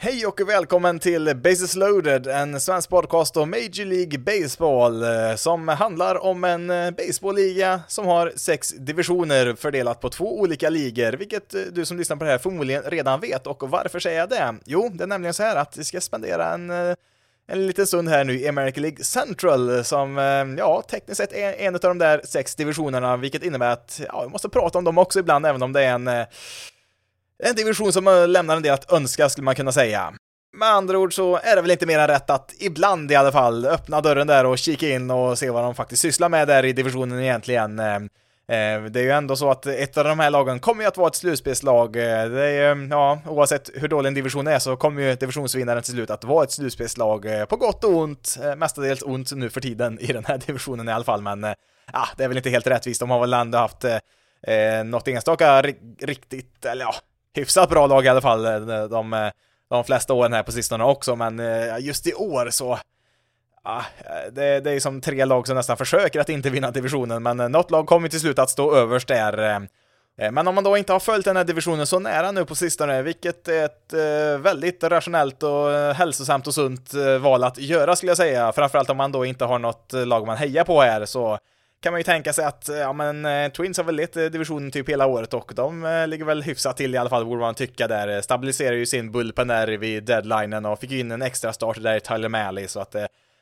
Hej 0.00 0.26
och 0.26 0.48
välkommen 0.48 0.98
till 0.98 1.36
Bases 1.36 1.76
loaded, 1.76 2.26
en 2.26 2.60
svensk 2.60 2.90
podcast 2.90 3.36
om 3.36 3.50
Major 3.50 3.84
League 3.84 4.18
Baseball 4.18 5.02
eh, 5.02 5.34
som 5.36 5.68
handlar 5.68 6.24
om 6.24 6.44
en 6.44 6.70
eh, 6.70 6.90
baseballliga 6.90 7.80
som 7.88 8.06
har 8.06 8.32
sex 8.36 8.68
divisioner 8.68 9.54
fördelat 9.54 10.00
på 10.00 10.08
två 10.08 10.40
olika 10.40 10.70
ligor, 10.70 11.12
vilket 11.12 11.54
eh, 11.54 11.60
du 11.60 11.84
som 11.84 11.96
lyssnar 11.96 12.16
på 12.16 12.24
det 12.24 12.30
här 12.30 12.38
förmodligen 12.38 12.82
redan 12.82 13.20
vet. 13.20 13.46
Och 13.46 13.70
varför 13.70 14.00
säger 14.00 14.18
jag 14.18 14.28
det? 14.28 14.54
Jo, 14.64 14.90
det 14.94 15.04
är 15.04 15.08
nämligen 15.08 15.34
så 15.34 15.42
här 15.42 15.56
att 15.56 15.76
vi 15.76 15.84
ska 15.84 16.00
spendera 16.00 16.54
en 16.54 16.70
en 17.50 17.66
liten 17.66 17.86
stund 17.86 18.08
här 18.08 18.24
nu 18.24 18.40
i 18.40 18.48
American 18.48 18.82
League 18.82 19.04
Central 19.04 19.84
som, 19.84 20.16
ja, 20.58 20.82
tekniskt 20.90 21.16
sett 21.16 21.32
är 21.32 21.52
en 21.52 21.74
av 21.74 21.80
de 21.80 21.98
där 21.98 22.20
sex 22.24 22.54
divisionerna, 22.54 23.16
vilket 23.16 23.42
innebär 23.42 23.70
att, 23.70 24.00
ja, 24.08 24.22
vi 24.22 24.28
måste 24.28 24.48
prata 24.48 24.78
om 24.78 24.84
dem 24.84 24.98
också 24.98 25.18
ibland, 25.18 25.46
även 25.46 25.62
om 25.62 25.72
det 25.72 25.84
är 25.84 25.94
en 25.94 26.26
en 27.44 27.54
division 27.54 27.92
som 27.92 28.08
eh, 28.08 28.28
lämnar 28.28 28.56
en 28.56 28.62
del 28.62 28.74
att 28.74 28.92
önska, 28.92 29.28
skulle 29.28 29.44
man 29.44 29.54
kunna 29.54 29.72
säga. 29.72 30.12
Med 30.56 30.68
andra 30.68 30.98
ord 30.98 31.14
så 31.14 31.36
är 31.36 31.56
det 31.56 31.62
väl 31.62 31.70
inte 31.70 31.86
mer 31.86 31.98
än 31.98 32.08
rätt 32.08 32.30
att 32.30 32.54
ibland 32.58 33.12
i 33.12 33.14
alla 33.14 33.32
fall 33.32 33.66
öppna 33.66 34.00
dörren 34.00 34.26
där 34.26 34.46
och 34.46 34.58
kika 34.58 34.88
in 34.88 35.10
och 35.10 35.38
se 35.38 35.50
vad 35.50 35.64
de 35.64 35.74
faktiskt 35.74 36.02
sysslar 36.02 36.28
med 36.28 36.48
där 36.48 36.64
i 36.64 36.72
divisionen 36.72 37.20
egentligen. 37.20 37.78
Eh, 37.78 37.94
eh, 37.94 38.82
det 38.82 39.00
är 39.00 39.04
ju 39.04 39.10
ändå 39.10 39.36
så 39.36 39.50
att 39.50 39.66
ett 39.66 39.96
av 39.96 40.04
de 40.04 40.18
här 40.18 40.30
lagen 40.30 40.60
kommer 40.60 40.82
ju 40.82 40.88
att 40.88 40.96
vara 40.96 41.08
ett 41.08 41.14
slutspelslag. 41.14 41.92
Det 41.92 42.02
är, 42.02 42.48
ju, 42.48 42.66
mm, 42.66 42.90
ja, 42.90 43.20
oavsett 43.26 43.70
hur 43.74 43.88
dålig 43.88 44.08
en 44.08 44.14
division 44.14 44.46
är 44.46 44.58
så 44.58 44.76
kommer 44.76 45.02
ju 45.02 45.14
divisionsvinnaren 45.14 45.82
till 45.82 45.92
slut 45.92 46.10
att 46.10 46.24
vara 46.24 46.44
ett 46.44 46.52
slutspelslag 46.52 47.26
på 47.48 47.56
gott 47.56 47.84
och 47.84 47.96
ont. 47.96 48.38
Mestadels 48.56 49.02
ont 49.02 49.32
nu 49.32 49.50
för 49.50 49.60
tiden 49.60 49.98
i 50.00 50.12
den 50.12 50.24
här 50.24 50.38
divisionen 50.46 50.88
i 50.88 50.92
alla 50.92 51.04
fall, 51.04 51.22
men 51.22 51.42
ja, 51.92 52.08
det 52.16 52.24
är 52.24 52.28
väl 52.28 52.36
inte 52.36 52.50
helt 52.50 52.66
rättvist. 52.66 53.00
De 53.00 53.10
har 53.10 53.20
väl 53.20 53.32
ändå 53.32 53.58
haft 53.58 53.84
eh, 54.42 54.84
något 54.84 55.08
enstaka 55.08 55.62
riktigt, 56.00 56.64
eller 56.64 56.84
ja, 56.84 56.94
hyfsat 57.34 57.70
bra 57.70 57.86
lag 57.86 58.04
i 58.04 58.08
alla 58.08 58.20
fall 58.20 58.44
eh, 58.44 58.84
de, 58.84 59.12
eh, 59.12 59.30
de 59.70 59.84
flesta 59.84 60.14
åren 60.14 60.32
här 60.32 60.42
på 60.42 60.52
sistone 60.52 60.84
också, 60.84 61.16
men 61.16 61.40
eh, 61.40 61.78
just 61.78 62.06
i 62.06 62.14
år 62.14 62.50
så 62.50 62.78
Ja, 63.64 63.84
det, 64.32 64.60
det 64.60 64.70
är 64.72 64.80
som 64.80 65.00
tre 65.00 65.24
lag 65.24 65.46
som 65.46 65.56
nästan 65.56 65.76
försöker 65.76 66.20
att 66.20 66.28
inte 66.28 66.50
vinna 66.50 66.70
divisionen, 66.70 67.22
men 67.22 67.36
något 67.36 67.70
lag 67.70 67.86
kommer 67.86 68.08
till 68.08 68.20
slut 68.20 68.38
att 68.38 68.50
stå 68.50 68.74
överst 68.74 69.08
där. 69.08 69.68
Men 70.32 70.48
om 70.48 70.54
man 70.54 70.64
då 70.64 70.76
inte 70.76 70.92
har 70.92 71.00
följt 71.00 71.24
den 71.24 71.36
här 71.36 71.44
divisionen 71.44 71.86
så 71.86 71.98
nära 71.98 72.32
nu 72.32 72.44
på 72.44 72.54
sistone, 72.54 73.02
vilket 73.02 73.48
är 73.48 73.64
ett 73.64 73.92
väldigt 74.42 74.84
rationellt 74.84 75.42
och 75.42 75.70
hälsosamt 75.94 76.46
och 76.46 76.54
sunt 76.54 76.94
val 77.20 77.44
att 77.44 77.58
göra 77.58 77.96
skulle 77.96 78.10
jag 78.10 78.16
säga, 78.16 78.52
framförallt 78.52 78.90
om 78.90 78.96
man 78.96 79.12
då 79.12 79.24
inte 79.24 79.44
har 79.44 79.58
något 79.58 79.92
lag 79.92 80.26
man 80.26 80.36
hejar 80.36 80.64
på 80.64 80.80
här, 80.80 81.04
så 81.04 81.38
kan 81.82 81.92
man 81.92 82.00
ju 82.00 82.04
tänka 82.04 82.32
sig 82.32 82.44
att, 82.44 82.68
ja 82.68 82.92
men 82.92 83.24
eh, 83.24 83.52
Twins 83.52 83.76
har 83.76 83.84
väl 83.84 83.96
lett 83.96 84.16
eh, 84.16 84.24
divisionen 84.24 84.70
typ 84.70 84.88
hela 84.88 85.06
året 85.06 85.34
och 85.34 85.52
de 85.54 85.84
eh, 85.84 86.06
ligger 86.06 86.24
väl 86.24 86.42
hyfsat 86.42 86.76
till 86.76 86.94
i 86.94 86.98
alla 86.98 87.10
fall, 87.10 87.24
borde 87.24 87.40
man 87.40 87.54
tycka 87.54 87.88
där. 87.88 88.08
Eh, 88.08 88.20
stabiliserar 88.20 88.76
ju 88.76 88.86
sin 88.86 89.12
bullpen 89.12 89.48
där 89.48 89.68
vid 89.68 90.04
deadlinen 90.04 90.66
och 90.66 90.80
fick 90.80 90.90
ju 90.90 91.00
in 91.00 91.10
en 91.10 91.22
extra 91.22 91.52
start 91.52 91.82
där 91.82 91.96
i 91.96 92.00
Tyler 92.00 92.28
Malley, 92.28 92.68
så 92.68 92.80
att 92.80 92.96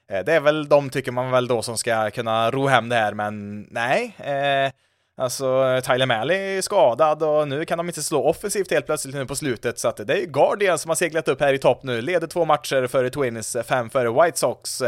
det 0.08 0.32
är 0.32 0.40
väl 0.40 0.68
de 0.68 0.90
tycker 0.90 1.12
man 1.12 1.30
väl 1.30 1.46
då 1.46 1.62
som 1.62 1.78
ska 1.78 2.10
kunna 2.10 2.50
ro 2.50 2.66
hem 2.66 2.88
det 2.88 2.96
här, 2.96 3.14
men 3.14 3.62
nej. 3.70 4.14
Eh, 4.18 4.72
alltså, 5.16 5.80
Tyler 5.84 6.06
Malley 6.06 6.36
är 6.36 6.62
skadad 6.62 7.22
och 7.22 7.48
nu 7.48 7.64
kan 7.64 7.78
de 7.78 7.88
inte 7.88 8.02
slå 8.02 8.24
offensivt 8.24 8.70
helt 8.70 8.86
plötsligt 8.86 9.14
nu 9.14 9.26
på 9.26 9.36
slutet, 9.36 9.78
så 9.78 9.88
att 9.88 9.96
det 9.96 10.12
är 10.12 10.18
ju 10.18 10.26
Guardian 10.26 10.78
som 10.78 10.88
har 10.88 10.96
seglat 10.96 11.28
upp 11.28 11.40
här 11.40 11.54
i 11.54 11.58
topp 11.58 11.82
nu, 11.82 12.02
leder 12.02 12.26
två 12.26 12.44
matcher 12.44 12.86
före 12.86 13.10
Twins, 13.10 13.56
fem 13.64 13.90
före 13.90 14.24
White 14.24 14.38
Sox. 14.38 14.82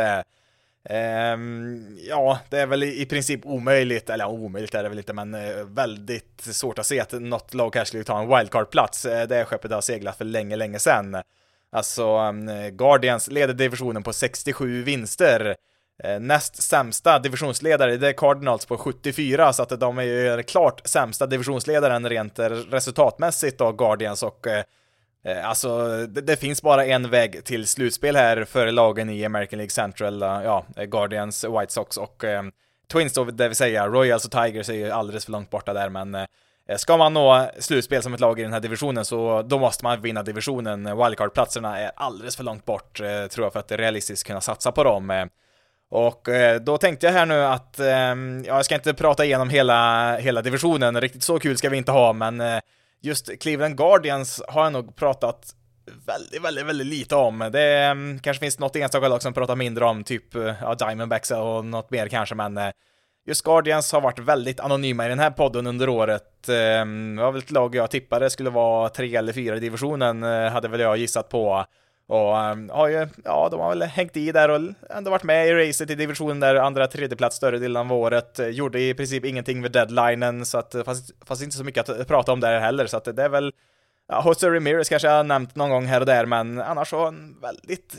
Eh, 0.85 1.37
ja, 2.09 2.39
det 2.49 2.59
är 2.61 2.67
väl 2.67 2.83
i, 2.83 3.07
princip 3.07 3.41
omöjligt, 3.47 4.11
eller 4.11 4.27
omöjligt 4.27 4.75
är 4.75 4.83
det 4.83 4.89
väl 4.89 4.99
inte, 4.99 5.13
men 5.13 5.35
eh, 5.35 5.65
väldigt 5.65 6.41
svårt 6.41 6.79
att 6.79 6.87
se 6.87 7.01
att 7.01 7.13
något 7.13 7.55
lag 7.55 7.73
kanske 7.73 7.89
skulle 7.89 8.05
ta 8.05 8.21
en 8.21 8.29
wildcard-plats. 8.29 9.05
Eh, 9.05 9.29
det 9.29 9.45
skeppet 9.45 9.73
har 9.73 9.81
seglat 9.81 10.17
för 10.17 10.25
länge, 10.25 10.57
länge 10.57 10.79
sedan. 10.79 11.17
Alltså, 11.73 12.07
ehm, 12.07 12.77
Guardians 12.77 13.29
leder 13.29 13.55
divisionen 13.55 14.03
på 14.03 14.13
67 14.13 14.83
vinster. 14.83 15.57
Eh, 16.05 16.21
näst 16.21 16.63
sämsta 16.63 17.19
divisionsledare, 17.19 17.97
det 17.97 18.09
är 18.09 18.13
Cardinals 18.13 18.67
på 18.67 18.79
74, 18.79 19.53
så 19.53 19.63
att 19.63 19.81
de 19.81 19.99
är 19.99 20.03
ju 20.03 20.43
klart 20.43 20.81
sämsta 20.85 21.27
divisionsledaren 21.27 22.09
rent 22.09 22.39
resultatmässigt 22.71 23.59
då, 23.59 23.73
Guardians, 23.73 24.23
och 24.23 24.47
Eh, 24.47 24.63
Eh, 25.25 25.49
alltså, 25.49 25.89
det, 26.07 26.21
det, 26.21 26.37
finns 26.37 26.63
bara 26.63 26.87
en 26.87 27.11
väg 27.11 27.45
till 27.45 27.67
slutspel 27.67 28.17
här 28.17 28.45
för 28.45 28.73
lagen 28.73 29.11
i 29.11 29.25
American 29.25 29.57
League 29.57 29.71
Central, 29.71 30.23
eh, 30.23 30.29
ja, 30.29 30.67
Guardians, 30.77 31.45
White 31.45 31.73
Sox 31.73 31.97
och 31.97 32.25
eh, 32.25 32.43
Twins 32.93 33.13
då, 33.13 33.25
det 33.25 33.49
vill 33.49 33.57
säga 33.57 33.89
Royals 33.89 34.25
och 34.25 34.31
Tigers 34.31 34.69
är 34.69 34.75
ju 34.75 34.91
alldeles 34.91 35.25
för 35.25 35.33
långt 35.33 35.51
borta 35.51 35.73
där, 35.73 35.89
men 35.89 36.15
eh, 36.15 36.77
ska 36.77 36.97
man 36.97 37.15
nå 37.15 37.51
slutspel 37.59 38.03
som 38.03 38.15
ett 38.15 38.21
lag 38.21 38.41
i 38.41 38.43
den 38.43 38.53
här 38.53 38.61
divisionen 38.61 39.05
så 39.05 39.43
då 39.43 39.59
måste 39.59 39.85
man 39.85 40.01
vinna 40.01 40.23
divisionen. 40.23 40.85
Wildcard-platserna 40.85 41.79
är 41.79 41.91
alldeles 41.97 42.37
för 42.37 42.45
långt 42.45 42.65
bort, 42.65 43.01
eh, 43.01 43.27
tror 43.27 43.47
jag, 43.47 43.53
för 43.53 43.61
att 43.61 43.73
realistiskt 43.73 44.27
kunna 44.27 44.41
satsa 44.41 44.73
på 44.73 44.85
dem. 44.85 45.11
Eh, 45.11 45.27
och 45.91 46.29
eh, 46.29 46.61
då 46.61 46.79
tänkte 46.79 47.07
jag 47.07 47.13
här 47.13 47.27
nu 47.27 47.45
att, 47.45 47.81
eh, 47.81 47.87
ja, 47.87 48.17
jag 48.45 48.65
ska 48.65 48.75
inte 48.75 48.95
prata 48.95 49.25
igenom 49.25 49.51
hela, 49.51 50.17
hela 50.17 50.43
divisionen, 50.43 51.01
riktigt 51.01 51.23
så 51.23 51.39
kul 51.39 51.57
ska 51.57 51.69
vi 51.69 51.77
inte 51.77 51.93
ha, 51.93 52.13
men 52.13 52.43
just 53.01 53.41
Cleveland 53.41 53.77
Guardians 53.77 54.43
har 54.49 54.65
jag 54.65 54.73
nog 54.73 54.97
pratat 54.97 55.55
väldigt, 56.07 56.45
väldigt, 56.45 56.67
väldigt 56.67 56.87
lite 56.87 57.17
om. 57.17 57.49
Det 57.53 57.79
mm, 57.79 58.19
kanske 58.19 58.41
finns 58.41 58.59
något 58.59 58.77
enstaka 58.77 59.09
lag 59.09 59.23
som 59.23 59.33
pratar 59.33 59.57
mindre 59.57 59.85
om, 59.85 60.05
typ 60.05 60.35
eh, 60.35 60.55
ja, 60.61 60.75
Diamondbacks 60.75 61.31
och 61.31 61.65
något 61.65 61.91
mer 61.91 62.09
kanske, 62.09 62.35
men 62.35 62.59
eh, 62.59 62.71
just 63.27 63.45
Guardians 63.45 63.93
har 63.93 64.01
varit 64.01 64.19
väldigt 64.19 64.61
anonyma 64.61 65.07
i 65.07 65.09
den 65.09 65.19
här 65.19 65.31
podden 65.31 65.67
under 65.67 65.89
året. 65.89 66.49
Eh, 66.49 66.57
mm, 66.57 67.17
det 67.17 67.23
var 67.23 67.33
väl 67.33 67.43
ett 67.43 67.51
lag 67.51 67.75
jag 67.75 67.91
tippade 67.91 68.31
skulle 68.31 68.51
vara 68.51 68.89
tre 68.89 69.17
eller 69.17 69.33
fyra 69.33 69.57
i 69.57 69.61
divisionen, 69.61 70.23
hade 70.23 70.69
väl 70.69 70.81
jag 70.81 70.97
gissat 70.97 71.29
på. 71.29 71.65
Och 72.09 72.37
um, 72.37 72.71
har 72.71 72.89
ju, 72.89 73.09
ja, 73.25 73.49
de 73.51 73.61
har 73.61 73.69
väl 73.69 73.83
hängt 73.83 74.17
i 74.17 74.33
där 74.33 74.49
och 74.49 74.61
ändå 74.91 75.11
varit 75.11 75.23
med 75.23 75.49
i 75.49 75.53
racet 75.53 75.91
i 75.91 75.95
divisionen 75.95 76.41
där, 76.41 76.55
andra 76.55 76.87
tredjeplats 76.87 77.37
större 77.37 77.59
delen 77.59 77.77
av 77.77 77.93
året. 77.93 78.39
Eh, 78.39 78.49
gjorde 78.49 78.81
i 78.81 78.95
princip 78.95 79.25
ingenting 79.25 79.63
vid 79.63 79.73
deadlinen, 79.73 80.47
så 80.47 80.59
att 80.59 80.75
eh, 80.75 80.85
fast, 80.85 81.11
fast 81.25 81.43
inte 81.43 81.57
så 81.57 81.65
mycket 81.65 81.89
att 81.89 81.99
eh, 81.99 82.05
prata 82.05 82.33
om 82.33 82.41
där 82.41 82.61
heller, 82.61 82.87
så 82.87 82.97
att 82.97 83.05
det 83.05 83.23
är 83.23 83.29
väl 83.29 83.53
Ja, 84.11 84.23
Jose 84.27 84.51
Ramirez 84.51 84.89
kanske 84.89 85.09
jag 85.09 85.15
har 85.15 85.25
nämnt 85.25 85.57
någon 85.57 85.71
gång 85.71 85.87
här 85.87 86.01
och 86.01 86.07
där, 86.07 86.27
men 86.27 86.61
annars 86.61 86.91
så 86.91 87.07
en 87.07 87.41
väldigt, 87.41 87.97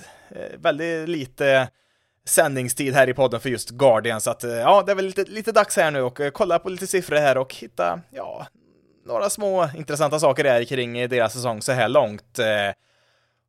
väldigt 0.58 1.10
lite 1.10 1.70
sändningstid 2.26 2.94
här 2.94 3.10
i 3.10 3.14
podden 3.14 3.40
för 3.40 3.50
just 3.50 3.70
Guardian, 3.70 4.22
så 4.22 4.32
att 4.32 4.44
ja, 4.44 4.84
det 4.86 4.92
är 4.92 4.96
väl 4.96 5.06
lite, 5.06 5.24
lite 5.24 5.52
dags 5.52 5.78
här 5.78 5.92
nu 5.92 6.02
och 6.02 6.20
kolla 6.34 6.60
på 6.60 6.70
lite 6.70 6.88
siffror 6.88 7.16
här 7.16 7.38
och 7.38 7.56
hitta, 7.56 8.00
ja, 8.12 8.48
några 9.06 9.30
små 9.30 9.70
intressanta 9.78 10.20
saker 10.20 10.44
där 10.44 10.64
kring 10.64 11.10
deras 11.10 11.34
säsong 11.34 11.62
så 11.62 11.72
här 11.72 11.90
långt. 11.90 12.40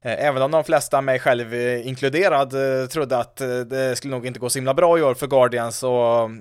Eh, 0.05 0.27
även 0.27 0.43
om 0.43 0.51
de 0.51 0.65
flesta, 0.65 1.01
mig 1.01 1.19
själv 1.19 1.55
inkluderad, 1.85 2.83
eh, 2.83 2.87
trodde 2.87 3.17
att 3.17 3.41
eh, 3.41 3.59
det 3.59 3.97
skulle 3.97 4.15
nog 4.15 4.27
inte 4.27 4.41
gå 4.41 4.51
så 4.51 4.59
himla 4.59 4.75
bra 4.75 4.99
i 4.99 5.03
år 5.03 5.15
för 5.15 5.27
Guardians 5.27 5.79
så 5.79 5.89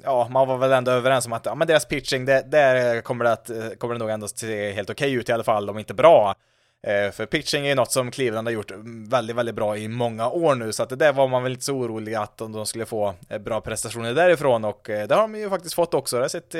ja, 0.04 0.28
man 0.32 0.48
var 0.48 0.58
väl 0.58 0.72
ändå 0.72 0.92
överens 0.92 1.26
om 1.26 1.34
att 1.34 1.46
ja, 1.46 1.56
men 1.56 1.68
deras 1.68 1.86
pitching, 1.86 2.26
det, 2.26 2.44
där 2.48 3.02
kommer 3.02 3.26
det, 3.26 3.32
att, 3.32 3.52
kommer 3.80 3.94
det 3.94 4.00
nog 4.00 4.10
ändå 4.10 4.28
se 4.28 4.72
helt 4.72 4.90
okej 4.90 5.08
okay 5.08 5.20
ut 5.20 5.30
i 5.30 5.32
alla 5.32 5.44
fall, 5.44 5.70
om 5.70 5.80
inte 5.80 5.94
bra. 5.94 6.36
För 7.14 7.26
pitching 7.26 7.66
är 7.66 7.70
ju 7.70 7.76
något 7.76 7.92
som 7.92 8.12
Cleveland 8.12 8.48
har 8.48 8.54
gjort 8.54 8.72
mm, 8.72 9.10
väldigt, 9.10 9.36
väldigt 9.36 9.56
bra 9.56 9.78
i 9.78 9.88
många 9.88 10.30
år 10.30 10.56
nu, 10.56 10.72
så 10.72 10.84
att 10.84 10.90
det 10.90 10.96
där 10.96 11.14
var 11.14 11.28
man 11.28 11.44
väl 11.44 11.52
inte 11.52 11.66
så 11.66 11.74
orolig 11.74 12.16
att 12.16 12.38
de 12.38 12.66
skulle 12.66 12.86
få 12.86 13.16
bra 13.40 13.62
prestationer 13.62 14.14
därifrån 14.14 14.66
och 14.66 14.82
det 14.84 15.12
har 15.12 15.22
de 15.22 15.36
ju 15.36 15.50
faktiskt 15.50 15.76
fått 15.76 15.94
också. 15.94 16.16
Det 16.16 16.24
har 16.24 16.30
sett 16.30 16.56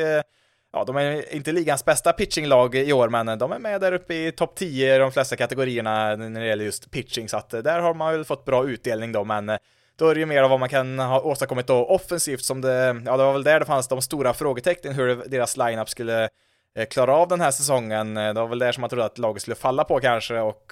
ja, 0.74 0.84
de 0.84 0.96
är 0.96 1.34
inte 1.36 1.52
ligans 1.52 1.86
bästa 1.86 2.14
pitchinglag 2.14 2.76
i 2.76 2.94
år, 2.94 3.10
men 3.10 3.40
de 3.40 3.52
är 3.52 3.60
med 3.60 3.82
där 3.82 3.92
uppe 3.92 4.14
i 4.14 4.32
topp 4.32 4.56
10 4.56 4.96
i 4.96 4.98
de 4.98 5.12
flesta 5.12 5.36
kategorierna 5.36 6.16
när 6.16 6.42
det 6.42 6.48
gäller 6.48 6.66
just 6.66 6.92
pitching, 6.92 7.30
så 7.30 7.38
att 7.38 7.54
eh, 7.54 7.62
där 7.62 7.80
har 7.80 7.94
man 7.94 8.12
väl 8.12 8.26
fått 8.26 8.46
bra 8.46 8.70
utdelning 8.70 9.12
då, 9.12 9.24
men 9.24 9.50
eh, 9.50 9.58
då 9.96 10.08
är 10.08 10.16
det 10.16 10.20
ju 10.20 10.26
mer 10.26 10.44
av 10.44 10.50
vad 10.50 10.60
man 10.60 10.70
kan 10.70 11.00
ha 11.00 11.22
åstadkommit 11.22 11.68
då 11.68 11.86
offensivt 11.86 12.44
som 12.44 12.62
det, 12.62 13.02
ja 13.06 13.18
det 13.18 13.24
var 13.24 13.34
väl 13.34 13.44
där 13.44 13.60
det 13.60 13.66
fanns 13.66 13.88
de 13.88 14.02
stora 14.02 14.34
frågetecknen 14.34 14.94
hur 14.94 15.16
deras 15.16 15.58
lineup 15.58 15.90
skulle 15.90 16.30
eh, 16.78 16.86
klara 16.90 17.16
av 17.16 17.28
den 17.28 17.42
här 17.42 17.52
säsongen. 17.52 18.14
Det 18.14 18.34
var 18.34 18.48
väl 18.48 18.60
där 18.60 18.72
som 18.72 18.82
man 18.82 18.90
trodde 18.90 19.06
att 19.06 19.18
laget 19.18 19.42
skulle 19.42 19.56
falla 19.56 19.84
på 19.84 20.00
kanske 20.00 20.40
och 20.40 20.72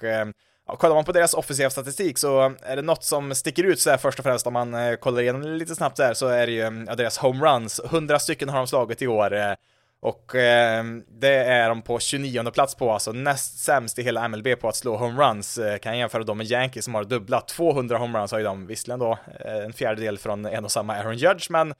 ja, 0.68 0.75
kollar 0.75 0.96
man 0.96 1.06
på 1.06 1.12
deras 1.12 1.34
offensiva 1.34 1.69
statistik 1.69 2.18
så 2.18 2.54
är 2.62 2.75
det 2.75 2.81
något 2.81 3.04
som 3.04 3.36
sticker 3.36 3.63
ut 3.63 3.80
så 3.80 3.89
här 3.89 3.98
först 3.98 4.19
och 4.19 4.25
främst 4.25 4.48
om 4.48 4.54
man 4.54 4.98
kollar 4.98 5.22
igenom 5.22 5.42
lite 5.42 5.75
snabbt 5.75 5.98
där 5.98 6.13
så 6.13 6.27
är 6.27 6.48
det 6.48 6.54
ju 6.54 6.86
ja, 6.88 6.95
deras 6.95 7.18
homeruns. 7.18 7.81
100 7.86 8.19
stycken 8.19 8.50
har 8.50 8.57
de 8.57 8.68
slagit 8.68 9.01
i 9.01 9.07
år. 9.07 9.57
Och 10.00 10.36
eh, 10.36 10.84
det 11.08 11.36
är 11.36 11.70
de 11.70 11.82
på 11.82 12.00
29 12.00 12.52
plats 12.52 12.76
på, 12.76 12.92
alltså 12.92 13.12
näst 13.12 13.60
sämst 13.60 14.00
i 14.00 14.04
hela 14.04 14.28
MLB 14.28 14.60
på 14.60 14.70
att 14.70 14.76
slå 14.76 14.98
homeruns. 14.98 15.58
Eh, 15.58 15.78
kan 15.78 15.92
jag 15.92 16.00
jämföra 16.00 16.24
dem 16.24 16.38
med 16.38 16.48
Yankees 16.48 16.86
som 16.86 16.96
har 16.96 17.04
dubblat 17.04 17.48
200 17.48 17.98
homeruns 17.98 18.32
har 18.32 18.40
ju 18.40 18.46
de, 18.46 18.68
visserligen 18.68 19.00
då 19.00 19.18
eh, 19.40 19.66
en 19.66 19.74
fjärdedel 19.74 20.18
från 20.18 20.46
en 20.46 20.66
och 20.66 20.72
samma 20.72 20.96
Aaron 20.96 21.18
Judge, 21.18 21.50
men 21.50 21.74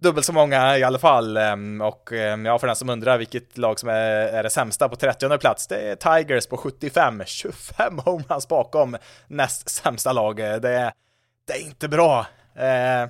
dubbelt 0.00 0.26
så 0.26 0.32
många 0.32 0.78
i 0.78 0.82
alla 0.82 0.98
fall. 0.98 1.36
Ehm, 1.36 1.80
och 1.80 2.12
ehm, 2.12 2.44
ja, 2.44 2.58
för 2.58 2.66
den 2.66 2.76
som 2.76 2.88
undrar 2.88 3.18
vilket 3.18 3.58
lag 3.58 3.78
som 3.78 3.88
är, 3.88 4.10
är 4.10 4.42
det 4.42 4.50
sämsta 4.50 4.88
på 4.88 4.96
30 4.96 5.38
plats, 5.38 5.66
det 5.66 5.76
är 5.76 5.96
Tigers 5.96 6.46
på 6.46 6.56
75, 6.56 7.22
25 7.26 7.98
homeruns 8.04 8.48
bakom 8.48 8.96
näst 9.26 9.68
sämsta 9.68 10.12
lag. 10.12 10.40
Eh, 10.40 10.56
det, 10.56 10.92
det 11.46 11.52
är 11.52 11.60
inte 11.60 11.88
bra. 11.88 12.26
Eh, 12.54 13.08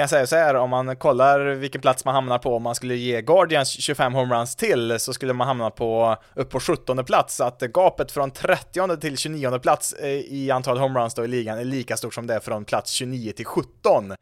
kan 0.00 0.02
jag 0.02 0.10
säga 0.10 0.26
så 0.26 0.36
här, 0.36 0.54
om 0.54 0.70
man 0.70 0.96
kollar 0.96 1.40
vilken 1.40 1.80
plats 1.80 2.04
man 2.04 2.14
hamnar 2.14 2.38
på, 2.38 2.56
om 2.56 2.62
man 2.62 2.74
skulle 2.74 2.96
ge 2.96 3.22
Guardians 3.22 3.68
25 3.68 4.14
homeruns 4.14 4.56
till, 4.56 5.00
så 5.00 5.12
skulle 5.12 5.32
man 5.32 5.46
hamna 5.46 5.70
på, 5.70 6.16
upp 6.34 6.50
på 6.50 6.60
17 6.60 7.04
plats, 7.04 7.36
så 7.36 7.44
att 7.44 7.60
gapet 7.60 8.12
från 8.12 8.30
30 8.30 8.96
till 8.96 9.16
29 9.16 9.58
plats 9.58 9.92
eh, 9.92 10.08
i 10.08 10.50
antal 10.50 10.78
homeruns 10.78 11.14
då 11.14 11.24
i 11.24 11.28
ligan 11.28 11.58
är 11.58 11.64
lika 11.64 11.96
stort 11.96 12.14
som 12.14 12.26
det 12.26 12.34
är 12.34 12.40
från 12.40 12.64
plats 12.64 12.90
29 12.90 13.32
till 13.32 13.44
17. 13.44 14.14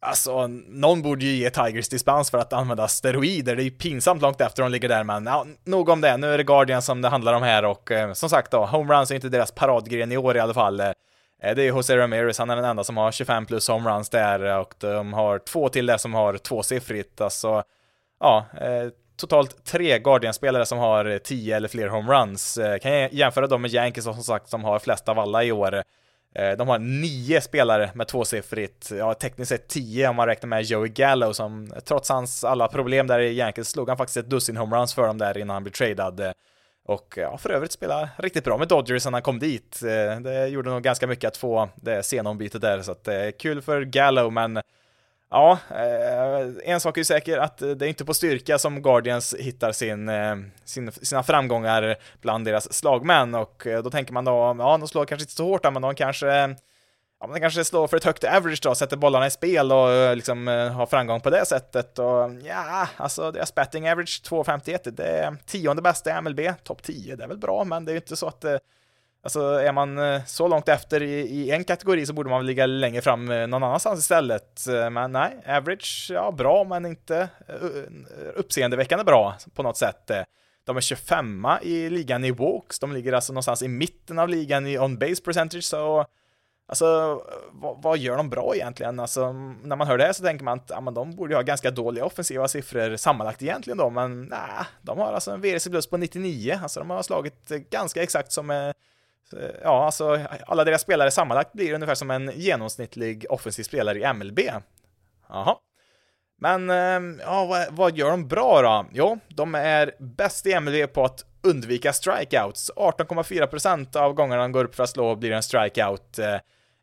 Alltså, 0.00 0.46
någon 0.68 1.02
borde 1.02 1.24
ju 1.24 1.32
ge 1.32 1.50
Tigers 1.50 1.88
dispens 1.88 2.30
för 2.30 2.38
att 2.38 2.52
använda 2.52 2.88
steroider, 2.88 3.56
det 3.56 3.62
är 3.62 3.64
ju 3.64 3.70
pinsamt 3.70 4.22
långt 4.22 4.40
efter 4.40 4.62
de 4.62 4.72
ligger 4.72 4.88
där, 4.88 5.04
men 5.04 5.26
ja, 5.26 5.46
nog 5.64 5.88
om 5.88 6.00
det, 6.00 6.16
nu 6.16 6.32
är 6.34 6.38
det 6.38 6.44
Guardians 6.44 6.84
som 6.84 7.02
det 7.02 7.08
handlar 7.08 7.34
om 7.34 7.42
här 7.42 7.64
och 7.64 7.90
eh, 7.90 8.12
som 8.12 8.30
sagt 8.30 8.50
då, 8.50 8.66
homeruns 8.66 9.10
är 9.10 9.14
inte 9.14 9.28
deras 9.28 9.52
paradgren 9.52 10.12
i 10.12 10.16
år 10.16 10.36
i 10.36 10.40
alla 10.40 10.54
fall. 10.54 10.82
Eh, 11.44 11.54
det 11.54 11.62
är 11.62 11.66
Jose 11.66 11.96
Ramirez, 11.96 12.38
han 12.38 12.50
är 12.50 12.56
den 12.56 12.64
enda 12.64 12.84
som 12.84 12.96
har 12.96 13.12
25 13.12 13.46
plus 13.46 13.68
homeruns 13.68 14.08
där 14.08 14.58
och 14.60 14.74
de 14.78 15.12
har 15.12 15.38
två 15.38 15.68
till 15.68 15.86
där 15.86 15.96
som 15.96 16.14
har 16.14 16.38
tvåsiffrigt, 16.38 17.20
alltså 17.20 17.62
ja, 18.20 18.46
eh, 18.60 18.88
totalt 19.16 19.64
tre 19.64 19.98
Guardian-spelare 19.98 20.66
som 20.66 20.78
har 20.78 21.18
10 21.18 21.56
eller 21.56 21.68
fler 21.68 21.88
homeruns. 21.88 22.58
Eh, 22.58 22.78
kan 22.78 22.92
jag 22.92 23.12
jämföra 23.12 23.46
dem 23.46 23.62
med 23.62 23.70
Yankees 23.70 24.04
som 24.04 24.22
sagt 24.22 24.48
som 24.48 24.64
har 24.64 24.78
flest 24.78 25.08
av 25.08 25.18
alla 25.18 25.44
i 25.44 25.52
år. 25.52 25.82
De 26.58 26.68
har 26.68 26.78
nio 26.78 27.40
spelare 27.40 27.90
med 27.94 28.08
tvåsiffrigt, 28.08 28.90
ja 28.90 29.14
tekniskt 29.14 29.48
sett 29.48 29.68
tio 29.68 30.08
om 30.08 30.16
man 30.16 30.26
räknar 30.26 30.48
med 30.48 30.62
Joey 30.62 30.88
Gallo 30.88 31.34
som 31.34 31.72
trots 31.84 32.08
hans 32.08 32.44
alla 32.44 32.68
problem 32.68 33.06
där 33.06 33.18
i 33.18 33.38
Yankees 33.38 33.70
slog 33.70 33.88
han 33.88 33.96
faktiskt 33.96 34.16
ett 34.16 34.30
dussin 34.30 34.56
homeruns 34.56 34.94
för 34.94 35.06
dem 35.06 35.18
där 35.18 35.38
innan 35.38 35.54
han 35.54 35.62
blev 35.62 35.72
tradad. 35.72 36.34
Och 36.86 37.14
ja, 37.16 37.38
för 37.38 37.50
övrigt 37.50 37.72
spelade 37.72 38.08
riktigt 38.16 38.44
bra 38.44 38.58
med 38.58 38.68
Dodgers 38.68 39.04
när 39.04 39.12
han 39.12 39.22
kom 39.22 39.38
dit. 39.38 39.82
Eh, 39.82 40.20
det 40.20 40.48
gjorde 40.48 40.70
nog 40.70 40.82
ganska 40.82 41.06
mycket 41.06 41.28
att 41.28 41.36
få 41.36 41.68
det 41.74 42.02
senombytet 42.02 42.60
där, 42.60 42.82
så 42.82 42.92
att 42.92 43.04
det 43.04 43.14
är 43.14 43.30
kul 43.30 43.62
för 43.62 43.82
Gallo, 43.82 44.30
men 44.30 44.60
Ja, 45.30 45.58
eh, 45.70 46.70
en 46.72 46.80
sak 46.80 46.96
är 46.96 47.00
ju 47.00 47.04
säker 47.04 47.38
att 47.38 47.58
det 47.58 47.82
är 47.82 47.84
inte 47.84 48.04
på 48.04 48.14
styrka 48.14 48.58
som 48.58 48.82
Guardians 48.82 49.34
hittar 49.38 49.72
sin, 49.72 50.10
sin, 50.64 50.92
sina 50.92 51.22
framgångar 51.22 51.96
bland 52.20 52.44
deras 52.44 52.72
slagmän 52.72 53.34
och 53.34 53.66
då 53.84 53.90
tänker 53.90 54.12
man 54.12 54.24
då, 54.24 54.56
ja, 54.58 54.78
de 54.78 54.88
slår 54.88 55.04
kanske 55.04 55.22
inte 55.22 55.32
så 55.34 55.44
hårt 55.44 55.72
men 55.72 55.82
de 55.82 55.94
kanske 55.94 56.56
Ja, 57.20 57.26
men 57.26 57.40
kanske 57.40 57.64
slår 57.64 57.86
för 57.86 57.96
ett 57.96 58.04
högt 58.04 58.24
average 58.24 58.60
då, 58.62 58.74
sätter 58.74 58.96
bollarna 58.96 59.26
i 59.26 59.30
spel 59.30 59.72
och 59.72 59.92
eh, 59.92 60.16
liksom 60.16 60.48
eh, 60.48 60.72
har 60.72 60.86
framgång 60.86 61.20
på 61.20 61.30
det 61.30 61.46
sättet 61.46 61.98
och 61.98 62.30
ja, 62.44 62.88
alltså 62.96 63.30
deras 63.30 63.54
betting 63.54 63.88
average 63.88 64.22
2.51, 64.24 64.90
det 64.90 65.06
är 65.06 65.36
tionde 65.46 65.82
bästa 65.82 66.10
i 66.10 66.20
MLB, 66.22 66.40
topp 66.64 66.82
10, 66.82 67.16
det 67.16 67.24
är 67.24 67.28
väl 67.28 67.38
bra, 67.38 67.64
men 67.64 67.84
det 67.84 67.90
är 67.90 67.94
ju 67.94 67.98
inte 67.98 68.16
så 68.16 68.26
att 68.26 68.44
eh, 68.44 68.56
Alltså 69.22 69.40
är 69.40 69.72
man 69.72 70.20
så 70.26 70.48
långt 70.48 70.68
efter 70.68 71.02
i, 71.02 71.20
i, 71.20 71.50
en 71.50 71.64
kategori 71.64 72.06
så 72.06 72.12
borde 72.12 72.30
man 72.30 72.38
väl 72.38 72.46
ligga 72.46 72.66
längre 72.66 73.02
fram 73.02 73.24
någon 73.24 73.62
annanstans 73.62 74.00
istället. 74.00 74.64
Men 74.92 75.12
nej, 75.12 75.36
average, 75.46 76.10
ja 76.10 76.32
bra 76.32 76.64
men 76.64 76.86
inte 76.86 77.28
uppseendeväckande 78.34 79.04
bra 79.04 79.34
på 79.54 79.62
något 79.62 79.76
sätt. 79.76 80.10
De 80.64 80.76
är 80.76 80.80
25 80.80 81.46
i 81.62 81.90
ligan 81.90 82.24
i 82.24 82.30
walks, 82.30 82.78
de 82.78 82.92
ligger 82.92 83.12
alltså 83.12 83.32
någonstans 83.32 83.62
i 83.62 83.68
mitten 83.68 84.18
av 84.18 84.28
ligan 84.28 84.66
i 84.66 84.78
on 84.78 84.98
base 84.98 85.22
percentage, 85.22 85.64
så 85.64 86.06
Alltså, 86.66 86.86
vad, 87.52 87.82
vad, 87.82 87.98
gör 87.98 88.16
de 88.16 88.30
bra 88.30 88.54
egentligen? 88.54 89.00
Alltså, 89.00 89.32
när 89.32 89.76
man 89.76 89.86
hör 89.86 89.98
det 89.98 90.04
här 90.04 90.12
så 90.12 90.22
tänker 90.22 90.44
man 90.44 90.58
att 90.58 90.70
ja, 90.70 90.80
men 90.80 90.94
de 90.94 91.16
borde 91.16 91.34
ha 91.34 91.42
ganska 91.42 91.70
dåliga 91.70 92.04
offensiva 92.04 92.48
siffror 92.48 92.96
sammanlagt 92.96 93.42
egentligen 93.42 93.78
då, 93.78 93.90
men 93.90 94.22
nej, 94.22 94.66
de 94.82 94.98
har 94.98 95.12
alltså 95.12 95.30
en 95.30 95.40
VRC 95.40 95.70
plus 95.70 95.86
på 95.86 95.96
99, 95.96 96.58
alltså 96.62 96.80
de 96.80 96.90
har 96.90 97.02
slagit 97.02 97.48
ganska 97.48 98.02
exakt 98.02 98.32
som 98.32 98.50
eh, 98.50 98.72
ja, 99.62 99.84
alltså 99.84 100.20
alla 100.46 100.64
deras 100.64 100.82
spelare 100.82 101.10
sammanlagt 101.10 101.52
blir 101.52 101.72
ungefär 101.72 101.94
som 101.94 102.10
en 102.10 102.32
genomsnittlig 102.34 103.26
offensiv 103.28 103.62
spelare 103.62 103.98
i 103.98 104.12
MLB. 104.12 104.40
Jaha. 105.28 105.56
Men, 106.38 106.70
eh, 106.70 107.24
ja, 107.24 107.46
vad, 107.46 107.66
vad, 107.70 107.96
gör 107.96 108.10
de 108.10 108.28
bra 108.28 108.62
då? 108.62 108.86
Jo, 108.92 109.18
de 109.28 109.54
är 109.54 109.94
bäst 109.98 110.46
i 110.46 110.60
MLB 110.60 110.92
på 110.92 111.04
att 111.04 111.24
undvika 111.42 111.92
strikeouts. 111.92 112.70
18,4% 112.76 113.96
av 113.96 114.12
gångerna 114.12 114.42
de 114.42 114.52
går 114.52 114.64
upp 114.64 114.74
för 114.74 114.82
att 114.82 114.90
slå 114.90 115.16
blir 115.16 115.32
en 115.32 115.42
strikeout. 115.42 116.18
Eh, 116.18 116.36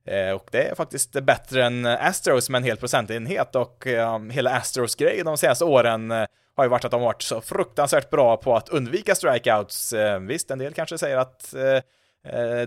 Eh, 0.06 0.32
och 0.32 0.48
det 0.52 0.64
är 0.64 0.76
faktiskt 0.76 1.12
bättre 1.12 1.66
än 1.66 1.86
Astros 1.86 2.50
med 2.50 2.60
en 2.60 2.64
hel 2.64 2.78
procentenhet 2.78 3.56
och 3.56 3.88
ehm, 3.88 4.30
hela 4.30 4.56
Astros 4.56 4.96
grej 4.96 5.22
de 5.26 5.38
senaste 5.38 5.66
åren 5.66 6.12
eh, 6.12 6.26
har 6.56 6.64
ju 6.64 6.70
varit 6.70 6.86
att 6.86 6.92
de 6.92 7.02
har 7.02 7.08
varit 7.08 7.22
så 7.22 7.42
fruktansvärt 7.42 8.10
bra 8.10 8.38
på 8.38 8.56
att 8.56 8.70
undvika 8.70 9.16
strikeouts. 9.16 9.94
Eh, 9.94 10.20
visst, 10.20 10.52
en 10.52 10.60
del 10.60 10.74
kanske 10.74 10.98
säger 10.98 11.18
att 11.18 11.54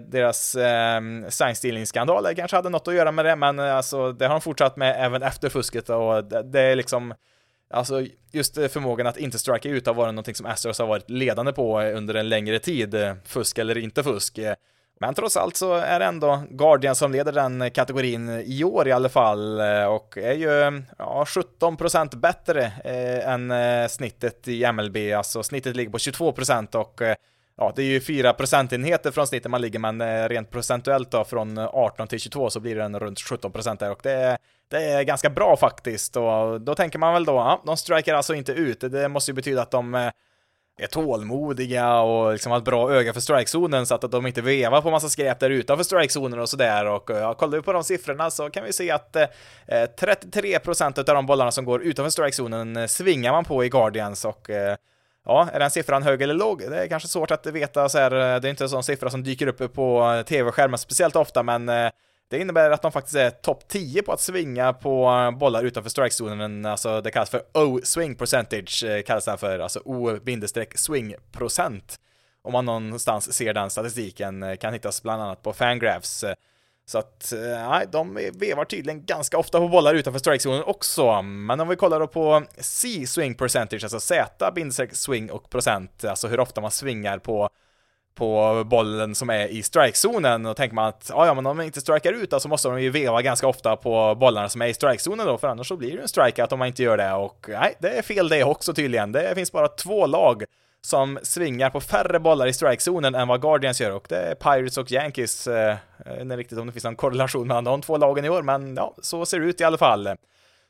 deras 0.01 0.55
eh, 0.55 1.01
signstealing-skandal 1.29 2.35
kanske 2.35 2.57
hade 2.57 2.69
något 2.69 2.89
att 2.89 2.95
göra 2.95 3.13
med 3.13 3.25
det, 3.25 3.37
men 3.37 3.59
alltså, 3.59 4.13
det 4.13 4.27
har 4.27 4.35
de 4.35 4.41
fortsatt 4.41 4.77
med 4.77 4.97
även 4.99 5.23
efter 5.23 5.49
fusket 5.49 5.91
och 5.91 6.25
det, 6.25 6.43
det 6.43 6.61
är 6.61 6.77
liksom 6.77 7.15
Alltså 7.71 8.07
just 8.33 8.55
förmågan 8.55 9.07
att 9.07 9.17
inte 9.17 9.39
strika 9.39 9.69
ut 9.69 9.87
har 9.87 9.95
varit 9.95 10.15
någonting 10.15 10.35
som 10.35 10.47
Astros 10.47 10.79
har 10.79 10.87
varit 10.87 11.11
ledande 11.11 11.53
på 11.53 11.81
under 11.81 12.15
en 12.15 12.29
längre 12.29 12.59
tid, 12.59 12.97
fusk 13.25 13.59
eller 13.59 13.79
inte 13.79 14.03
fusk. 14.03 14.39
Men 15.01 15.15
trots 15.15 15.37
allt 15.37 15.57
så 15.57 15.75
är 15.75 15.99
det 15.99 16.05
ändå 16.05 16.43
Guardian 16.51 16.95
som 16.95 17.13
leder 17.13 17.33
den 17.33 17.71
kategorin 17.71 18.29
i 18.47 18.65
år 18.65 18.89
i 18.89 18.93
alla 18.93 19.09
fall 19.09 19.61
eh, 19.61 19.85
och 19.85 20.19
är 20.19 20.33
ju 20.33 20.83
ja, 20.99 21.25
17% 21.61 22.17
bättre 22.17 22.73
eh, 22.85 23.29
än 23.29 23.51
eh, 23.51 23.89
snittet 23.89 24.49
i 24.49 24.73
MLB, 24.73 24.97
alltså 25.17 25.43
snittet 25.43 25.77
ligger 25.77 25.91
på 25.91 25.99
22% 25.99 26.77
och 26.77 27.03
eh, 27.03 27.17
ja, 27.57 27.73
det 27.77 27.83
är 27.83 27.87
ju 27.87 28.01
4 28.01 28.33
procentenheter 28.33 29.11
från 29.11 29.27
snittet 29.27 29.51
man 29.51 29.61
ligger, 29.61 29.79
men 29.79 30.29
rent 30.29 30.51
procentuellt 30.51 31.11
då 31.11 31.25
från 31.25 31.59
18 31.59 32.09
till 32.09 32.21
22 32.21 32.51
så 32.51 32.61
blir 32.61 32.77
den 32.77 33.01
runt 33.01 33.21
17 33.21 33.53
procent 33.53 33.81
där 33.81 33.91
och 33.91 34.01
det 34.03 34.13
är, 34.13 34.39
det 34.69 34.85
är 34.85 35.03
ganska 35.03 35.31
bra 35.31 35.57
faktiskt. 35.57 36.17
Och 36.17 36.61
då 36.61 36.75
tänker 36.75 36.99
man 36.99 37.15
väl 37.15 37.25
då, 37.25 37.33
ja, 37.33 37.63
de 37.67 37.77
strikar 37.77 38.15
alltså 38.15 38.35
inte 38.35 38.53
ut, 38.53 38.81
det 38.81 39.09
måste 39.09 39.31
ju 39.31 39.35
betyda 39.35 39.63
att 39.63 39.71
de 39.71 40.11
är 40.79 40.87
tålmodiga 40.87 42.01
och 42.01 42.33
liksom 42.33 42.53
har 42.53 42.59
ett 42.59 42.65
bra 42.65 42.93
öga 42.93 43.13
för 43.13 43.21
strikezonen 43.21 43.87
så 43.87 43.95
att 43.95 44.11
de 44.11 44.27
inte 44.27 44.43
vevar 44.43 44.81
på 44.81 44.91
massa 44.91 45.09
skräp 45.09 45.41
där 45.41 45.51
utanför 45.51 45.85
strikezonen 45.85 46.39
och 46.39 46.49
sådär 46.49 46.87
och 46.87 47.11
eh, 47.11 47.19
ja, 47.19 47.35
kollar 47.35 47.59
vi 47.59 47.63
på 47.63 47.73
de 47.73 47.85
siffrorna 47.85 48.31
så 48.31 48.51
kan 48.51 48.65
vi 48.65 48.73
se 48.73 48.91
att 48.91 49.17
eh, 49.17 49.23
eh 49.67 49.89
33% 49.99 50.99
av 50.99 51.05
de 51.05 51.27
bollarna 51.27 51.51
som 51.51 51.65
går 51.65 51.83
utanför 51.83 52.11
strikezonen 52.11 52.77
eh, 52.77 52.87
svingar 52.87 53.33
man 53.33 53.45
på 53.45 53.65
i 53.65 53.69
Guardians 53.69 54.25
och 54.25 54.51
eh, 54.51 54.77
Ja, 55.27 55.49
är 55.53 55.59
den 55.59 55.71
siffran 55.71 56.03
hög 56.03 56.23
eller 56.23 56.35
låg? 56.35 56.59
Det 56.59 56.85
är 56.85 56.89
kanske 56.89 57.09
svårt 57.09 57.31
att 57.31 57.47
veta 57.47 57.89
så 57.89 57.99
här, 57.99 58.11
det 58.11 58.49
är 58.49 58.51
inte 58.51 58.65
en 58.65 58.69
sån 58.69 58.83
siffra 58.83 59.11
som 59.11 59.23
dyker 59.23 59.47
upp 59.47 59.75
på 59.75 60.23
tv-skärmen 60.27 60.79
speciellt 60.79 61.17
ofta, 61.17 61.43
men 61.43 61.69
eh, 61.69 61.91
det 62.31 62.39
innebär 62.39 62.71
att 62.71 62.83
de 62.83 62.93
faktiskt 62.93 63.17
är 63.17 63.31
topp 63.31 63.69
10 63.69 64.03
på 64.03 64.13
att 64.13 64.21
svinga 64.21 64.73
på 64.73 65.09
eh, 65.09 65.39
bollar 65.39 65.65
utanför 65.65 65.91
strikezonen, 65.91 66.67
alltså 66.67 67.01
det 67.01 67.11
kallas 67.11 67.31
för 67.31 67.43
O-swing 67.55 68.15
percentage, 68.15 68.85
eh, 68.85 69.03
kallas 69.03 69.25
det 69.25 69.37
för, 69.37 69.59
alltså 69.59 69.81
O-swing 69.85 71.15
procent. 71.33 72.01
Om 72.43 72.53
man 72.53 72.65
någonstans 72.65 73.33
ser 73.33 73.55
den 73.55 73.71
statistiken, 73.71 74.43
eh, 74.43 74.57
kan 74.57 74.73
hittas 74.73 75.03
bland 75.03 75.23
annat 75.23 75.43
på 75.43 75.53
Fangraphs. 75.53 76.25
Så 76.87 76.99
att, 76.99 77.33
nej, 77.69 77.87
de 77.93 78.15
vevar 78.35 78.65
tydligen 78.65 79.05
ganska 79.05 79.39
ofta 79.39 79.59
på 79.59 79.69
bollar 79.69 79.95
utanför 79.95 80.21
strikezonen 80.21 80.63
också. 80.65 81.23
Men 81.23 81.61
om 81.61 81.69
vi 81.69 81.77
kollar 81.77 82.01
då 82.01 82.07
på 82.07 82.43
C-swing 82.59 83.35
percentage, 83.35 83.83
alltså 83.85 84.01
Z, 84.01 84.53
swing 84.93 85.31
och 85.31 85.51
procent, 85.51 86.05
alltså 86.05 86.29
hur 86.29 86.41
ofta 86.41 86.61
man 86.61 86.71
svingar 86.71 87.19
på 87.19 87.51
på 88.15 88.63
bollen 88.67 89.15
som 89.15 89.31
är 89.31 89.47
i 89.47 89.63
strikezonen, 89.63 90.43
då 90.43 90.55
tänker 90.55 90.75
man 90.75 90.89
att 90.89 91.11
ja, 91.13 91.27
ja, 91.27 91.35
men 91.35 91.47
om 91.47 91.57
de 91.57 91.65
inte 91.65 91.81
strikar 91.81 92.13
ut 92.13 92.31
då, 92.31 92.41
så 92.41 92.49
måste 92.49 92.69
de 92.69 92.83
ju 92.83 92.91
veva 92.91 93.23
ganska 93.23 93.47
ofta 93.47 93.77
på 93.77 94.15
bollarna 94.15 94.49
som 94.49 94.63
är 94.63 94.67
i 94.67 94.75
strikezonen 94.75 95.27
då, 95.27 95.39
för 95.39 95.49
annars 95.49 95.69
så 95.69 95.77
blir 95.77 95.97
det 95.97 96.03
en 96.03 96.09
strikeout 96.09 96.53
om 96.53 96.59
man 96.59 96.69
inte 96.69 96.83
gör 96.83 96.97
det 96.97 97.13
och 97.13 97.47
nej, 97.49 97.75
det 97.79 97.99
är 97.99 98.03
fel 98.03 98.29
det 98.29 98.45
också 98.45 98.75
tydligen. 98.75 99.13
Det 99.13 99.35
finns 99.35 99.53
bara 99.53 99.69
två 99.69 100.07
lag 100.07 100.45
som 100.81 101.19
svingar 101.23 101.71
på 101.71 101.81
färre 101.81 102.21
bollar 102.21 102.47
i 102.47 102.53
strikezonen 102.53 103.15
än 103.15 103.29
vad 103.29 103.43
Guardians 103.43 103.81
gör 103.81 103.91
och 103.91 104.07
det 104.09 104.17
är 104.17 104.35
Pirates 104.35 104.79
och 104.79 104.93
Yankees. 104.93 105.47
Eh, 105.47 105.77
jag 106.05 106.13
vet 106.13 106.21
inte 106.21 106.37
riktigt 106.37 106.59
om 106.59 106.67
det 106.67 106.73
finns 106.73 106.85
någon 106.85 106.97
korrelation 106.97 107.47
mellan 107.47 107.65
de 107.65 107.81
två 107.81 107.97
lagen 107.97 108.25
i 108.25 108.29
år, 108.29 108.43
men 108.43 108.77
ja, 108.77 108.95
så 108.99 109.27
ser 109.27 109.41
det 109.41 109.47
ut 109.47 109.61
i 109.61 109.65
alla 109.65 109.79
fall. 109.79 110.09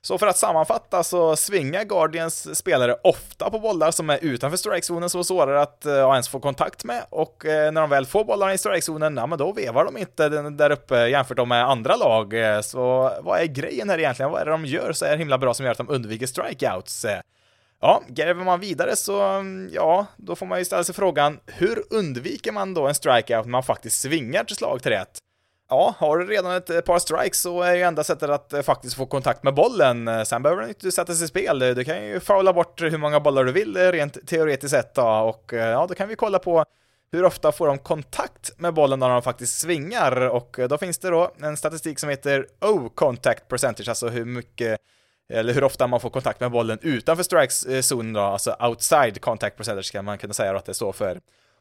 Så 0.05 0.19
för 0.19 0.27
att 0.27 0.37
sammanfatta 0.37 1.03
så 1.03 1.37
svingar 1.37 1.85
Guardians 1.85 2.59
spelare 2.59 2.97
ofta 3.03 3.51
på 3.51 3.59
bollar 3.59 3.91
som 3.91 4.11
är 4.11 4.19
utanför 4.23 4.57
strikezonen 4.57 5.03
är 5.03 5.23
svårare 5.23 5.63
att 5.63 5.87
eh, 5.87 5.93
ja, 5.93 6.13
ens 6.13 6.29
få 6.29 6.41
kontakt 6.41 6.85
med 6.85 7.05
och 7.11 7.47
eh, 7.47 7.73
när 7.73 7.81
de 7.81 7.91
väl 7.91 8.07
får 8.07 8.25
bollarna 8.25 8.55
i 8.55 8.59
strikezonen, 8.59 9.17
ja 9.17 9.27
men 9.27 9.39
då 9.39 9.53
vevar 9.53 9.85
de 9.85 9.97
inte 9.97 10.29
där 10.29 10.71
uppe 10.71 11.09
jämfört 11.09 11.49
med 11.49 11.65
andra 11.65 11.97
lag. 11.97 12.35
Eh, 12.35 12.61
så 12.61 13.13
vad 13.21 13.41
är 13.41 13.45
grejen 13.45 13.91
här 13.91 13.99
egentligen? 13.99 14.31
Vad 14.31 14.41
är 14.41 14.45
det 14.45 14.51
de 14.51 14.65
gör 14.65 14.93
så 14.93 15.05
är 15.05 15.17
himla 15.17 15.39
bra 15.39 15.55
som 15.55 15.65
gör 15.65 15.73
att 15.73 15.79
de 15.79 15.89
undviker 15.89 16.27
strikeouts? 16.27 17.05
Eh, 17.05 17.21
ja, 17.81 18.03
gräver 18.09 18.45
man 18.45 18.61
vidare 18.61 18.97
så, 18.97 19.23
mm, 19.23 19.71
ja, 19.73 20.07
då 20.17 20.37
får 20.37 20.47
man 20.47 20.59
ju 20.59 20.65
ställa 20.65 20.85
sig 20.85 20.95
frågan, 20.95 21.41
hur 21.47 21.83
undviker 21.91 22.53
man 22.53 22.75
då 22.75 22.87
en 22.87 22.95
strikeout 22.95 23.45
när 23.45 23.53
man 23.53 23.63
faktiskt 23.63 24.01
svingar 24.01 24.45
till 24.45 24.57
slagträet? 24.57 25.19
Ja, 25.75 25.95
har 25.99 26.19
du 26.19 26.27
redan 26.27 26.53
ett 26.57 26.71
eh, 26.71 26.81
par 26.81 26.99
strikes 26.99 27.41
så 27.41 27.63
är 27.63 27.75
ju 27.75 27.83
enda 27.83 28.05
sättet 28.05 28.31
att 28.31 28.53
eh, 28.53 28.63
faktiskt 28.63 28.97
få 28.97 29.07
kontakt 29.07 29.43
med 29.43 29.55
bollen. 29.55 30.09
Eh, 30.09 30.23
sen 30.23 30.43
behöver 30.43 30.63
du 30.63 30.69
inte 30.69 30.93
sätta 30.93 31.15
sig 31.15 31.25
i 31.25 31.29
spel. 31.29 31.59
Du 31.59 31.85
kan 31.85 32.07
ju 32.07 32.21
faula 32.21 32.53
bort 32.53 32.83
hur 32.83 32.99
många 32.99 33.21
bollar 33.21 33.45
du 33.45 33.53
vill 33.53 33.77
rent 33.77 34.27
teoretiskt 34.27 34.71
sett 34.71 34.95
då. 34.95 35.03
Och 35.03 35.53
ja, 35.53 35.87
då 35.87 35.95
kan 35.95 36.09
vi 36.09 36.17
kolla 36.17 36.39
på 36.39 36.65
hur 37.13 37.25
ofta 37.25 37.53
får 37.53 37.67
de 37.67 37.79
kontakt 37.79 38.59
med 38.59 38.75
bollen 38.75 38.99
när 38.99 39.09
de 39.09 39.23
faktiskt 39.23 39.59
svingar? 39.59 40.21
Och 40.21 40.57
då 40.69 40.79
finns 40.79 40.99
det 40.99 41.11
då 41.11 41.31
en 41.43 41.57
statistik 41.57 41.99
som 41.99 42.09
heter 42.09 42.47
O-contact 42.61 43.49
percentage, 43.49 43.89
alltså 43.89 44.09
hur 44.09 44.25
mycket 44.25 44.81
eller 45.33 45.55
hur 45.55 45.65
ofta 45.65 45.87
man 45.87 46.01
får 46.01 46.11
kontakt 46.11 46.41
med 46.41 46.51
bollen 46.51 46.79
utanför 46.83 47.23
strikes-zonen 47.23 48.13
då, 48.13 48.21
alltså 48.21 48.57
outside 48.61 49.21
contact 49.21 49.57
percentage 49.57 49.93
kan 49.93 50.05
man 50.05 50.19
kunna 50.19 50.35
säga 50.35 50.57
att 50.57 50.65
det 50.65 50.75
står 50.75 50.93
för. 50.93 51.21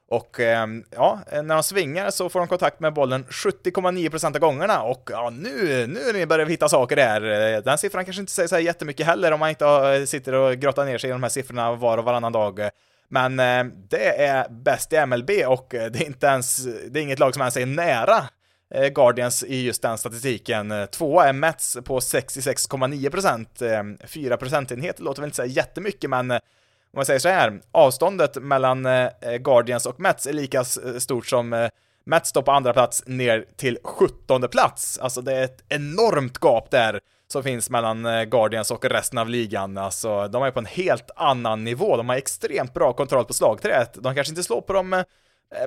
Och 0.10 0.40
ehm, 0.40 0.84
ja, 0.90 1.20
när 1.32 1.54
de 1.54 1.64
svingar 1.64 2.12
så 2.12 2.30
får 2.30 2.40
de 2.40 2.48
kontakt 2.48 2.80
med 2.80 2.94
bollen 2.94 3.26
70,9% 3.26 4.36
av 4.36 4.40
gångerna 4.40 4.84
och 4.84 5.10
ja, 5.12 5.30
nu, 5.30 5.88
nu 5.88 6.26
börjar 6.26 6.46
vi 6.46 6.52
hitta 6.52 6.70
saker 6.70 6.96
där. 6.96 7.22
Den 7.62 7.78
siffran 7.78 8.06
kanske 8.06 8.22
inte 8.22 8.32
säger 8.32 8.48
så 8.48 8.56
här 8.56 8.62
jättemycket 8.62 9.06
heller 9.06 9.32
om 9.32 9.40
man 9.40 9.50
inte 9.50 9.66
eh, 9.66 10.06
sitter 10.06 10.34
och 10.34 10.56
grottar 10.56 10.86
ner 10.86 10.98
sig 10.98 11.10
i 11.10 11.14
de 11.14 11.24
här 11.24 11.30
siffrorna 11.30 11.76
var 11.76 11.98
och 11.98 12.04
varannan 12.04 12.32
dag. 12.32 12.70
Men 13.10 13.40
ehm, 13.40 13.72
det 13.90 14.26
är 14.26 14.50
bäst 14.50 14.94
i 14.94 15.06
MLB 15.06 15.30
och 15.48 15.68
det 15.70 16.02
är 16.02 16.06
inte 16.06 16.28
ens, 16.28 16.66
det 16.66 17.00
är 17.00 17.04
inget 17.04 17.20
lag 17.20 17.34
som 17.34 17.42
ens 17.42 17.58
är 17.58 17.66
nära 17.66 18.24
eh, 18.74 18.88
Guardians 18.88 19.44
i 19.44 19.66
just 19.66 19.82
den 19.82 19.98
statistiken. 19.98 20.88
Tvåa 20.92 21.28
är 21.28 21.34
Mets 21.34 21.78
på 21.84 22.00
66,9%. 22.00 24.08
4 24.08 24.34
ehm, 24.34 24.40
procentenheter 24.40 25.04
låter 25.04 25.22
väl 25.22 25.28
inte 25.28 25.36
så 25.36 25.46
jättemycket, 25.46 26.10
men 26.10 26.40
om 26.94 26.98
man 26.98 27.06
säger 27.06 27.20
så 27.20 27.30
här, 27.30 27.62
avståndet 27.72 28.36
mellan 28.36 28.86
eh, 28.86 29.10
Guardians 29.40 29.86
och 29.86 30.00
Mets 30.00 30.28
är 30.28 30.34
lika 30.34 30.64
stort 30.64 31.28
som 31.28 31.54
eh, 31.54 31.70
Mets 32.06 32.30
står 32.30 32.42
på 32.42 32.52
andra 32.52 32.74
plats 32.74 33.04
ner 33.06 33.46
till 33.56 33.78
17 33.84 34.42
plats. 34.42 35.00
Alltså 35.00 35.22
det 35.22 35.34
är 35.34 35.44
ett 35.44 35.64
enormt 35.70 36.38
gap 36.42 36.72
där 36.72 37.00
som 37.32 37.44
finns 37.44 37.70
mellan 37.70 38.06
eh, 38.06 38.24
Guardians 38.24 38.72
och 38.72 38.86
resten 38.86 39.20
av 39.20 39.30
ligan. 39.30 39.78
Alltså, 39.78 40.28
de 40.28 40.44
är 40.44 40.52
på 40.52 40.60
en 40.60 40.66
helt 40.66 41.12
annan 41.16 41.64
nivå. 41.64 41.98
De 41.98 42.10
har 42.10 42.16
extremt 42.16 42.74
bra 42.74 42.94
kontroll 42.94 43.26
på 43.26 43.34
slagträet. 43.34 43.94
De 43.94 44.16
kanske 44.16 44.32
inte 44.32 44.44
slår 44.44 44.62
på 44.62 44.74
de 44.74 44.94
eh, 44.94 45.04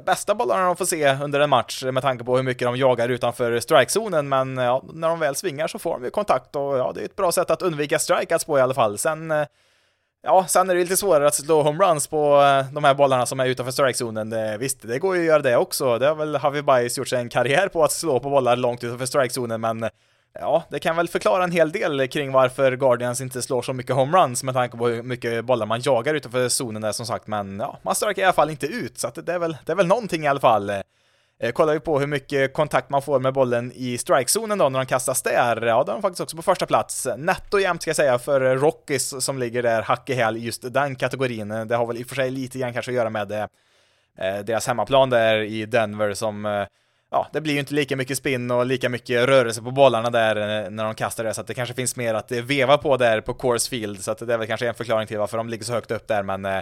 bästa 0.06 0.34
bollarna 0.34 0.66
de 0.66 0.76
får 0.76 0.84
se 0.84 1.14
under 1.14 1.40
en 1.40 1.50
match 1.50 1.84
med 1.84 2.02
tanke 2.02 2.24
på 2.24 2.36
hur 2.36 2.42
mycket 2.42 2.68
de 2.68 2.76
jagar 2.76 3.08
utanför 3.08 3.60
strikezonen, 3.60 4.28
men 4.28 4.56
ja, 4.56 4.84
när 4.92 5.08
de 5.08 5.18
väl 5.18 5.34
svingar 5.34 5.68
så 5.68 5.78
får 5.78 5.92
de 5.92 6.04
ju 6.04 6.10
kontakt 6.10 6.56
och 6.56 6.78
ja, 6.78 6.92
det 6.94 7.00
är 7.00 7.04
ett 7.04 7.16
bra 7.16 7.32
sätt 7.32 7.50
att 7.50 7.62
undvika 7.62 7.98
strikeouts 7.98 8.44
på 8.44 8.58
i 8.58 8.60
alla 8.60 8.74
fall. 8.74 8.98
Sen 8.98 9.30
eh, 9.30 9.46
Ja, 10.26 10.46
sen 10.48 10.70
är 10.70 10.74
det 10.74 10.80
lite 10.80 10.96
svårare 10.96 11.26
att 11.26 11.34
slå 11.34 11.62
homeruns 11.62 12.06
på 12.06 12.42
eh, 12.42 12.72
de 12.72 12.84
här 12.84 12.94
bollarna 12.94 13.26
som 13.26 13.40
är 13.40 13.46
utanför 13.46 13.72
strikezonen. 13.72 14.32
Eh, 14.32 14.58
visst, 14.58 14.82
det 14.82 14.98
går 14.98 15.16
ju 15.16 15.20
att 15.20 15.26
göra 15.26 15.42
det 15.42 15.56
också. 15.56 15.98
Det 15.98 16.06
har 16.06 16.14
väl 16.14 16.38
Javi 16.42 16.62
Baez 16.62 16.98
gjort 16.98 17.08
sig 17.08 17.18
en 17.18 17.28
karriär 17.28 17.68
på 17.68 17.84
att 17.84 17.92
slå 17.92 18.20
på 18.20 18.30
bollar 18.30 18.56
långt 18.56 18.84
utanför 18.84 19.06
strikezonen, 19.06 19.60
men 19.60 19.82
eh, 19.82 19.90
Ja, 20.40 20.64
det 20.70 20.78
kan 20.78 20.96
väl 20.96 21.08
förklara 21.08 21.44
en 21.44 21.50
hel 21.50 21.72
del 21.72 22.08
kring 22.08 22.32
varför 22.32 22.76
Guardians 22.76 23.20
inte 23.20 23.42
slår 23.42 23.62
så 23.62 23.72
mycket 23.72 23.94
homeruns 23.94 24.42
med 24.42 24.54
tanke 24.54 24.76
på 24.76 24.88
hur 24.88 25.02
mycket 25.02 25.44
bollar 25.44 25.66
man 25.66 25.80
jagar 25.80 26.14
utanför 26.14 26.48
zonen 26.48 26.82
där 26.82 26.92
som 26.92 27.06
sagt, 27.06 27.26
men 27.26 27.60
ja, 27.60 27.78
man 27.82 27.94
strikar 27.94 28.22
i 28.22 28.24
alla 28.24 28.32
fall 28.32 28.50
inte 28.50 28.66
ut, 28.66 28.98
så 28.98 29.08
att 29.08 29.26
det 29.26 29.32
är 29.32 29.38
väl, 29.38 29.56
det 29.66 29.72
är 29.72 29.76
väl 29.76 29.86
någonting 29.86 30.24
i 30.24 30.28
alla 30.28 30.40
fall. 30.40 30.72
Eh, 31.40 31.52
kollar 31.52 31.72
vi 31.72 31.80
på 31.80 32.00
hur 32.00 32.06
mycket 32.06 32.52
kontakt 32.52 32.90
man 32.90 33.02
får 33.02 33.20
med 33.20 33.32
bollen 33.32 33.72
i 33.74 33.98
strikezonen 33.98 34.58
då 34.58 34.68
när 34.68 34.78
de 34.78 34.86
kastas 34.86 35.22
där, 35.22 35.62
ja, 35.62 35.84
då 35.84 35.92
är 35.92 35.94
de 35.94 36.02
faktiskt 36.02 36.20
också 36.20 36.36
på 36.36 36.42
första 36.42 36.66
plats. 36.66 37.08
Netto 37.16 37.58
jämt 37.58 37.82
ska 37.82 37.88
jag 37.88 37.96
säga 37.96 38.18
för 38.18 38.56
Rockies 38.56 39.24
som 39.24 39.38
ligger 39.38 39.62
där 39.62 39.82
hack 39.82 40.10
i 40.10 40.14
häl 40.14 40.36
just 40.36 40.72
den 40.72 40.96
kategorin. 40.96 41.48
Det 41.48 41.76
har 41.76 41.86
väl 41.86 41.96
i 41.96 42.02
och 42.02 42.06
för 42.06 42.14
sig 42.14 42.30
lite 42.30 42.58
grann 42.58 42.72
kanske 42.72 42.90
att 42.90 42.96
göra 42.96 43.10
med 43.10 43.32
eh, 43.32 43.46
eh 44.18 44.44
deras 44.44 44.66
hemmaplan 44.66 45.10
där 45.10 45.36
i 45.36 45.66
Denver 45.66 46.14
som 46.14 46.46
eh, 46.46 46.66
ja, 47.10 47.26
det 47.32 47.40
blir 47.40 47.52
ju 47.52 47.60
inte 47.60 47.74
lika 47.74 47.96
mycket 47.96 48.18
spinn 48.18 48.50
och 48.50 48.66
lika 48.66 48.88
mycket 48.88 49.26
rörelse 49.26 49.62
på 49.62 49.70
bollarna 49.70 50.10
där 50.10 50.36
eh, 50.36 50.70
när 50.70 50.84
de 50.84 50.94
kastar 50.94 51.24
det, 51.24 51.34
så 51.34 51.40
att 51.40 51.46
det 51.46 51.54
kanske 51.54 51.74
finns 51.74 51.96
mer 51.96 52.14
att 52.14 52.32
veva 52.32 52.78
på 52.78 52.96
där 52.96 53.20
på 53.20 53.34
Course 53.34 53.70
Field, 53.70 54.00
så 54.00 54.10
att 54.10 54.18
det 54.18 54.34
är 54.34 54.38
väl 54.38 54.46
kanske 54.46 54.68
en 54.68 54.74
förklaring 54.74 55.06
till 55.06 55.18
varför 55.18 55.36
de 55.36 55.48
ligger 55.48 55.64
så 55.64 55.72
högt 55.72 55.90
upp 55.90 56.08
där, 56.08 56.22
men 56.22 56.44
eh, 56.44 56.60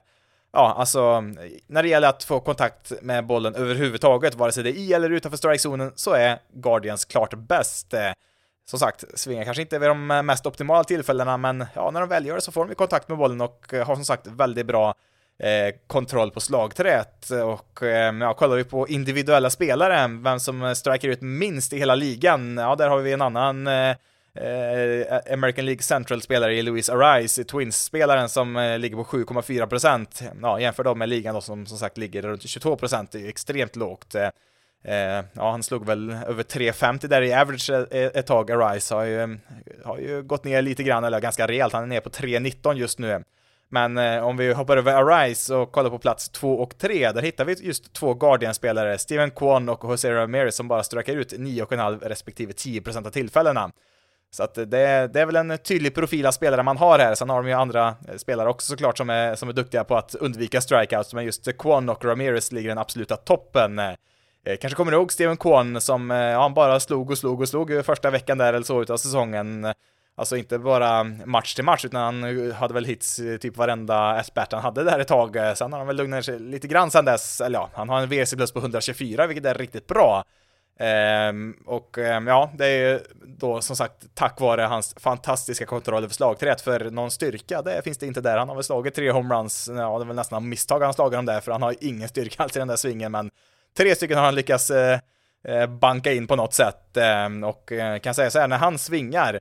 ja, 0.54 0.74
alltså 0.78 1.20
när 1.66 1.82
det 1.82 1.88
gäller 1.88 2.08
att 2.08 2.24
få 2.24 2.40
kontakt 2.40 2.92
med 3.02 3.26
bollen 3.26 3.54
överhuvudtaget, 3.54 4.34
vare 4.34 4.52
sig 4.52 4.62
det 4.62 4.70
är 4.70 4.78
i 4.78 4.92
eller 4.92 5.10
utanför 5.10 5.38
strikezonen, 5.38 5.92
så 5.94 6.12
är 6.12 6.38
Guardians 6.52 7.04
klart 7.04 7.34
bäst. 7.34 7.94
Som 8.66 8.78
sagt, 8.78 9.04
svingar 9.14 9.44
kanske 9.44 9.62
inte 9.62 9.78
vid 9.78 9.88
de 9.88 10.06
mest 10.06 10.46
optimala 10.46 10.84
tillfällena, 10.84 11.36
men 11.36 11.64
ja, 11.74 11.90
när 11.90 12.00
de 12.00 12.08
väl 12.08 12.26
gör 12.26 12.34
det 12.34 12.40
så 12.40 12.52
får 12.52 12.64
de 12.66 12.74
kontakt 12.74 13.08
med 13.08 13.18
bollen 13.18 13.40
och 13.40 13.74
eh, 13.74 13.86
har 13.86 13.94
som 13.94 14.04
sagt 14.04 14.26
väldigt 14.26 14.66
bra 14.66 14.94
Eh, 15.38 15.74
kontroll 15.86 16.30
på 16.30 16.40
slagträet 16.40 17.30
och 17.30 17.82
eh, 17.82 18.14
ja, 18.20 18.34
kollar 18.34 18.56
vi 18.56 18.64
på 18.64 18.88
individuella 18.88 19.50
spelare, 19.50 20.20
vem 20.22 20.40
som 20.40 20.62
eh, 20.62 20.72
striker 20.72 21.08
ut 21.08 21.20
minst 21.20 21.72
i 21.72 21.78
hela 21.78 21.94
ligan, 21.94 22.56
ja, 22.56 22.76
där 22.76 22.88
har 22.88 22.98
vi 22.98 23.12
en 23.12 23.22
annan 23.22 23.66
eh, 23.66 23.96
eh 24.34 25.32
American 25.32 25.64
League 25.64 25.82
Central-spelare 25.82 26.54
i 26.54 26.62
Luis 26.62 26.90
Arise, 26.90 27.44
Twins-spelaren 27.44 28.28
som 28.28 28.56
eh, 28.56 28.78
ligger 28.78 28.96
på 28.96 29.04
7,4%. 29.04 30.30
Ja, 30.42 30.60
jämför 30.60 30.84
då 30.84 30.94
med 30.94 31.08
ligan 31.08 31.34
då 31.34 31.40
som 31.40 31.66
som 31.66 31.78
sagt 31.78 31.98
ligger 31.98 32.22
runt 32.22 32.42
22%, 32.42 33.08
det 33.12 33.18
är 33.18 33.22
ju 33.22 33.28
extremt 33.28 33.76
lågt. 33.76 34.14
Eh, 34.14 34.28
eh 34.84 35.24
ja, 35.32 35.50
han 35.50 35.62
slog 35.62 35.86
väl 35.86 36.10
över 36.10 36.42
3,50 36.42 37.06
där 37.06 37.22
i 37.22 37.34
average 37.34 37.70
eh, 37.70 38.06
ett 38.06 38.26
tag, 38.26 38.50
Arise 38.50 38.94
har 38.94 39.04
ju, 39.04 39.38
har 39.84 39.98
ju 39.98 40.22
gått 40.22 40.44
ner 40.44 40.62
lite 40.62 40.82
grann, 40.82 41.04
eller 41.04 41.20
ganska 41.20 41.46
rejält, 41.46 41.72
han 41.72 41.82
är 41.82 41.86
ner 41.86 42.00
på 42.00 42.10
3,19 42.10 42.74
just 42.74 42.98
nu. 42.98 43.24
Men 43.68 43.98
eh, 43.98 44.24
om 44.24 44.36
vi 44.36 44.52
hoppar 44.52 44.76
över 44.76 44.92
Arise 44.92 45.54
och 45.54 45.72
kollar 45.72 45.90
på 45.90 45.98
plats 45.98 46.28
2 46.28 46.54
och 46.54 46.78
3, 46.78 47.12
där 47.12 47.22
hittar 47.22 47.44
vi 47.44 47.52
just 47.52 47.92
två 47.92 48.14
Guardian-spelare, 48.14 48.98
Steven 48.98 49.30
Kwan 49.30 49.68
och 49.68 49.84
Jose 49.84 50.14
Ramirez, 50.14 50.56
som 50.56 50.68
bara 50.68 50.82
sträcker 50.82 51.16
ut 51.16 51.32
9,5 51.32 52.08
respektive 52.08 52.52
10% 52.52 53.06
av 53.06 53.10
tillfällena. 53.10 53.70
Så 54.34 54.42
att 54.42 54.54
det, 54.54 54.64
det, 55.12 55.20
är 55.20 55.26
väl 55.26 55.36
en 55.36 55.58
tydlig 55.58 55.94
profil 55.94 56.26
av 56.26 56.32
spelare 56.32 56.62
man 56.62 56.76
har 56.76 56.98
här. 56.98 57.14
Sen 57.14 57.30
har 57.30 57.42
de 57.42 57.48
ju 57.48 57.54
andra 57.54 57.94
eh, 58.08 58.16
spelare 58.16 58.48
också 58.48 58.66
såklart 58.66 58.98
som 58.98 59.10
är, 59.10 59.34
som 59.34 59.48
är 59.48 59.52
duktiga 59.52 59.84
på 59.84 59.96
att 59.96 60.14
undvika 60.14 60.60
strikeouts, 60.60 61.14
men 61.14 61.24
just 61.24 61.56
Kwon 61.58 61.88
och 61.88 62.04
Ramirez 62.04 62.52
ligger 62.52 62.68
i 62.68 62.70
den 62.70 62.78
absoluta 62.78 63.16
toppen. 63.16 63.78
Eh, 63.78 63.88
eh, 64.44 64.56
kanske 64.60 64.76
kommer 64.76 64.92
ni 64.92 64.96
ihåg 64.96 65.12
Steven 65.12 65.36
Kwon 65.36 65.80
som, 65.80 66.10
ja, 66.10 66.40
han 66.40 66.54
bara 66.54 66.80
slog 66.80 67.10
och 67.10 67.18
slog 67.18 67.40
och 67.40 67.48
slog 67.48 67.84
första 67.84 68.10
veckan 68.10 68.38
där 68.38 68.52
eller 68.52 68.66
så 68.66 68.82
utav 68.82 68.96
säsongen. 68.96 69.72
Alltså 70.16 70.36
inte 70.36 70.58
bara 70.58 71.04
match 71.04 71.54
till 71.54 71.64
match, 71.64 71.84
utan 71.84 72.00
han 72.00 72.52
hade 72.52 72.74
väl 72.74 72.84
hits 72.84 73.20
typ 73.40 73.56
varenda 73.56 74.24
at 74.34 74.52
han 74.52 74.62
hade 74.62 74.84
där 74.84 74.98
ett 74.98 75.08
tag. 75.08 75.36
Sen 75.56 75.72
har 75.72 75.78
han 75.78 75.86
väl 75.86 75.96
lugnat 75.96 76.24
sig 76.24 76.38
lite 76.38 76.68
grann 76.68 76.90
sen 76.90 77.04
dess, 77.04 77.40
eller 77.40 77.58
ja, 77.58 77.70
han 77.74 77.88
har 77.88 78.00
en 78.00 78.08
WC 78.08 78.34
plus 78.34 78.52
på 78.52 78.58
124, 78.58 79.26
vilket 79.26 79.46
är 79.46 79.54
riktigt 79.54 79.86
bra. 79.86 80.24
Ehm, 80.78 81.56
och 81.66 81.98
ehm, 81.98 82.26
ja, 82.26 82.50
det 82.54 82.66
är 82.66 82.92
ju 82.92 83.00
då 83.26 83.60
som 83.60 83.76
sagt 83.76 84.14
tack 84.14 84.40
vare 84.40 84.62
hans 84.62 84.94
fantastiska 84.98 85.66
kontroll 85.66 86.04
över 86.04 86.14
slagträet, 86.14 86.60
för 86.60 86.90
någon 86.90 87.10
styrka, 87.10 87.62
det 87.62 87.82
finns 87.82 87.98
det 87.98 88.06
inte 88.06 88.20
där. 88.20 88.38
Han 88.38 88.48
har 88.48 88.54
väl 88.56 88.64
slagit 88.64 88.94
tre 88.94 89.10
homeruns, 89.10 89.70
ja, 89.72 89.98
det 89.98 90.04
är 90.04 90.06
väl 90.06 90.16
nästan 90.16 90.48
misstag 90.48 90.80
han 90.80 90.94
slagit 90.94 91.18
dem 91.18 91.26
där, 91.26 91.40
för 91.40 91.52
han 91.52 91.62
har 91.62 91.74
ingen 91.80 92.08
styrka 92.08 92.42
alls 92.42 92.56
i 92.56 92.58
den 92.58 92.68
där 92.68 92.76
svingen, 92.76 93.12
men 93.12 93.30
tre 93.76 93.94
stycken 93.94 94.18
har 94.18 94.24
han 94.24 94.34
lyckats 94.34 94.70
eh, 94.70 94.98
eh 95.48 95.66
banka 95.66 96.12
in 96.12 96.26
på 96.26 96.36
något 96.36 96.54
sätt. 96.54 96.96
Ehm, 96.96 97.44
eh, 97.44 97.48
och 97.50 97.72
kan 98.02 98.14
säga 98.14 98.30
så 98.30 98.38
här, 98.38 98.48
när 98.48 98.58
han 98.58 98.78
svingar, 98.78 99.40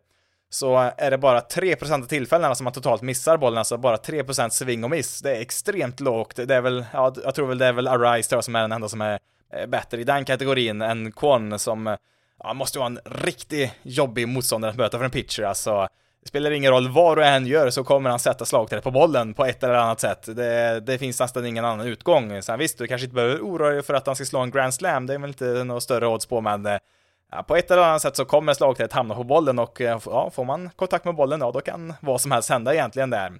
så 0.49 0.91
är 0.97 1.11
det 1.11 1.17
bara 1.17 1.39
3% 1.39 2.03
av 2.03 2.07
tillfällena 2.07 2.55
som 2.55 2.65
han 2.65 2.73
totalt 2.73 3.01
missar 3.01 3.37
bollen, 3.37 3.57
alltså 3.57 3.77
bara 3.77 3.97
3% 3.97 4.49
sving 4.49 4.83
och 4.83 4.89
miss. 4.89 5.21
Det 5.21 5.35
är 5.35 5.41
extremt 5.41 5.99
lågt. 5.99 6.35
Det 6.35 6.55
är 6.55 6.61
väl, 6.61 6.85
ja, 6.93 7.13
jag 7.23 7.35
tror 7.35 7.47
väl 7.47 7.57
det 7.57 7.65
är 7.65 7.73
väl 7.73 7.87
Arise 7.87 8.29
tror 8.29 8.37
jag, 8.37 8.43
som 8.43 8.55
är 8.55 8.61
den 8.61 8.71
enda 8.71 8.89
som 8.89 9.01
är 9.01 9.19
Eh, 9.55 9.65
bättre 9.67 10.01
i 10.01 10.03
den 10.03 10.25
kategorin 10.25 10.81
än 10.81 11.11
Kwon 11.11 11.59
som 11.59 11.87
eh, 11.87 11.95
ja, 12.43 12.53
måste 12.53 12.79
vara 12.79 12.87
en 12.87 12.99
riktigt 13.05 13.71
jobbig 13.81 14.27
motståndare 14.27 14.71
att 14.71 14.77
möta 14.77 14.97
för 14.97 15.05
en 15.05 15.11
pitcher. 15.11 15.43
Alltså, 15.43 15.87
det 16.21 16.27
spelar 16.27 16.51
ingen 16.51 16.71
roll 16.71 16.89
vad 16.89 17.17
du 17.17 17.25
än 17.25 17.47
gör 17.47 17.69
så 17.69 17.83
kommer 17.83 18.09
han 18.09 18.19
sätta 18.19 18.45
slagträet 18.45 18.83
på 18.83 18.91
bollen 18.91 19.33
på 19.33 19.45
ett 19.45 19.63
eller 19.63 19.73
annat 19.73 19.99
sätt. 19.99 20.35
Det, 20.35 20.79
det 20.79 20.97
finns 20.97 21.19
nästan 21.19 21.45
ingen 21.45 21.65
annan 21.65 21.87
utgång. 21.87 22.41
Sen 22.41 22.59
visst, 22.59 22.77
du 22.77 22.87
kanske 22.87 23.05
inte 23.05 23.15
behöver 23.15 23.39
oroa 23.39 23.69
dig 23.69 23.83
för 23.83 23.93
att 23.93 24.07
han 24.07 24.15
ska 24.15 24.25
slå 24.25 24.39
en 24.39 24.51
grand 24.51 24.73
slam, 24.73 25.05
det 25.05 25.13
är 25.13 25.17
väl 25.17 25.29
inte 25.29 25.63
några 25.63 25.81
större 25.81 26.07
odds 26.07 26.25
på, 26.25 26.41
men 26.41 26.65
eh, 26.65 26.77
ja, 27.31 27.43
på 27.43 27.55
ett 27.55 27.71
eller 27.71 27.83
annat 27.83 28.01
sätt 28.01 28.15
så 28.15 28.25
kommer 28.25 28.53
slagträet 28.53 28.93
hamna 28.93 29.15
på 29.15 29.23
bollen 29.23 29.59
och 29.59 29.81
ja, 29.81 30.29
får 30.33 30.45
man 30.45 30.69
kontakt 30.75 31.05
med 31.05 31.15
bollen, 31.15 31.39
ja, 31.41 31.51
då 31.51 31.61
kan 31.61 31.93
vad 31.99 32.21
som 32.21 32.31
helst 32.31 32.49
hända 32.49 32.73
egentligen 32.73 33.09
där. 33.09 33.31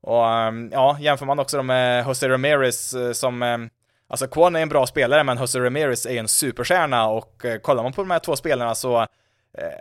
Och 0.00 0.28
ehm, 0.28 0.70
ja, 0.72 0.96
jämför 1.00 1.26
man 1.26 1.38
också 1.38 1.62
med 1.62 2.06
Jose 2.06 2.28
Ramirez 2.28 2.94
som 3.12 3.42
ehm, 3.42 3.70
Alltså 4.12 4.26
Kwon 4.26 4.56
är 4.56 4.60
en 4.60 4.68
bra 4.68 4.86
spelare, 4.86 5.24
men 5.24 5.38
Jose 5.38 5.60
Ramirez 5.60 6.06
är 6.06 6.16
en 6.16 6.28
superstjärna 6.28 7.08
och 7.08 7.44
eh, 7.44 7.58
kollar 7.58 7.82
man 7.82 7.92
på 7.92 8.02
de 8.02 8.10
här 8.10 8.18
två 8.18 8.36
spelarna 8.36 8.74
så 8.74 9.00
eh, 9.00 9.06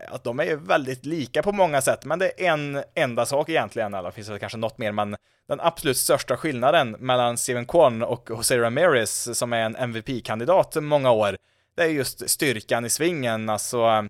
att 0.07 0.23
de 0.23 0.39
är 0.39 0.43
ju 0.43 0.55
väldigt 0.55 1.05
lika 1.05 1.43
på 1.43 1.51
många 1.51 1.81
sätt, 1.81 2.05
men 2.05 2.19
det 2.19 2.45
är 2.45 2.51
en 2.51 2.83
enda 2.95 3.25
sak 3.25 3.49
egentligen, 3.49 3.93
eller 3.93 4.11
finns 4.11 4.27
det 4.27 4.39
kanske 4.39 4.57
något 4.57 4.77
mer, 4.77 4.91
men 4.91 5.15
den 5.47 5.59
absolut 5.59 5.97
största 5.97 6.37
skillnaden 6.37 6.91
mellan 6.91 7.37
Steven 7.37 7.65
Kwon 7.65 8.03
och 8.03 8.27
Jose 8.29 8.57
Ramirez, 8.57 9.37
som 9.37 9.53
är 9.53 9.65
en 9.65 9.75
MVP-kandidat 9.75 10.75
många 10.75 11.11
år, 11.11 11.37
det 11.77 11.83
är 11.83 11.87
just 11.87 12.29
styrkan 12.29 12.85
i 12.85 12.89
svingen, 12.89 13.49
alltså 13.49 14.07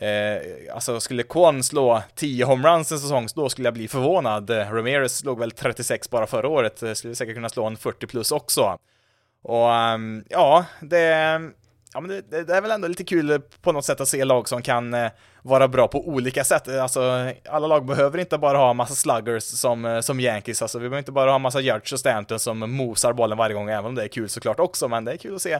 Eh, 0.00 0.74
alltså 0.74 1.00
skulle 1.00 1.22
Kwon 1.22 1.62
slå 1.62 2.02
10 2.14 2.44
homeruns 2.44 2.92
en 2.92 2.98
säsong, 2.98 3.28
då 3.34 3.48
skulle 3.48 3.66
jag 3.66 3.74
bli 3.74 3.88
förvånad. 3.88 4.50
Ramirez 4.50 5.18
slog 5.18 5.38
väl 5.38 5.50
36 5.50 6.10
bara 6.10 6.26
förra 6.26 6.48
året, 6.48 6.82
eh, 6.82 6.92
skulle 6.92 7.14
säkert 7.14 7.34
kunna 7.34 7.48
slå 7.48 7.66
en 7.66 7.76
40 7.76 8.06
plus 8.06 8.32
också. 8.32 8.78
Och 9.42 9.68
um, 9.68 10.24
ja, 10.28 10.64
det, 10.80 11.06
ja, 11.94 12.00
men 12.00 12.08
det, 12.08 12.42
det, 12.42 12.56
är 12.56 12.60
väl 12.60 12.70
ändå 12.70 12.88
lite 12.88 13.04
kul 13.04 13.40
på 13.62 13.72
något 13.72 13.84
sätt 13.84 14.00
att 14.00 14.08
se 14.08 14.24
lag 14.24 14.48
som 14.48 14.62
kan 14.62 14.94
eh, 14.94 15.10
vara 15.42 15.68
bra 15.68 15.88
på 15.88 16.08
olika 16.08 16.44
sätt. 16.44 16.68
Alltså, 16.68 17.32
alla 17.48 17.66
lag 17.66 17.86
behöver 17.86 18.18
inte 18.18 18.38
bara 18.38 18.58
ha 18.58 18.72
massa 18.72 18.94
sluggers 18.94 19.42
som, 19.42 19.84
eh, 19.84 20.00
som 20.00 20.20
Yankees, 20.20 20.62
alltså 20.62 20.78
vi 20.78 20.82
behöver 20.82 20.98
inte 20.98 21.12
bara 21.12 21.30
ha 21.30 21.38
massa 21.38 21.60
Judge 21.60 21.92
och 21.92 22.00
Stanton 22.00 22.38
som 22.38 22.58
mosar 22.58 23.12
bollen 23.12 23.38
varje 23.38 23.54
gång, 23.54 23.70
även 23.70 23.84
om 23.84 23.94
det 23.94 24.02
är 24.02 24.08
kul 24.08 24.28
såklart 24.28 24.60
också, 24.60 24.88
men 24.88 25.04
det 25.04 25.12
är 25.12 25.16
kul 25.16 25.34
att 25.34 25.42
se 25.42 25.58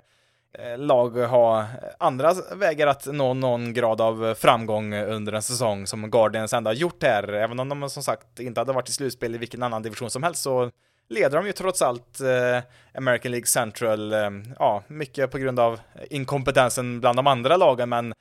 eh, 0.58 0.78
lag 0.78 1.10
ha 1.10 1.60
eh, 1.60 1.66
andra 1.98 2.34
vägar 2.54 2.86
att 2.86 3.06
nå 3.06 3.34
någon 3.34 3.72
grad 3.72 4.00
av 4.00 4.26
eh, 4.26 4.34
framgång 4.34 4.94
under 4.94 5.32
en 5.32 5.42
säsong 5.42 5.86
som 5.86 6.10
Guardians 6.10 6.52
ändå 6.52 6.70
har 6.70 6.74
gjort 6.74 7.02
här, 7.02 7.32
även 7.32 7.60
om 7.60 7.68
de 7.68 7.90
som 7.90 8.02
sagt 8.02 8.40
inte 8.40 8.60
hade 8.60 8.72
varit 8.72 8.88
i 8.88 8.92
slutspel 8.92 9.34
i 9.34 9.38
vilken 9.38 9.62
annan 9.62 9.82
division 9.82 10.10
som 10.10 10.22
helst 10.22 10.42
så 10.42 10.70
leder 11.10 11.36
de 11.36 11.46
ju 11.46 11.52
trots 11.52 11.82
allt 11.82 12.20
eh, 12.20 12.62
American 12.94 13.30
League 13.32 13.46
Central, 13.46 14.12
eh, 14.12 14.30
ja, 14.58 14.82
mycket 14.86 15.30
på 15.30 15.38
grund 15.38 15.60
av 15.60 15.80
inkompetensen 16.10 17.00
bland 17.00 17.18
de 17.18 17.26
andra 17.26 17.56
lagen, 17.56 17.88
men 17.88 18.14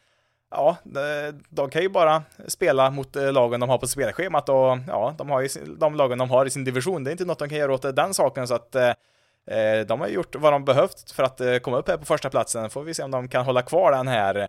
ja, 0.51 0.77
de 1.49 1.69
kan 1.69 1.81
ju 1.81 1.89
bara 1.89 2.23
spela 2.47 2.89
mot 2.91 3.15
eh, 3.15 3.31
lagen 3.31 3.59
de 3.59 3.69
har 3.69 3.77
på 3.77 3.87
spelschemat 3.87 4.49
och 4.49 4.77
ja, 4.87 5.15
de 5.17 5.29
har 5.29 5.41
ju 5.41 5.49
de 5.77 5.95
lagen 5.95 6.17
de 6.17 6.29
har 6.29 6.45
i 6.45 6.49
sin 6.49 6.63
division. 6.63 7.03
Det 7.03 7.09
är 7.09 7.11
inte 7.11 7.25
något 7.25 7.39
de 7.39 7.49
kan 7.49 7.57
göra 7.57 7.73
åt 7.73 7.85
eh, 7.85 7.91
den 7.91 8.13
saken 8.13 8.47
så 8.47 8.53
att 8.53 8.75
eh, 8.75 8.89
eh 9.47 9.85
de 9.87 9.99
har 9.99 10.07
gjort 10.07 10.35
vad 10.35 10.53
de 10.53 10.65
behövt 10.65 11.11
för 11.11 11.23
att 11.23 11.41
eh, 11.41 11.57
komma 11.57 11.77
upp 11.77 11.87
här 11.87 11.97
på 11.97 12.05
första 12.05 12.29
platsen. 12.29 12.69
Får 12.69 12.83
vi 12.83 12.93
se 12.93 13.03
om 13.03 13.11
de 13.11 13.27
kan 13.27 13.45
hålla 13.45 13.61
kvar 13.61 13.91
den 13.91 14.07
här 14.07 14.35
Eh, 14.35 14.47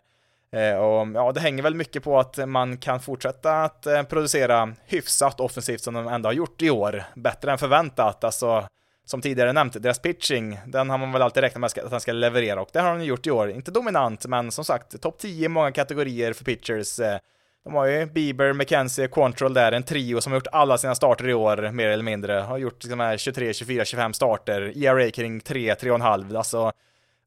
Eh, 0.52 0.76
och 0.76 1.09
ja, 1.14 1.33
det 1.33 1.40
hänger 1.40 1.62
väl 1.62 1.75
mycket 1.75 2.02
på 2.02 2.19
att 2.19 2.49
man 2.49 2.76
kan 2.76 3.00
fortsätta 3.00 3.62
att 3.62 3.87
eh, 3.87 4.02
producera 4.02 4.75
hyfsat 4.87 5.40
offensivt 5.40 5.80
som 5.80 5.95
de 5.95 6.09
ändå 6.09 6.28
har 6.28 6.35
gjort 6.35 6.62
i 6.62 6.71
år. 6.71 7.04
Bättre 7.14 7.52
än 7.52 7.59
förväntat, 7.59 8.25
alltså 8.25 8.69
som 9.04 9.21
tidigare 9.21 9.52
nämnt, 9.52 9.83
deras 9.83 9.99
pitching, 9.99 10.61
den 10.66 10.90
har 10.90 10.99
man 10.99 11.12
väl 11.12 11.23
alltid 11.23 11.42
räknat 11.42 11.61
med 11.61 11.85
att 11.85 11.90
den 11.90 12.00
ska 12.00 12.12
leverera 12.12 12.61
och 12.61 12.69
det 12.73 12.80
har 12.80 12.99
de 12.99 13.04
gjort 13.04 13.26
i 13.26 13.30
år. 13.30 13.50
Inte 13.50 13.71
dominant, 13.71 14.26
men 14.26 14.50
som 14.50 14.64
sagt, 14.64 15.02
topp 15.02 15.19
10 15.19 15.45
i 15.45 15.49
många 15.49 15.73
kategorier 15.73 16.33
för 16.33 16.45
pitchers. 16.45 16.99
Eh, 16.99 17.19
de 17.64 17.75
har 17.75 17.87
ju 17.87 18.07
Bieber, 18.07 18.52
McKenzie, 18.52 19.09
Quantrill 19.09 19.54
där, 19.54 19.73
en 19.73 19.83
trio 19.83 20.21
som 20.21 20.33
har 20.33 20.37
gjort 20.37 20.47
alla 20.52 20.78
sina 20.78 20.95
starter 20.95 21.28
i 21.28 21.35
år, 21.35 21.71
mer 21.73 21.88
eller 21.88 22.04
mindre. 22.04 22.33
Har 22.33 22.59
gjort 22.59 22.85
liksom 22.85 23.00
här 23.00 23.16
23, 23.16 23.52
24, 23.52 23.85
25 23.85 24.12
starter, 24.12 24.85
ERA 24.85 25.11
kring 25.11 25.40
3, 25.40 25.75
3,5, 25.75 26.37
alltså 26.37 26.73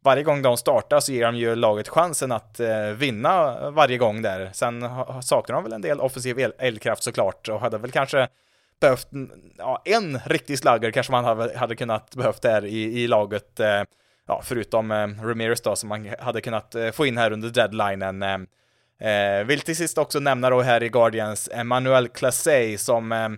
varje 0.04 0.24
gång 0.24 0.42
de 0.42 0.58
startar 0.58 1.00
så 1.00 1.12
ger 1.12 1.26
de 1.26 1.36
ju 1.36 1.56
laget 1.56 1.90
chansen 1.90 2.32
att 2.32 2.60
eh, 2.60 2.86
vinna 2.86 3.70
varje 3.72 3.98
gång 3.98 4.22
där. 4.22 4.50
Sen 4.54 4.90
saknar 5.22 5.56
de 5.56 5.64
väl 5.64 5.74
en 5.74 5.82
del 5.82 6.00
offensiv 6.00 6.40
el 6.40 6.54
eldkraft 6.58 7.04
såklart 7.04 7.50
och 7.50 7.60
hade 7.60 7.78
väl 7.78 7.92
kanske 7.92 8.28
behövt 8.84 9.08
ja, 9.58 9.82
en 9.86 10.20
riktig 10.26 10.60
slagger 10.60 10.92
kanske 10.92 11.12
man 11.12 11.26
hade, 11.26 11.58
hade 11.58 11.76
kunnat 11.76 12.16
behövt 12.16 12.42
där 12.42 12.66
i, 12.66 13.04
i 13.04 13.08
laget. 13.08 13.60
Eh, 13.60 13.84
ja, 14.28 14.42
förutom 14.44 14.92
eh, 14.92 15.08
Ramirez 15.24 15.62
då 15.62 15.76
som 15.76 15.90
man 15.90 16.10
hade 16.20 16.42
kunnat 16.42 16.76
eh, 16.76 16.92
få 16.92 17.06
in 17.06 17.18
här 17.18 17.32
under 17.32 17.50
deadlinen. 17.50 18.24
Eh, 18.24 18.40
eh 19.10 19.44
vill 19.44 19.62
till 19.62 19.76
sist 19.76 19.98
också 19.98 20.20
nämna 20.20 20.50
då 20.50 20.62
här 20.62 20.84
i 20.84 20.90
Guardians 20.90 21.50
Emmanuel 21.54 22.08
Classey 22.08 22.78
som 22.78 23.12
eh, 23.12 23.30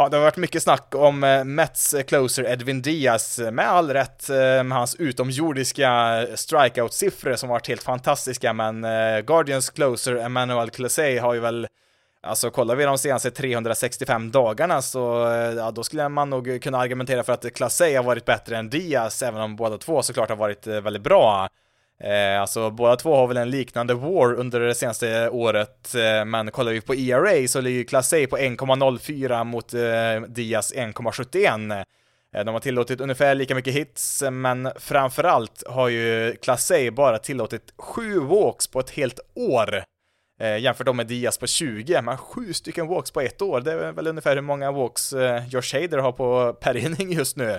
Ja, 0.00 0.08
det 0.08 0.16
har 0.16 0.24
varit 0.24 0.36
mycket 0.36 0.62
snack 0.62 0.94
om 0.94 1.24
eh, 1.24 1.44
Mets 1.44 1.94
closer 2.06 2.44
Edwin 2.44 2.82
Diaz, 2.82 3.38
eh, 3.38 3.50
med 3.50 3.68
all 3.68 3.90
rätt, 3.90 4.30
eh, 4.30 4.36
med 4.36 4.70
hans 4.70 4.94
utomjordiska 4.94 5.86
strikeout-siffror 6.34 7.36
som 7.36 7.48
varit 7.48 7.68
helt 7.68 7.82
fantastiska, 7.82 8.52
men 8.52 8.82
Guardians 9.26 9.70
closer 9.70 10.16
Emmanuel 10.16 10.70
Classey 10.70 11.18
har 11.18 11.34
ju 11.34 11.40
väl 11.40 11.66
Alltså 12.22 12.50
kollar 12.50 12.76
vi 12.76 12.84
de 12.84 12.98
senaste 12.98 13.30
365 13.30 14.30
dagarna 14.30 14.82
så 14.82 15.00
ja, 15.56 15.70
då 15.70 15.84
skulle 15.84 16.08
man 16.08 16.30
nog 16.30 16.62
kunna 16.62 16.78
argumentera 16.78 17.22
för 17.22 17.32
att 17.32 17.54
Classey 17.54 17.96
har 17.96 18.04
varit 18.04 18.24
bättre 18.24 18.56
än 18.56 18.70
Diaz, 18.70 19.22
även 19.22 19.40
om 19.40 19.56
båda 19.56 19.78
två 19.78 20.02
såklart 20.02 20.28
har 20.28 20.36
varit 20.36 20.66
väldigt 20.66 21.02
bra. 21.02 21.48
Eh, 22.04 22.40
alltså 22.40 22.70
båda 22.70 22.96
två 22.96 23.16
har 23.16 23.26
väl 23.26 23.36
en 23.36 23.50
liknande 23.50 23.94
war 23.94 24.34
under 24.34 24.60
det 24.60 24.74
senaste 24.74 25.28
året, 25.28 25.94
eh, 25.94 26.24
men 26.24 26.50
kollar 26.50 26.72
vi 26.72 26.80
på 26.80 26.94
ERA 26.94 27.48
så 27.48 27.60
ligger 27.60 27.84
Class 27.84 28.12
A 28.12 28.26
på 28.30 28.38
1,04 28.38 29.44
mot 29.44 29.74
eh, 29.74 30.28
Diaz 30.28 30.74
1,71. 30.74 31.84
Eh, 32.36 32.44
de 32.44 32.54
har 32.54 32.60
tillåtit 32.60 33.00
ungefär 33.00 33.34
lika 33.34 33.54
mycket 33.54 33.74
hits, 33.74 34.22
men 34.32 34.70
framförallt 34.76 35.62
har 35.66 35.88
ju 35.88 36.36
Class 36.42 36.70
A 36.70 36.90
bara 36.92 37.18
tillåtit 37.18 37.72
sju 37.78 38.18
walks 38.18 38.66
på 38.66 38.80
ett 38.80 38.90
helt 38.90 39.20
år. 39.34 39.84
Eh, 40.40 40.58
jämfört 40.58 40.86
då 40.86 40.92
med 40.92 41.06
Diaz 41.06 41.38
på 41.38 41.46
20, 41.46 42.02
men 42.02 42.16
sju 42.16 42.52
stycken 42.52 42.86
walks 42.86 43.10
på 43.10 43.20
ett 43.20 43.42
år, 43.42 43.60
det 43.60 43.72
är 43.72 43.92
väl 43.92 44.06
ungefär 44.06 44.34
hur 44.34 44.42
många 44.42 44.72
walks 44.72 45.12
eh, 45.12 45.46
Josh 45.48 45.74
Hader 45.74 45.98
har 45.98 46.12
på 46.12 46.52
per 46.60 46.76
inning 46.76 47.12
just 47.12 47.36
nu. 47.36 47.58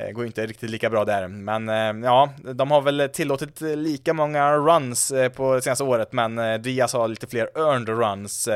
Eh, 0.00 0.10
går 0.10 0.26
inte 0.26 0.46
riktigt 0.46 0.70
lika 0.70 0.90
bra 0.90 1.04
där, 1.04 1.28
men 1.28 1.68
eh, 1.68 2.06
ja, 2.08 2.32
de 2.54 2.70
har 2.70 2.80
väl 2.80 3.08
tillåtit 3.12 3.62
eh, 3.62 3.76
lika 3.76 4.12
många 4.12 4.56
runs 4.56 5.12
på 5.34 5.54
det 5.54 5.62
senaste 5.62 5.84
året, 5.84 6.12
men 6.12 6.62
Diaz 6.62 6.92
har 6.92 7.08
lite 7.08 7.26
fler 7.26 7.50
earned 7.54 7.88
runs. 7.88 8.48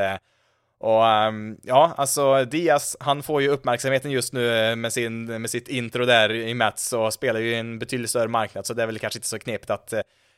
Och 0.81 1.07
ehm, 1.07 1.57
ja, 1.63 1.93
alltså 1.97 2.45
Diaz, 2.45 2.97
han 2.99 3.23
får 3.23 3.41
ju 3.41 3.47
uppmärksamheten 3.47 4.11
just 4.11 4.33
nu 4.33 4.75
med, 4.75 4.93
sin, 4.93 5.41
med 5.41 5.49
sitt 5.49 5.67
intro 5.67 6.05
där 6.05 6.31
i 6.31 6.53
Mets 6.53 6.93
och 6.93 7.13
spelar 7.13 7.39
ju 7.39 7.51
i 7.51 7.55
en 7.55 7.79
betydligt 7.79 8.09
större 8.09 8.27
marknad, 8.27 8.65
så 8.65 8.73
det 8.73 8.83
är 8.83 8.87
väl 8.87 8.99
kanske 8.99 9.17
inte 9.17 9.27
så 9.27 9.39
knepigt 9.39 9.69
att 9.69 9.93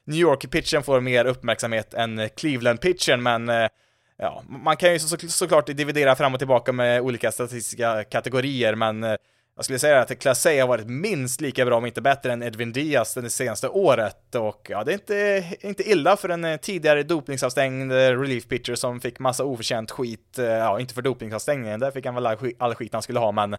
New 0.06 0.20
York-pitchen 0.20 0.82
får 0.82 1.02
mer 1.02 1.26
uppmärksamhet 1.26 1.94
än 1.94 2.20
Cleveland-pitchen, 2.20 3.22
men 3.22 3.70
ja, 4.18 4.44
man 4.48 4.78
kan 4.78 4.94
ju 4.94 5.00
så, 5.00 5.18
såklart 5.18 5.68
dividera 5.68 6.16
fram 6.16 6.34
och 6.34 6.40
tillbaka 6.40 6.72
med 6.72 7.02
olika 7.02 7.32
statistiska 7.32 8.04
kategorier, 8.04 8.76
men 8.76 9.18
jag 9.56 9.66
skulle 9.66 9.80
säga 9.80 10.00
att 10.00 10.20
Class 10.20 10.46
har 10.46 10.68
varit 10.68 10.88
minst 10.88 11.42
lika 11.42 11.66
bra, 11.66 11.78
om 11.78 11.86
inte 11.86 12.02
bättre, 12.02 12.34
än 12.34 12.44
Edwin 12.44 12.72
Diaz 12.72 13.14
det 13.14 13.30
senaste 13.30 13.68
året. 13.68 14.36
Och 14.36 14.68
ja, 14.70 14.84
det 14.84 14.92
är 14.92 14.94
inte, 14.94 15.46
inte 15.68 15.90
illa 15.90 16.18
för 16.18 16.30
en 16.30 16.46
eh, 16.46 16.58
tidigare 16.58 17.04
dopningsavstängd 17.04 17.92
eh, 17.92 17.96
relief 17.96 18.48
pitcher 18.48 18.76
som 18.76 19.02
fick 19.02 19.20
massa 19.20 19.44
oförtjänt 19.44 19.92
skit. 19.92 20.40
Eh, 20.40 20.46
ja, 20.46 20.80
inte 20.80 20.94
för 20.94 21.02
dopningsavstängningen, 21.02 21.80
där 21.80 21.92
fick 21.92 22.06
han 22.06 22.16
väl 22.16 22.26
all 22.26 22.38
skit, 22.38 22.56
all 22.60 22.76
skit 22.76 22.94
han 22.94 23.02
skulle 23.02 23.20
ha, 23.20 23.32
men 23.32 23.58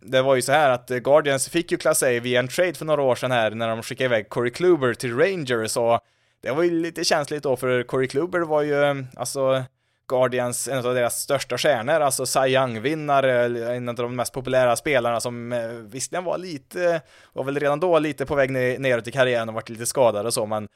det 0.00 0.22
var 0.22 0.34
ju 0.34 0.42
så 0.42 0.52
här 0.52 0.70
att 0.70 0.88
Guardians 0.88 1.48
fick 1.48 1.72
ju 1.72 1.78
Class 1.78 2.02
A 2.02 2.06
via 2.22 2.40
en 2.40 2.48
trade 2.48 2.74
för 2.74 2.84
några 2.84 3.02
år 3.02 3.14
sedan 3.14 3.30
här 3.30 3.50
när 3.50 3.68
de 3.68 3.82
skickade 3.82 4.04
iväg 4.04 4.28
Corey 4.28 4.50
Kluber 4.50 4.94
till 4.94 5.16
Rangers 5.16 5.76
och 5.76 6.00
det 6.42 6.50
var 6.50 6.62
ju 6.62 6.70
lite 6.70 7.04
känsligt 7.04 7.42
då 7.42 7.56
för 7.56 7.82
Corey 7.82 8.08
Kluber 8.08 8.40
var 8.40 8.62
ju, 8.62 9.04
alltså 9.16 9.64
Guardians, 10.12 10.68
en 10.68 10.86
av 10.86 10.94
deras 10.94 11.20
största 11.20 11.58
stjärnor, 11.58 12.00
alltså 12.00 12.26
Cy 12.26 12.40
Young-vinnare, 12.40 13.74
en 13.76 13.88
av 13.88 13.94
de 13.94 14.16
mest 14.16 14.32
populära 14.32 14.76
spelarna 14.76 15.20
som 15.20 15.52
eh, 15.52 15.68
visserligen 15.68 16.24
var 16.24 16.38
lite, 16.38 17.00
var 17.32 17.44
väl 17.44 17.60
redan 17.60 17.80
då 17.80 17.98
lite 17.98 18.26
på 18.26 18.34
väg 18.34 18.50
neråt 18.80 19.08
i 19.08 19.12
karriären 19.12 19.48
och 19.48 19.54
varit 19.54 19.68
lite 19.68 19.86
skadad 19.86 20.26
och 20.26 20.34
så, 20.34 20.46
men 20.46 20.68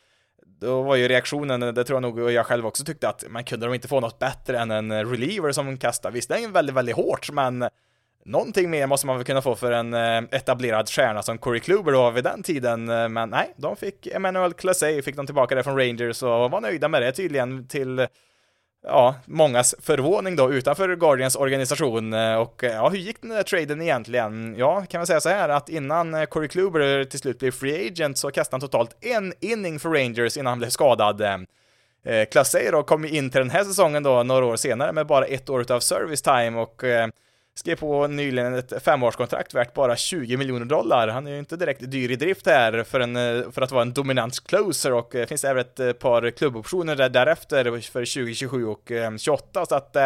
då 0.60 0.82
var 0.82 0.96
ju 0.96 1.08
reaktionen, 1.08 1.60
det 1.60 1.84
tror 1.84 1.96
jag 1.96 2.02
nog 2.02 2.18
och 2.18 2.32
jag 2.32 2.46
själv 2.46 2.66
också 2.66 2.84
tyckte 2.84 3.08
att 3.08 3.24
man 3.28 3.44
kunde 3.44 3.66
de 3.66 3.74
inte 3.74 3.88
få 3.88 4.00
något 4.00 4.18
bättre 4.18 4.58
än 4.58 4.70
en 4.70 5.10
reliever 5.10 5.52
som 5.52 5.78
kastar, 5.78 6.10
visserligen 6.10 6.52
väldigt, 6.52 6.76
väldigt 6.76 6.96
hårt, 6.96 7.30
men 7.32 7.68
någonting 8.24 8.70
mer 8.70 8.86
måste 8.86 9.06
man 9.06 9.16
väl 9.16 9.24
kunna 9.24 9.42
få 9.42 9.54
för 9.54 9.72
en 9.72 9.94
eh, 9.94 10.18
etablerad 10.30 10.88
stjärna 10.88 11.22
som 11.22 11.38
Corey 11.38 11.60
Kluber 11.60 11.92
då 11.92 12.10
vid 12.10 12.24
den 12.24 12.42
tiden, 12.42 12.88
eh, 12.88 13.08
men 13.08 13.30
nej, 13.30 13.54
de 13.56 13.76
fick 13.76 14.06
Emmanuel 14.06 14.52
Classey, 14.52 15.02
fick 15.02 15.16
de 15.16 15.26
tillbaka 15.26 15.54
det 15.54 15.62
från 15.62 15.78
Rangers 15.78 16.22
och 16.22 16.50
var 16.50 16.60
nöjda 16.60 16.88
med 16.88 17.02
det 17.02 17.12
tydligen 17.12 17.68
till 17.68 18.06
ja, 18.86 19.14
mångas 19.24 19.74
förvåning 19.82 20.36
då 20.36 20.52
utanför 20.52 20.96
Guardians 20.96 21.36
organisation. 21.36 22.12
Eh, 22.12 22.36
och 22.36 22.64
eh, 22.64 22.72
ja, 22.72 22.88
hur 22.88 22.98
gick 22.98 23.20
den 23.20 23.30
där 23.30 23.42
traden 23.42 23.82
egentligen? 23.82 24.54
Ja, 24.58 24.84
kan 24.88 24.98
man 24.98 25.06
säga 25.06 25.20
så 25.20 25.28
här 25.28 25.48
att 25.48 25.68
innan 25.68 26.14
eh, 26.14 26.24
Corey 26.24 26.48
Kluber 26.48 27.04
till 27.04 27.18
slut 27.18 27.38
blev 27.38 27.50
free 27.50 27.88
agent 27.88 28.18
så 28.18 28.30
kastade 28.30 28.54
han 28.54 28.68
totalt 28.68 28.96
en 29.00 29.32
inning 29.40 29.78
för 29.78 29.88
Rangers 29.88 30.36
innan 30.36 30.50
han 30.50 30.58
blev 30.58 30.70
skadad. 30.70 31.22
Class 32.30 32.54
A 32.54 32.58
då 32.72 32.82
kom 32.82 33.04
in 33.04 33.30
till 33.30 33.38
den 33.38 33.50
här 33.50 33.64
säsongen 33.64 34.02
då 34.02 34.22
några 34.22 34.44
år 34.44 34.56
senare 34.56 34.92
med 34.92 35.06
bara 35.06 35.24
ett 35.24 35.50
år 35.50 35.72
av 35.72 35.80
service 35.80 36.22
time 36.22 36.58
och 36.58 36.82
skrev 37.58 37.76
på 37.76 38.06
nyligen 38.06 38.54
ett 38.54 38.82
femårskontrakt 38.82 39.54
värt 39.54 39.74
bara 39.74 39.96
20 39.96 40.36
miljoner 40.36 40.66
dollar. 40.66 41.08
Han 41.08 41.26
är 41.26 41.30
ju 41.30 41.38
inte 41.38 41.56
direkt 41.56 41.90
dyr 41.90 42.10
i 42.10 42.16
drift 42.16 42.46
här 42.46 42.82
för, 42.82 43.00
en, 43.00 43.16
eh, 43.16 43.50
för 43.50 43.62
att 43.62 43.70
vara 43.70 43.82
en 43.82 43.92
dominant 43.92 44.46
closer 44.46 44.92
och 44.92 45.08
det 45.12 45.26
finns 45.26 45.44
även 45.44 45.60
ett 45.60 45.80
eh, 45.80 45.92
par 45.92 46.30
klubboptioner 46.30 46.96
där 46.96 47.08
därefter 47.08 47.64
för 47.64 48.14
2027 48.14 48.66
och 48.66 48.92
28 49.18 49.66
så 49.66 49.74
att 49.74 49.96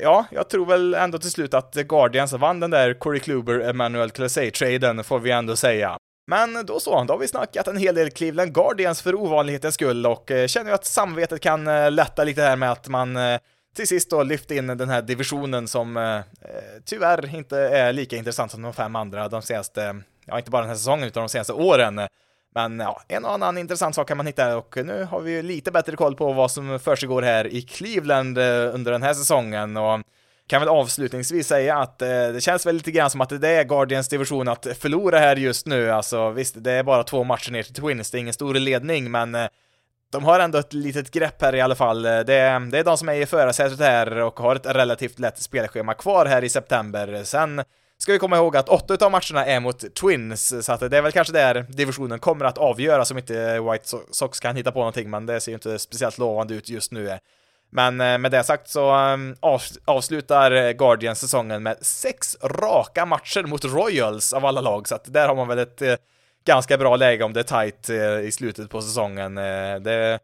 Ja, 0.00 0.24
jag 0.30 0.50
tror 0.50 0.66
väl 0.66 0.94
ändå 0.94 1.18
till 1.18 1.30
slut 1.30 1.54
att 1.54 1.74
Guardians 1.74 2.32
vann 2.32 2.60
den 2.60 2.70
där 2.70 2.94
Corey 2.94 3.20
Kluber, 3.20 3.60
Emmanuel 3.60 4.10
Classey-traden, 4.10 5.02
får 5.02 5.18
vi 5.18 5.30
ändå 5.30 5.56
säga. 5.56 5.98
Men 6.26 6.66
då 6.66 6.80
så, 6.80 7.04
då 7.04 7.14
har 7.14 7.18
vi 7.18 7.28
snackat 7.28 7.68
en 7.68 7.76
hel 7.76 7.94
del 7.94 8.10
Cleveland 8.10 8.54
Guardians 8.54 9.02
för 9.02 9.14
ovanlighetens 9.14 9.74
skull 9.74 10.06
och 10.06 10.30
känner 10.46 10.70
ju 10.70 10.74
att 10.74 10.84
samvetet 10.84 11.40
kan 11.40 11.94
lätta 11.94 12.24
lite 12.24 12.42
här 12.42 12.56
med 12.56 12.72
att 12.72 12.88
man 12.88 13.16
till 13.76 13.88
sist 13.88 14.10
då 14.10 14.22
lyft 14.22 14.50
in 14.50 14.66
den 14.66 14.88
här 14.88 15.02
divisionen 15.02 15.68
som 15.68 15.96
eh, 15.96 16.16
eh, 16.16 16.22
tyvärr 16.84 17.34
inte 17.34 17.58
är 17.58 17.92
lika 17.92 18.16
intressant 18.16 18.50
som 18.50 18.62
de 18.62 18.74
fem 18.74 18.96
andra 18.96 19.28
de 19.28 19.42
senaste, 19.42 20.02
ja 20.24 20.38
inte 20.38 20.50
bara 20.50 20.62
den 20.62 20.68
här 20.68 20.76
säsongen 20.76 21.08
utan 21.08 21.22
de 21.22 21.28
senaste 21.28 21.52
åren. 21.52 22.00
Men 22.54 22.80
ja, 22.80 23.02
en 23.08 23.24
och 23.24 23.32
annan 23.32 23.58
intressant 23.58 23.94
sak 23.94 24.08
kan 24.08 24.16
man 24.16 24.26
hitta 24.26 24.56
och 24.56 24.76
nu 24.76 25.04
har 25.04 25.20
vi 25.20 25.30
ju 25.30 25.42
lite 25.42 25.70
bättre 25.70 25.96
koll 25.96 26.16
på 26.16 26.32
vad 26.32 26.50
som 26.50 26.78
försiggår 26.78 27.22
här 27.22 27.46
i 27.46 27.62
Cleveland 27.62 28.38
eh, 28.38 28.74
under 28.74 28.92
den 28.92 29.02
här 29.02 29.14
säsongen 29.14 29.76
och 29.76 30.00
kan 30.46 30.60
väl 30.60 30.68
avslutningsvis 30.68 31.46
säga 31.46 31.78
att 31.78 32.02
eh, 32.02 32.08
det 32.08 32.42
känns 32.42 32.66
väl 32.66 32.74
lite 32.74 32.90
grann 32.90 33.10
som 33.10 33.20
att 33.20 33.40
det 33.40 33.48
är 33.48 33.64
Guardians 33.64 34.08
division 34.08 34.48
att 34.48 34.66
förlora 34.78 35.18
här 35.18 35.36
just 35.36 35.66
nu. 35.66 35.90
Alltså 35.90 36.30
visst, 36.30 36.64
det 36.64 36.72
är 36.72 36.82
bara 36.82 37.04
två 37.04 37.24
matcher 37.24 37.52
ner 37.52 37.62
till 37.62 37.74
Twins, 37.74 38.10
det 38.10 38.18
är 38.18 38.20
ingen 38.20 38.34
stor 38.34 38.54
ledning, 38.54 39.10
men 39.10 39.34
eh, 39.34 39.46
de 40.12 40.24
har 40.24 40.40
ändå 40.40 40.58
ett 40.58 40.72
litet 40.72 41.10
grepp 41.10 41.42
här 41.42 41.54
i 41.54 41.60
alla 41.60 41.74
fall. 41.74 42.06
Eh, 42.06 42.20
det 42.20 42.34
är, 42.34 42.60
det 42.60 42.78
är 42.78 42.84
de 42.84 42.98
som 42.98 43.08
är 43.08 43.14
i 43.14 43.26
förarsätet 43.26 43.80
här 43.80 44.16
och 44.16 44.40
har 44.40 44.56
ett 44.56 44.66
relativt 44.66 45.18
lätt 45.18 45.38
spelschema 45.38 45.94
kvar 45.94 46.26
här 46.26 46.44
i 46.44 46.48
september. 46.48 47.24
Sen 47.24 47.62
ska 47.98 48.12
vi 48.12 48.18
komma 48.18 48.36
ihåg 48.36 48.56
att 48.56 48.68
åtta 48.68 49.06
av 49.06 49.12
matcherna 49.12 49.46
är 49.46 49.60
mot 49.60 49.94
Twins, 49.94 50.64
så 50.66 50.72
att 50.72 50.80
det 50.80 50.98
är 50.98 51.02
väl 51.02 51.12
kanske 51.12 51.32
där 51.32 51.66
divisionen 51.68 52.18
kommer 52.18 52.44
att 52.44 52.58
avgöras 52.58 53.10
om 53.10 53.18
inte 53.18 53.60
White 53.60 53.96
Sox 54.10 54.40
kan 54.40 54.56
hitta 54.56 54.72
på 54.72 54.78
någonting, 54.78 55.10
men 55.10 55.26
det 55.26 55.40
ser 55.40 55.52
ju 55.52 55.54
inte 55.54 55.78
speciellt 55.78 56.18
lovande 56.18 56.54
ut 56.54 56.68
just 56.68 56.92
nu. 56.92 57.18
Men 57.70 58.00
eh, 58.00 58.18
med 58.18 58.30
det 58.30 58.44
sagt 58.44 58.68
så 58.68 58.90
ehm, 58.90 59.36
avslutar 59.84 60.72
Guardians 60.72 61.20
säsongen 61.20 61.62
med 61.62 61.76
sex 61.80 62.36
raka 62.42 63.06
matcher 63.06 63.42
mot 63.42 63.64
Royals 63.64 64.32
av 64.32 64.46
alla 64.46 64.60
lag, 64.60 64.88
så 64.88 64.94
att 64.94 65.12
där 65.12 65.28
har 65.28 65.34
man 65.34 65.48
väl 65.48 65.58
ett 65.58 65.82
eh, 65.82 65.94
ganska 66.46 66.78
bra 66.78 66.96
läge 66.96 67.24
om 67.24 67.32
det 67.32 67.40
är 67.40 67.64
tight 67.64 67.90
eh, 67.90 68.20
i 68.20 68.32
slutet 68.32 68.70
på 68.70 68.82
säsongen. 68.82 69.38
Eh, 69.38 69.76
det 69.80 70.18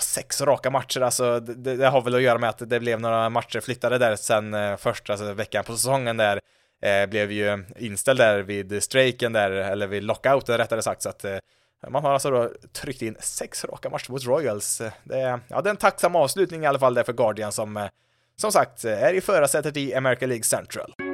sex 0.00 0.40
raka 0.40 0.70
matcher, 0.70 1.00
alltså 1.00 1.40
det, 1.40 1.76
det, 1.76 1.86
har 1.86 2.02
väl 2.02 2.14
att 2.14 2.22
göra 2.22 2.38
med 2.38 2.50
att 2.50 2.70
det 2.70 2.80
blev 2.80 3.00
några 3.00 3.30
matcher 3.30 3.60
flyttade 3.60 3.98
där 3.98 4.16
sen 4.16 4.54
eh, 4.54 4.76
första 4.76 5.12
alltså, 5.12 5.32
veckan 5.32 5.64
på 5.64 5.72
säsongen 5.72 6.16
där 6.16 6.40
eh, 6.82 7.06
blev 7.06 7.32
ju 7.32 7.64
inställd 7.78 8.20
där 8.20 8.42
vid 8.42 8.82
strejken 8.82 9.32
där, 9.32 9.50
eller 9.50 9.86
vid 9.86 10.02
lockouten 10.02 10.58
rättare 10.58 10.82
sagt, 10.82 11.02
så 11.02 11.08
att 11.08 11.24
eh, 11.24 11.38
man 11.88 12.04
har 12.04 12.12
alltså 12.12 12.30
då 12.30 12.50
tryckt 12.72 13.02
in 13.02 13.16
sex 13.20 13.64
raka 13.64 13.90
matcher 13.90 14.12
mot 14.12 14.24
Royals. 14.24 14.82
Det 15.04 15.20
är, 15.20 15.40
ja, 15.48 15.60
det 15.60 15.68
är 15.68 15.70
en 15.70 15.76
tacksam 15.76 16.16
avslutning 16.16 16.64
i 16.64 16.66
alla 16.66 16.78
fall 16.78 16.94
där 16.94 17.02
för 17.02 17.12
Guardian 17.12 17.52
som, 17.52 17.88
som 18.36 18.52
sagt, 18.52 18.84
är 18.84 19.14
i 19.14 19.20
förarsätet 19.20 19.76
i 19.76 19.94
American 19.94 20.28
League 20.28 20.44
Central. 20.44 21.09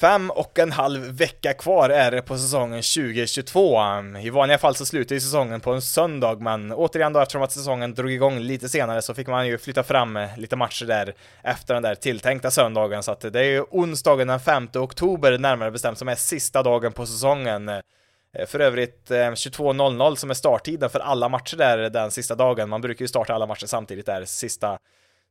Fem 0.00 0.30
och 0.30 0.58
en 0.58 0.72
halv 0.72 1.00
vecka 1.00 1.54
kvar 1.54 1.90
är 1.90 2.10
det 2.10 2.22
på 2.22 2.38
säsongen 2.38 2.82
2022. 2.82 3.78
I 4.22 4.30
vanliga 4.30 4.58
fall 4.58 4.74
så 4.74 4.86
slutar 4.86 5.14
ju 5.14 5.20
säsongen 5.20 5.60
på 5.60 5.72
en 5.72 5.82
söndag, 5.82 6.36
men 6.40 6.72
återigen 6.72 7.12
då 7.12 7.20
eftersom 7.20 7.42
att 7.42 7.52
säsongen 7.52 7.94
drog 7.94 8.12
igång 8.12 8.38
lite 8.38 8.68
senare 8.68 9.02
så 9.02 9.14
fick 9.14 9.28
man 9.28 9.46
ju 9.46 9.58
flytta 9.58 9.82
fram 9.82 10.18
lite 10.36 10.56
matcher 10.56 10.86
där 10.86 11.14
efter 11.42 11.74
den 11.74 11.82
där 11.82 11.94
tilltänkta 11.94 12.50
söndagen, 12.50 13.02
så 13.02 13.12
att 13.12 13.20
det 13.20 13.40
är 13.40 13.44
ju 13.44 13.60
onsdagen 13.70 14.28
den 14.28 14.40
5 14.40 14.68
oktober 14.74 15.38
närmare 15.38 15.70
bestämt 15.70 15.98
som 15.98 16.08
är 16.08 16.14
sista 16.14 16.62
dagen 16.62 16.92
på 16.92 17.06
säsongen. 17.06 17.70
För 18.46 18.60
övrigt 18.60 19.10
eh, 19.10 19.14
22.00 19.14 20.14
som 20.14 20.30
är 20.30 20.34
starttiden 20.34 20.90
för 20.90 21.00
alla 21.00 21.28
matcher 21.28 21.56
där 21.56 21.90
den 21.90 22.10
sista 22.10 22.34
dagen. 22.34 22.68
Man 22.68 22.80
brukar 22.80 23.02
ju 23.02 23.08
starta 23.08 23.34
alla 23.34 23.46
matcher 23.46 23.66
samtidigt 23.66 24.06
där 24.06 24.24
sista 24.24 24.78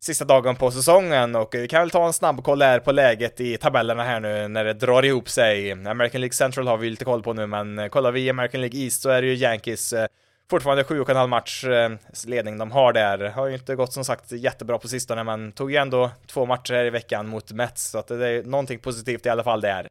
sista 0.01 0.25
dagen 0.25 0.55
på 0.55 0.71
säsongen 0.71 1.35
och 1.35 1.55
vi 1.55 1.67
kan 1.67 1.79
väl 1.79 1.89
ta 1.89 2.07
en 2.07 2.13
snabb 2.13 2.43
koll 2.43 2.61
här 2.61 2.79
på 2.79 2.91
läget 2.91 3.39
i 3.39 3.57
tabellerna 3.57 4.03
här 4.03 4.19
nu 4.19 4.47
när 4.47 4.65
det 4.65 4.73
drar 4.73 5.05
ihop 5.05 5.29
sig. 5.29 5.71
American 5.71 6.21
League 6.21 6.33
Central 6.33 6.67
har 6.67 6.77
vi 6.77 6.89
lite 6.89 7.05
koll 7.05 7.23
på 7.23 7.33
nu, 7.33 7.47
men 7.47 7.79
eh, 7.79 7.87
kollar 7.87 8.11
vi 8.11 8.29
American 8.29 8.61
League 8.61 8.79
East 8.79 9.01
så 9.01 9.09
är 9.09 9.21
det 9.21 9.27
ju 9.27 9.35
Yankees 9.35 9.93
eh, 9.93 10.07
fortfarande 10.49 10.83
sju 10.83 10.99
och 10.99 11.09
en 11.09 11.15
halv 11.15 11.29
match 11.29 11.63
eh, 11.63 11.91
ledning 12.25 12.57
de 12.57 12.71
har 12.71 12.93
där. 12.93 13.29
Har 13.29 13.47
ju 13.47 13.53
inte 13.53 13.75
gått 13.75 13.93
som 13.93 14.05
sagt 14.05 14.31
jättebra 14.31 14.77
på 14.77 14.87
sistone, 14.87 15.23
men 15.23 15.51
tog 15.51 15.71
ju 15.71 15.77
ändå 15.77 16.11
två 16.27 16.45
matcher 16.45 16.73
här 16.73 16.85
i 16.85 16.89
veckan 16.89 17.27
mot 17.27 17.51
Mets, 17.51 17.89
så 17.89 17.97
att 17.97 18.07
det 18.07 18.27
är 18.27 18.43
någonting 18.43 18.79
positivt 18.79 19.25
i 19.25 19.29
alla 19.29 19.43
fall 19.43 19.61
där. 19.61 19.87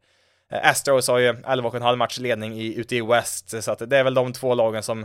Astros 0.50 1.08
har 1.08 1.18
ju 1.18 1.32
11,5 1.32 1.96
match 1.96 2.18
ledning 2.18 2.60
i, 2.60 2.74
ute 2.74 2.96
i 2.96 3.00
West, 3.00 3.62
så 3.62 3.72
att 3.72 3.90
det 3.90 3.98
är 3.98 4.04
väl 4.04 4.14
de 4.14 4.32
två 4.32 4.54
lagen 4.54 4.82
som 4.82 5.04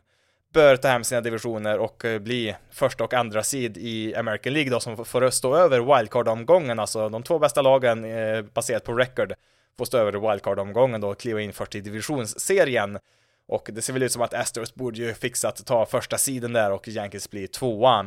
bör 0.54 0.76
ta 0.76 0.88
hem 0.88 1.04
sina 1.04 1.22
divisioner 1.22 1.80
och 1.80 2.06
eh, 2.06 2.20
bli 2.20 2.56
första 2.72 3.04
och 3.04 3.14
andra 3.14 3.44
sid 3.44 3.78
i 3.78 4.16
American 4.16 4.54
League 4.54 4.72
då 4.72 4.80
som 4.80 5.06
får 5.06 5.30
stå 5.30 5.56
över 5.56 5.80
wildcard-omgången, 5.80 6.80
alltså 6.80 7.10
de 7.10 7.24
två 7.24 7.40
bästa 7.40 7.62
lagen 7.62 8.06
eh, 8.06 8.42
baserat 8.42 8.84
på 8.84 8.94
record 8.94 9.34
får 9.78 9.86
stå 9.86 9.98
över 9.98 10.12
wildcard-omgången 10.12 11.02
då 11.02 11.10
och 11.10 11.20
kliva 11.20 11.42
in 11.42 11.54
först 11.54 11.76
i 11.76 11.82
divisionsserien. 11.82 13.00
Och 13.48 13.70
det 13.72 13.82
ser 13.82 13.94
väl 13.94 14.04
ut 14.04 14.12
som 14.12 14.22
att 14.22 14.34
Astros 14.34 14.76
borde 14.76 14.98
ju 14.98 15.14
fixa 15.14 15.48
att 15.48 15.66
ta 15.66 15.86
första 15.86 16.18
sidan 16.18 16.54
där 16.54 16.72
och 16.72 16.88
Yankees 16.88 17.30
blir 17.30 17.48
tvåa. 17.48 18.00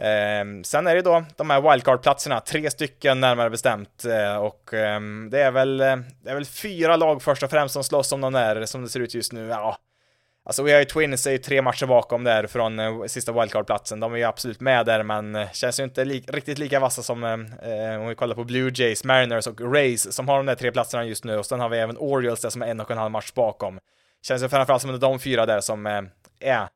Eh, 0.00 0.44
sen 0.64 0.86
är 0.86 0.94
det 0.94 1.02
då 1.02 1.24
de 1.36 1.50
här 1.50 1.60
wildcard-platserna, 1.60 2.40
tre 2.40 2.70
stycken 2.70 3.20
närmare 3.20 3.50
bestämt, 3.50 4.04
eh, 4.04 4.36
och 4.36 4.74
eh, 4.74 5.00
det, 5.30 5.42
är 5.42 5.50
väl, 5.50 5.80
eh, 5.80 5.96
det 6.22 6.30
är 6.30 6.34
väl 6.34 6.44
fyra 6.44 6.96
lag 6.96 7.22
först 7.22 7.42
och 7.42 7.50
främst 7.50 7.72
som 7.72 7.84
slåss 7.84 8.12
om 8.12 8.20
de 8.20 8.32
där, 8.32 8.66
som 8.66 8.82
det 8.82 8.88
ser 8.88 9.00
ut 9.00 9.14
just 9.14 9.32
nu. 9.32 9.48
Ja, 9.48 9.78
Alltså 10.44 10.62
vi 10.62 10.72
har 10.72 10.78
ju 10.78 10.84
Twins 10.84 11.26
är 11.26 11.30
ju 11.30 11.38
tre 11.38 11.62
matcher 11.62 11.86
bakom 11.86 12.24
där 12.24 12.46
från 12.46 12.78
eh, 12.78 13.04
sista 13.04 13.32
wildcard-platsen. 13.32 14.00
De 14.00 14.12
är 14.12 14.16
ju 14.16 14.24
absolut 14.24 14.60
med 14.60 14.86
där, 14.86 15.02
men 15.02 15.34
eh, 15.34 15.50
känns 15.52 15.80
ju 15.80 15.84
inte 15.84 16.04
li 16.04 16.24
riktigt 16.28 16.58
lika 16.58 16.80
vassa 16.80 17.02
som 17.02 17.24
eh, 17.24 17.32
eh, 17.72 18.00
om 18.00 18.08
vi 18.08 18.14
kollar 18.14 18.34
på 18.34 18.44
Blue 18.44 18.70
Jays, 18.74 19.04
Mariners 19.04 19.46
och 19.46 19.74
Rays 19.74 20.12
som 20.12 20.28
har 20.28 20.36
de 20.36 20.46
där 20.46 20.54
tre 20.54 20.72
platserna 20.72 21.04
just 21.04 21.24
nu. 21.24 21.38
Och 21.38 21.46
sen 21.46 21.60
har 21.60 21.68
vi 21.68 21.78
även 21.78 21.96
Orioles 21.96 22.40
där 22.40 22.50
som 22.50 22.62
är 22.62 22.66
en 22.66 22.80
och 22.80 22.90
en 22.90 22.98
halv 22.98 23.10
match 23.10 23.32
bakom. 23.32 23.78
Känns 24.22 24.42
ju 24.42 24.48
framförallt 24.48 24.82
som 24.82 24.98
de 24.98 25.18
fyra 25.18 25.46
där 25.46 25.60
som 25.60 25.86
eh, 25.86 26.02
är 26.40 26.68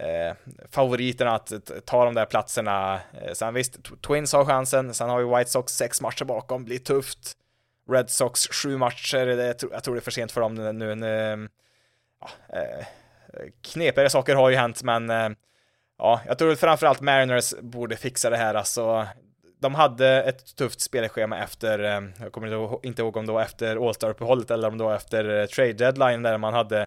eh, 0.00 0.34
favoriterna 0.70 1.34
att 1.34 1.52
ta 1.84 2.04
de 2.04 2.14
där 2.14 2.26
platserna. 2.26 2.94
Eh, 2.94 3.32
sen 3.32 3.54
visst, 3.54 3.78
Twins 4.06 4.32
har 4.32 4.44
chansen, 4.44 4.94
sen 4.94 5.08
har 5.08 5.22
vi 5.22 5.36
White 5.36 5.50
Sox 5.50 5.72
sex 5.72 6.00
matcher 6.00 6.24
bakom, 6.24 6.64
blir 6.64 6.78
tufft. 6.78 7.32
Red 7.90 8.10
Sox 8.10 8.48
sju 8.48 8.76
matcher, 8.76 9.26
det, 9.26 9.62
jag 9.72 9.84
tror 9.84 9.94
det 9.94 9.98
är 9.98 10.02
för 10.02 10.10
sent 10.10 10.32
för 10.32 10.40
dem 10.40 10.54
nu. 10.54 10.72
nu 10.94 11.32
eh, 11.32 11.36
ja, 12.20 12.56
eh, 12.58 12.84
knepigare 13.62 14.10
saker 14.10 14.34
har 14.34 14.50
ju 14.50 14.56
hänt, 14.56 14.82
men 14.82 15.10
eh, 15.10 15.28
ja, 15.98 16.20
jag 16.26 16.38
tror 16.38 16.54
framförallt 16.54 17.00
Mariners 17.00 17.54
borde 17.60 17.96
fixa 17.96 18.30
det 18.30 18.36
här, 18.36 18.54
alltså. 18.54 19.06
De 19.60 19.74
hade 19.74 20.22
ett 20.22 20.56
tufft 20.56 20.80
spelschema 20.80 21.38
efter, 21.38 21.78
eh, 21.78 22.00
jag 22.20 22.32
kommer 22.32 22.86
inte 22.86 23.02
ihåg 23.02 23.16
om 23.16 23.26
det 23.26 23.32
var 23.32 23.42
efter 23.42 23.88
All-Star-uppehållet 23.88 24.50
eller 24.50 24.68
om 24.68 24.78
det 24.78 24.84
var 24.84 24.94
efter 24.94 25.40
eh, 25.40 25.46
trade 25.46 25.72
deadline 25.72 26.22
där 26.22 26.38
man 26.38 26.54
hade 26.54 26.86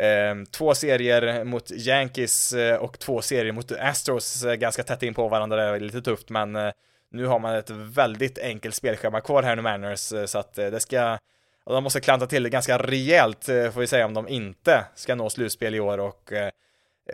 Eh, 0.00 0.34
två 0.50 0.74
serier 0.74 1.44
mot 1.44 1.70
Yankees 1.70 2.52
eh, 2.52 2.76
och 2.76 2.98
två 2.98 3.22
serier 3.22 3.52
mot 3.52 3.72
Astros 3.72 4.44
eh, 4.44 4.54
ganska 4.54 4.82
tätt 4.82 5.02
in 5.02 5.14
på 5.14 5.28
varandra, 5.28 5.56
det 5.56 5.62
är 5.62 5.80
lite 5.80 6.02
tufft 6.02 6.30
men 6.30 6.56
eh, 6.56 6.72
nu 7.10 7.26
har 7.26 7.38
man 7.38 7.54
ett 7.54 7.70
väldigt 7.70 8.38
enkelt 8.38 8.74
spelschema 8.74 9.20
kvar 9.20 9.42
här 9.42 9.56
nu 9.56 9.62
Mariners 9.62 10.12
eh, 10.12 10.24
så 10.24 10.38
att 10.38 10.54
det 10.54 10.80
ska 10.80 11.18
och 11.66 11.74
de 11.74 11.84
måste 11.84 12.00
klanta 12.00 12.26
till 12.26 12.42
det 12.42 12.50
ganska 12.50 12.78
rejält, 12.78 13.48
eh, 13.48 13.70
får 13.70 13.80
vi 13.80 13.86
säga, 13.86 14.06
om 14.06 14.14
de 14.14 14.28
inte 14.28 14.84
ska 14.94 15.14
nå 15.14 15.30
slutspel 15.30 15.74
i 15.74 15.80
år 15.80 15.98
och 15.98 16.32
eh, 16.32 16.50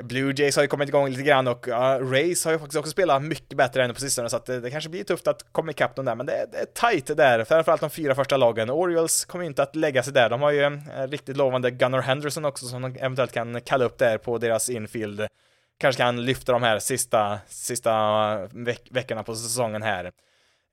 Blue 0.01 0.35
Jays 0.37 0.57
har 0.57 0.63
ju 0.63 0.69
kommit 0.69 0.89
igång 0.89 1.09
lite 1.09 1.23
grann 1.23 1.49
och 1.49 1.69
uh, 1.69 1.75
Rays 2.11 2.45
har 2.45 2.53
ju 2.53 2.59
faktiskt 2.59 2.79
också 2.79 2.91
spelat 2.91 3.23
mycket 3.23 3.57
bättre 3.57 3.85
än 3.85 3.95
på 3.95 4.01
sistone 4.01 4.31
så 4.31 4.37
att 4.37 4.47
det, 4.47 4.61
det 4.61 4.71
kanske 4.71 4.91
blir 4.91 5.05
tufft 5.05 5.29
att 5.29 5.53
komma 5.53 5.71
ikapp 5.71 5.97
dem 5.97 6.05
där 6.05 6.15
men 6.15 6.27
det, 6.27 6.47
det 6.53 6.59
är 6.59 6.91
tight 6.91 7.17
där, 7.17 7.45
framförallt 7.45 7.81
de 7.81 7.91
fyra 7.91 8.15
första 8.15 8.37
lagen. 8.37 8.71
Orioles 8.71 9.25
kommer 9.25 9.45
ju 9.45 9.49
inte 9.49 9.63
att 9.63 9.77
lägga 9.77 10.03
sig 10.03 10.13
där, 10.13 10.31
de 10.31 10.43
har 10.43 10.51
ju 10.51 10.63
en 10.63 11.09
riktigt 11.09 11.37
lovande 11.37 11.71
Gunnar 11.71 12.03
Henderson 12.03 12.45
också 12.45 12.67
som 12.67 12.83
de 12.83 12.97
eventuellt 12.97 13.33
kan 13.33 13.61
kalla 13.61 13.85
upp 13.85 13.99
där 13.99 14.19
på 14.19 14.39
deras 14.39 14.71
infield. 14.71 15.27
Kanske 15.79 16.03
kan 16.03 16.25
lyfta 16.25 16.53
de 16.53 16.63
här 16.63 16.79
sista, 16.79 17.39
sista 17.49 17.93
veck 18.53 18.89
veckorna 18.91 19.23
på 19.23 19.35
säsongen 19.35 19.83
här. 19.83 20.13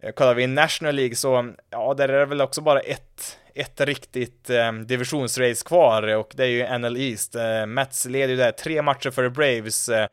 Eh, 0.04 0.12
kollar 0.12 0.34
vi 0.34 0.44
i 0.44 0.48
National 0.48 0.96
League 0.96 1.16
så, 1.16 1.54
ja, 1.70 1.94
där 1.94 2.10
är 2.10 2.20
det 2.20 2.26
väl 2.26 2.42
också 2.42 2.62
bara 2.62 2.80
ett 2.80 3.40
ett 3.56 3.82
riktigt 3.82 4.50
eh, 4.50 4.72
divisionsrace 4.72 5.66
kvar 5.66 6.16
och 6.16 6.34
det 6.36 6.44
är 6.44 6.48
ju 6.48 6.78
NL 6.78 6.98
East. 6.98 7.36
Eh, 7.36 7.66
Mets 7.66 8.06
leder 8.06 8.28
ju 8.28 8.36
där 8.36 8.52
tre 8.52 8.82
matcher 8.82 9.10
för 9.10 9.30
Braves 9.30 9.90
eh, 9.90 10.08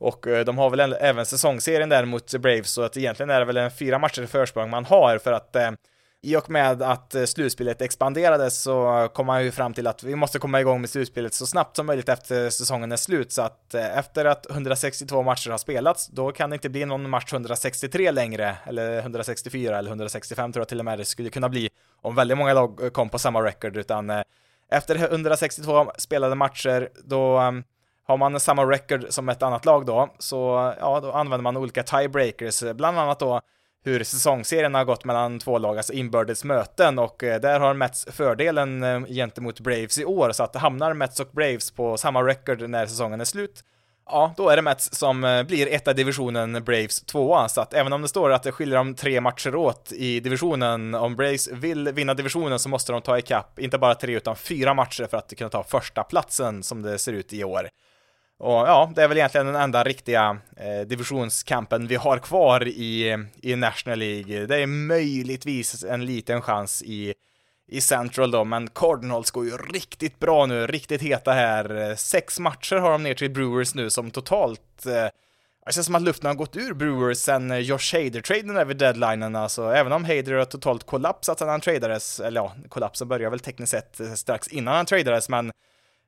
och 0.00 0.26
eh, 0.26 0.44
de 0.44 0.58
har 0.58 0.70
väl 0.70 0.96
även 1.00 1.26
säsongsserien 1.26 1.88
där 1.88 2.04
mot 2.04 2.34
Braves 2.34 2.70
så 2.70 2.82
att 2.82 2.96
egentligen 2.96 3.30
är 3.30 3.38
det 3.38 3.46
väl 3.46 3.56
en 3.56 3.70
fyra 3.70 3.98
matcher 3.98 4.26
försprång 4.26 4.70
man 4.70 4.84
har 4.84 5.18
för 5.18 5.32
att 5.32 5.56
eh, 5.56 5.70
i 6.24 6.36
och 6.36 6.50
med 6.50 6.82
att 6.82 7.14
eh, 7.14 7.24
slutspelet 7.24 7.82
expanderade 7.82 8.50
så 8.50 9.08
kom 9.14 9.26
man 9.26 9.44
ju 9.44 9.50
fram 9.50 9.74
till 9.74 9.86
att 9.86 10.02
vi 10.02 10.16
måste 10.16 10.38
komma 10.38 10.60
igång 10.60 10.80
med 10.80 10.90
slutspelet 10.90 11.34
så 11.34 11.46
snabbt 11.46 11.76
som 11.76 11.86
möjligt 11.86 12.08
efter 12.08 12.50
säsongen 12.50 12.92
är 12.92 12.96
slut, 12.96 13.32
så 13.32 13.42
att 13.42 13.74
eh, 13.74 13.98
efter 13.98 14.24
att 14.24 14.50
162 14.50 15.22
matcher 15.22 15.50
har 15.50 15.58
spelats, 15.58 16.06
då 16.06 16.32
kan 16.32 16.50
det 16.50 16.54
inte 16.54 16.68
bli 16.68 16.84
någon 16.84 17.10
match 17.10 17.32
163 17.32 18.10
längre, 18.10 18.56
eller 18.64 18.98
164 18.98 19.78
eller 19.78 19.90
165 19.90 20.52
tror 20.52 20.60
jag 20.60 20.68
till 20.68 20.78
och 20.78 20.84
med 20.84 20.98
det 20.98 21.04
skulle 21.04 21.30
kunna 21.30 21.48
bli 21.48 21.70
om 22.02 22.14
väldigt 22.14 22.38
många 22.38 22.54
lag 22.54 22.82
eh, 22.82 22.90
kom 22.90 23.08
på 23.08 23.18
samma 23.18 23.42
record, 23.42 23.76
utan 23.76 24.12
efter 24.68 24.96
162 24.96 25.92
spelade 25.98 26.34
matcher, 26.34 26.88
då 27.04 27.38
ehm, 27.38 27.64
har 28.06 28.16
man 28.16 28.40
samma 28.40 28.64
record 28.64 29.06
som 29.08 29.28
ett 29.28 29.42
annat 29.42 29.64
lag 29.64 29.86
då, 29.86 30.08
så 30.18 30.74
ja, 30.80 31.00
då 31.00 31.12
använder 31.12 31.42
man 31.42 31.56
olika 31.56 31.82
tiebreakers, 31.82 32.62
bland 32.74 32.98
annat 32.98 33.18
då 33.18 33.40
hur 33.84 34.04
säsongsserien 34.04 34.74
har 34.74 34.84
gått 34.84 35.04
mellan 35.04 35.38
två 35.38 35.58
lag, 35.58 35.76
alltså 35.76 35.92
inbördes 35.92 36.44
möten 36.44 36.98
och 36.98 37.24
eh, 37.24 37.40
där 37.40 37.60
har 37.60 37.74
Mets 37.74 38.06
fördelen 38.10 38.82
eh, 38.82 39.04
gentemot 39.04 39.60
Braves 39.60 39.98
i 39.98 40.04
år 40.04 40.32
så 40.32 40.42
att 40.42 40.56
hamnar 40.56 40.94
Mets 40.94 41.20
och 41.20 41.28
Braves 41.32 41.70
på 41.70 41.96
samma 41.96 42.22
record 42.22 42.70
när 42.70 42.86
säsongen 42.86 43.20
är 43.20 43.24
slut 43.24 43.64
Ja, 44.06 44.34
då 44.36 44.48
är 44.48 44.56
det 44.56 44.62
Mets 44.62 44.94
som 44.94 45.24
eh, 45.24 45.42
blir 45.42 45.72
etta 45.72 45.92
divisionen, 45.92 46.64
Braves 46.64 47.00
tvåa, 47.00 47.48
så 47.48 47.60
att 47.60 47.74
även 47.74 47.92
om 47.92 48.02
det 48.02 48.08
står 48.08 48.32
att 48.32 48.42
det 48.42 48.52
skiljer 48.52 48.78
om 48.78 48.94
tre 48.94 49.20
matcher 49.20 49.54
åt 49.54 49.92
i 49.92 50.20
divisionen, 50.20 50.94
om 50.94 51.16
Braves 51.16 51.48
vill 51.52 51.88
vinna 51.88 52.14
divisionen 52.14 52.58
så 52.58 52.68
måste 52.68 52.92
de 52.92 53.02
ta 53.02 53.18
ikapp, 53.18 53.58
inte 53.58 53.78
bara 53.78 53.94
tre 53.94 54.16
utan 54.16 54.36
fyra 54.36 54.74
matcher 54.74 55.06
för 55.10 55.16
att 55.16 55.36
kunna 55.36 55.50
ta 55.50 55.64
första 55.64 56.02
platsen 56.02 56.62
som 56.62 56.82
det 56.82 56.98
ser 56.98 57.12
ut 57.12 57.32
i 57.32 57.44
år. 57.44 57.68
Och 58.42 58.52
ja, 58.52 58.92
det 58.94 59.02
är 59.02 59.08
väl 59.08 59.16
egentligen 59.16 59.46
den 59.46 59.56
enda 59.56 59.84
riktiga 59.84 60.38
eh, 60.56 60.86
divisionskampen 60.86 61.86
vi 61.86 61.94
har 61.94 62.18
kvar 62.18 62.68
i, 62.68 63.18
i 63.42 63.56
National 63.56 63.98
League. 63.98 64.46
Det 64.46 64.62
är 64.62 64.66
möjligtvis 64.66 65.84
en 65.84 66.06
liten 66.06 66.42
chans 66.42 66.82
i 66.82 67.14
i 67.68 67.80
Central 67.80 68.30
då, 68.30 68.44
men 68.44 68.68
Cardinals 68.70 69.30
går 69.30 69.44
ju 69.44 69.56
riktigt 69.56 70.18
bra 70.18 70.46
nu, 70.46 70.66
riktigt 70.66 71.02
heta 71.02 71.32
här. 71.32 71.94
Sex 71.96 72.38
matcher 72.38 72.76
har 72.76 72.92
de 72.92 73.02
ner 73.02 73.14
till 73.14 73.30
Brewers 73.30 73.74
nu 73.74 73.90
som 73.90 74.10
totalt 74.10 74.86
eh, 74.86 75.08
det 75.66 75.72
känns 75.72 75.86
som 75.86 75.94
att 75.94 76.02
luften 76.02 76.26
har 76.26 76.34
gått 76.34 76.56
ur 76.56 76.74
Brewers 76.74 77.18
sen 77.18 77.50
eh, 77.50 77.58
Josh 77.58 77.94
Hader-traden 77.94 78.56
över 78.56 78.74
deadlinen, 78.74 79.36
alltså 79.36 79.72
även 79.72 79.92
om 79.92 80.04
Hader 80.04 80.32
har 80.32 80.44
totalt 80.44 80.86
kollapsat 80.86 81.38
sedan 81.38 81.48
han 81.48 81.60
tradades, 81.60 82.20
eller 82.20 82.40
ja, 82.40 82.52
kollapsen 82.68 83.08
börjar 83.08 83.30
väl 83.30 83.40
tekniskt 83.40 83.70
sett 83.70 84.00
eh, 84.00 84.12
strax 84.12 84.48
innan 84.48 84.74
han 84.74 84.86
tradades, 84.86 85.28
men 85.28 85.52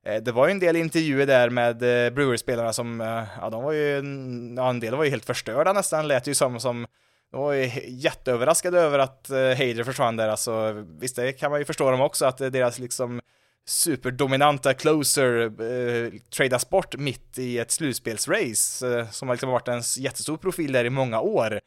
Eh, 0.05 0.23
det 0.23 0.33
var 0.33 0.47
ju 0.47 0.53
en 0.53 0.59
del 0.59 0.77
intervjuer 0.77 1.27
där 1.27 1.51
med 1.51 1.83
eh, 1.83 2.11
Brewers-spelarna 2.11 2.73
som, 2.73 3.01
eh, 3.01 3.23
ja 3.41 3.51
de 3.51 3.63
var 3.63 3.73
ju, 3.73 3.99
mm, 3.99 4.57
ja 4.57 4.71
en 4.71 4.81
del 4.81 4.97
var 4.97 5.05
ju 5.05 5.11
helt 5.11 5.25
förstörda 5.25 5.73
nästan, 5.73 6.09
lät 6.09 6.27
ju 6.27 6.35
som, 6.35 6.61
som 6.61 6.87
de 7.31 7.41
var 7.41 7.53
ju 7.53 7.71
jätteöverraskade 7.87 8.81
över 8.81 8.99
att 8.99 9.27
Hader 9.31 9.85
försvann 9.85 10.17
där, 10.17 10.29
alltså 10.29 10.85
visst 11.01 11.17
det 11.17 11.33
kan 11.33 11.51
man 11.51 11.61
ju 11.61 11.65
förstå 11.65 11.91
dem 11.91 12.01
också, 12.01 12.27
att 12.27 12.39
deras 12.39 12.79
liksom 12.79 13.21
superdominanta 13.67 14.75
closer 14.75 15.45
eh, 15.45 16.13
tradas 16.37 16.71
bort 16.71 16.97
mitt 16.97 17.39
i 17.39 17.59
ett 17.59 17.71
slutspelsrace 17.71 18.99
eh, 18.99 19.11
som 19.11 19.29
har 19.29 19.35
liksom 19.35 19.51
varit 19.51 19.69
en 19.69 19.83
jättestor 19.99 20.37
profil 20.37 20.73
där 20.73 20.85
i 20.85 20.91
många 20.91 21.21
år. 21.21 21.61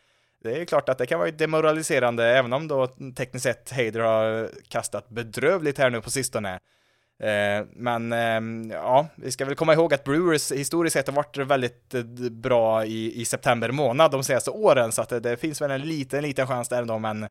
Det 0.43 0.62
är 0.62 0.65
klart 0.65 0.89
att 0.89 0.97
det 0.97 1.06
kan 1.06 1.19
vara 1.19 1.32
demoraliserande, 1.32 2.26
även 2.26 2.54
om 2.54 2.67
då 2.67 2.88
tekniskt 3.15 3.43
sett 3.43 3.71
Hader 3.71 4.00
har 4.00 4.50
kastat 4.67 5.10
bedrövligt 5.10 5.78
här 5.78 5.89
nu 5.89 6.02
på 6.02 6.12
sistone. 6.12 6.60
Eh, 7.19 7.65
men 7.73 8.13
ehm, 8.13 8.71
ja, 8.71 9.08
vi 9.15 9.32
ska 9.32 9.45
väl 9.45 9.56
komma 9.56 9.73
ihåg 9.73 9.93
att 9.93 10.03
Brewers 10.03 10.51
historiskt 10.51 10.93
sett 10.93 11.08
har 11.08 11.15
varit 11.15 11.38
väldigt 11.38 11.93
eh, 11.93 12.03
bra 12.32 12.86
i, 12.86 13.21
i 13.21 13.25
september 13.25 13.71
månad 13.71 14.12
de 14.12 14.23
senaste 14.23 14.51
åren, 14.51 14.91
så 14.91 15.01
att 15.01 15.10
det, 15.10 15.19
det 15.19 15.38
finns 15.38 15.62
väl 15.62 15.71
en 15.71 15.82
liten, 15.82 16.23
liten 16.23 16.47
chans 16.47 16.69
där 16.69 16.82
ändå, 16.82 16.99
men 16.99 17.27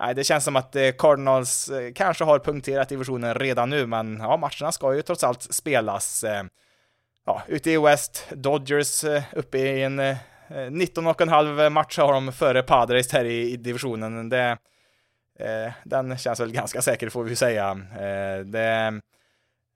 Nej, 0.00 0.14
det 0.14 0.24
känns 0.24 0.44
som 0.44 0.56
att 0.56 0.76
eh, 0.76 0.90
Cardinals 0.98 1.70
kanske 1.94 2.24
har 2.24 2.38
punkterat 2.38 2.88
divisionen 2.88 3.34
redan 3.34 3.70
nu, 3.70 3.86
men 3.86 4.18
ja, 4.20 4.36
matcherna 4.36 4.72
ska 4.72 4.94
ju 4.94 5.02
trots 5.02 5.24
allt 5.24 5.42
spelas. 5.42 6.24
Ja, 7.26 7.42
ute 7.46 7.70
i 7.70 7.78
West, 7.78 8.26
Dodgers 8.30 9.04
uppe 9.32 9.58
i 9.58 9.82
en 9.82 10.00
19,5 10.00 11.70
match 11.70 11.98
har 11.98 12.12
de 12.12 12.32
före 12.32 12.62
Padres 12.62 13.12
här 13.12 13.24
i, 13.24 13.52
i 13.52 13.56
divisionen. 13.56 14.28
Det, 14.28 14.58
den 15.84 16.18
känns 16.18 16.40
väl 16.40 16.52
ganska 16.52 16.82
säker 16.82 17.08
får 17.08 17.24
vi 17.24 17.36
säga. 17.36 17.74
Det, 18.44 19.00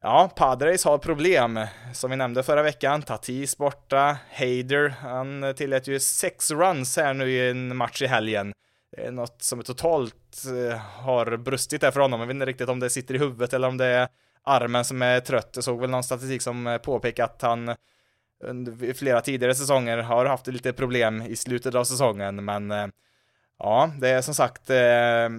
Ja, 0.04 0.30
Padres 0.36 0.84
har 0.84 0.98
problem. 0.98 1.60
Som 1.92 2.10
vi 2.10 2.16
nämnde 2.16 2.42
förra 2.42 2.62
veckan, 2.62 3.02
Tatis 3.02 3.56
borta, 3.56 4.16
Hader, 4.30 4.88
han 4.88 5.54
tillät 5.56 5.86
ju 5.86 6.00
sex 6.00 6.50
runs 6.50 6.96
här 6.96 7.14
nu 7.14 7.30
i 7.30 7.50
en 7.50 7.76
match 7.76 8.02
i 8.02 8.06
helgen. 8.06 8.52
Det 8.96 9.06
är 9.06 9.10
något 9.10 9.42
som 9.42 9.62
totalt 9.62 10.44
eh, 10.46 10.78
har 10.78 11.36
brustit 11.36 11.80
där 11.80 11.90
för 11.90 12.00
honom. 12.00 12.20
Jag 12.20 12.26
vet 12.26 12.34
inte 12.34 12.46
riktigt 12.46 12.68
om 12.68 12.80
det 12.80 12.90
sitter 12.90 13.14
i 13.14 13.18
huvudet 13.18 13.52
eller 13.52 13.68
om 13.68 13.76
det 13.76 13.86
är 13.86 14.08
armen 14.44 14.84
som 14.84 15.02
är 15.02 15.20
trött. 15.20 15.50
Jag 15.54 15.64
såg 15.64 15.80
väl 15.80 15.90
någon 15.90 16.04
statistik 16.04 16.42
som 16.42 16.66
eh, 16.66 16.78
påpekade 16.78 16.84
påpekar 16.84 17.24
att 17.24 17.42
han 17.42 17.76
under 18.44 18.92
flera 18.94 19.20
tidigare 19.20 19.54
säsonger 19.54 19.98
har 19.98 20.26
haft 20.26 20.46
lite 20.46 20.72
problem 20.72 21.22
i 21.22 21.36
slutet 21.36 21.74
av 21.74 21.84
säsongen, 21.84 22.44
men 22.44 22.70
eh, 22.70 22.86
Ja, 23.64 23.90
det 23.98 24.08
är 24.08 24.22
som 24.22 24.34
sagt, 24.34 24.70
eh, 24.70 24.74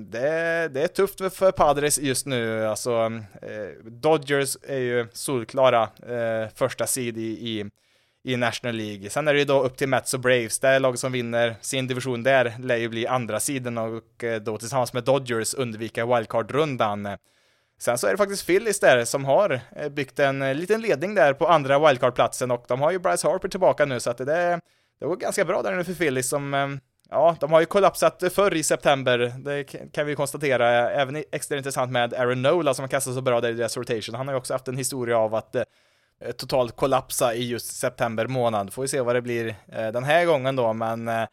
det 0.06 0.28
är, 0.28 0.70
det 0.70 0.84
är 0.84 0.88
tufft 0.88 1.18
för 1.36 1.52
Padres 1.52 2.00
just 2.00 2.26
nu. 2.26 2.66
Alltså, 2.66 3.12
eh, 3.42 3.84
Dodgers 3.86 4.58
är 4.68 4.78
ju 4.78 5.08
solklara 5.14 5.84
eh, 5.84 6.50
första 6.56 6.88
sid 6.88 7.18
i, 7.18 7.22
i, 7.22 7.66
i, 8.24 8.38
National 8.38 8.76
League. 8.76 9.10
Sen 9.10 9.28
är 9.28 9.34
det 9.34 9.40
ju 9.40 9.46
då 9.46 9.64
upp 9.64 9.78
till 9.78 9.90
Mets 9.90 10.14
och 10.14 10.20
Braves. 10.20 10.60
Det 10.60 10.68
är 10.68 10.80
laget 10.80 11.00
som 11.00 11.12
vinner 11.12 11.56
sin 11.62 11.88
division 11.88 12.24
där 12.24 12.54
lär 12.60 12.76
ju 12.76 12.90
bli 12.90 13.08
andra 13.08 13.40
sidan 13.40 13.78
och 13.78 14.24
då 14.42 14.58
tillsammans 14.58 14.94
med 14.94 15.04
Dodgers 15.04 15.54
undvika 15.54 16.06
wildcard-rundan. 16.06 17.18
Sen 17.80 17.98
så 17.98 18.08
är 18.08 18.12
det 18.12 18.18
faktiskt 18.18 18.46
Phillies 18.46 18.80
där 18.80 19.06
som 19.06 19.26
har 19.26 19.62
byggt 19.90 20.20
en 20.20 20.58
liten 20.58 20.82
ledning 20.82 21.16
där 21.16 21.34
på 21.34 21.48
andra 21.48 21.80
wildcard-platsen 21.80 22.52
och 22.52 22.66
de 22.68 22.82
har 22.82 22.92
ju 22.92 23.00
Bryce 23.00 23.28
Harper 23.28 23.48
tillbaka 23.48 23.86
nu 23.86 24.00
så 24.00 24.10
att 24.10 24.18
det, 24.18 24.60
det 25.00 25.06
går 25.06 25.16
ganska 25.16 25.46
bra 25.46 25.62
där 25.62 25.76
nu 25.76 25.84
för 25.84 25.94
Phillies 25.94 26.30
som 26.30 26.80
Ja, 27.14 27.36
de 27.40 27.52
har 27.52 27.60
ju 27.60 27.66
kollapsat 27.66 28.24
förr 28.34 28.54
i 28.54 28.64
september, 28.64 29.34
det 29.38 29.64
kan 29.92 30.06
vi 30.06 30.16
konstatera. 30.16 30.92
Även 30.92 31.24
extra 31.32 31.58
intressant 31.58 31.92
med 31.92 32.14
Aaron 32.14 32.42
Nola 32.42 32.74
som 32.74 32.84
har 32.84 32.88
kastat 32.88 33.14
så 33.14 33.22
bra 33.22 33.42
där 33.42 33.50
i 33.50 33.54
deras 33.54 33.78
rotation. 33.78 34.16
Han 34.16 34.28
har 34.28 34.34
ju 34.34 34.38
också 34.38 34.54
haft 34.54 34.68
en 34.68 34.78
historia 34.78 35.18
av 35.18 35.36
att 35.36 35.56
eh, 35.56 35.64
totalt 36.38 36.76
kollapsa 36.76 37.34
i 37.34 37.48
just 37.48 37.76
september 37.76 38.28
månad. 38.28 38.74
Får 38.74 38.82
vi 38.82 38.88
se 38.88 39.02
vad 39.02 39.16
det 39.16 39.22
blir 39.22 39.56
eh, 39.72 39.88
den 39.88 40.04
här 40.04 40.26
gången 40.26 40.56
då, 40.56 40.74
men 40.74 41.08
eh, 41.08 41.26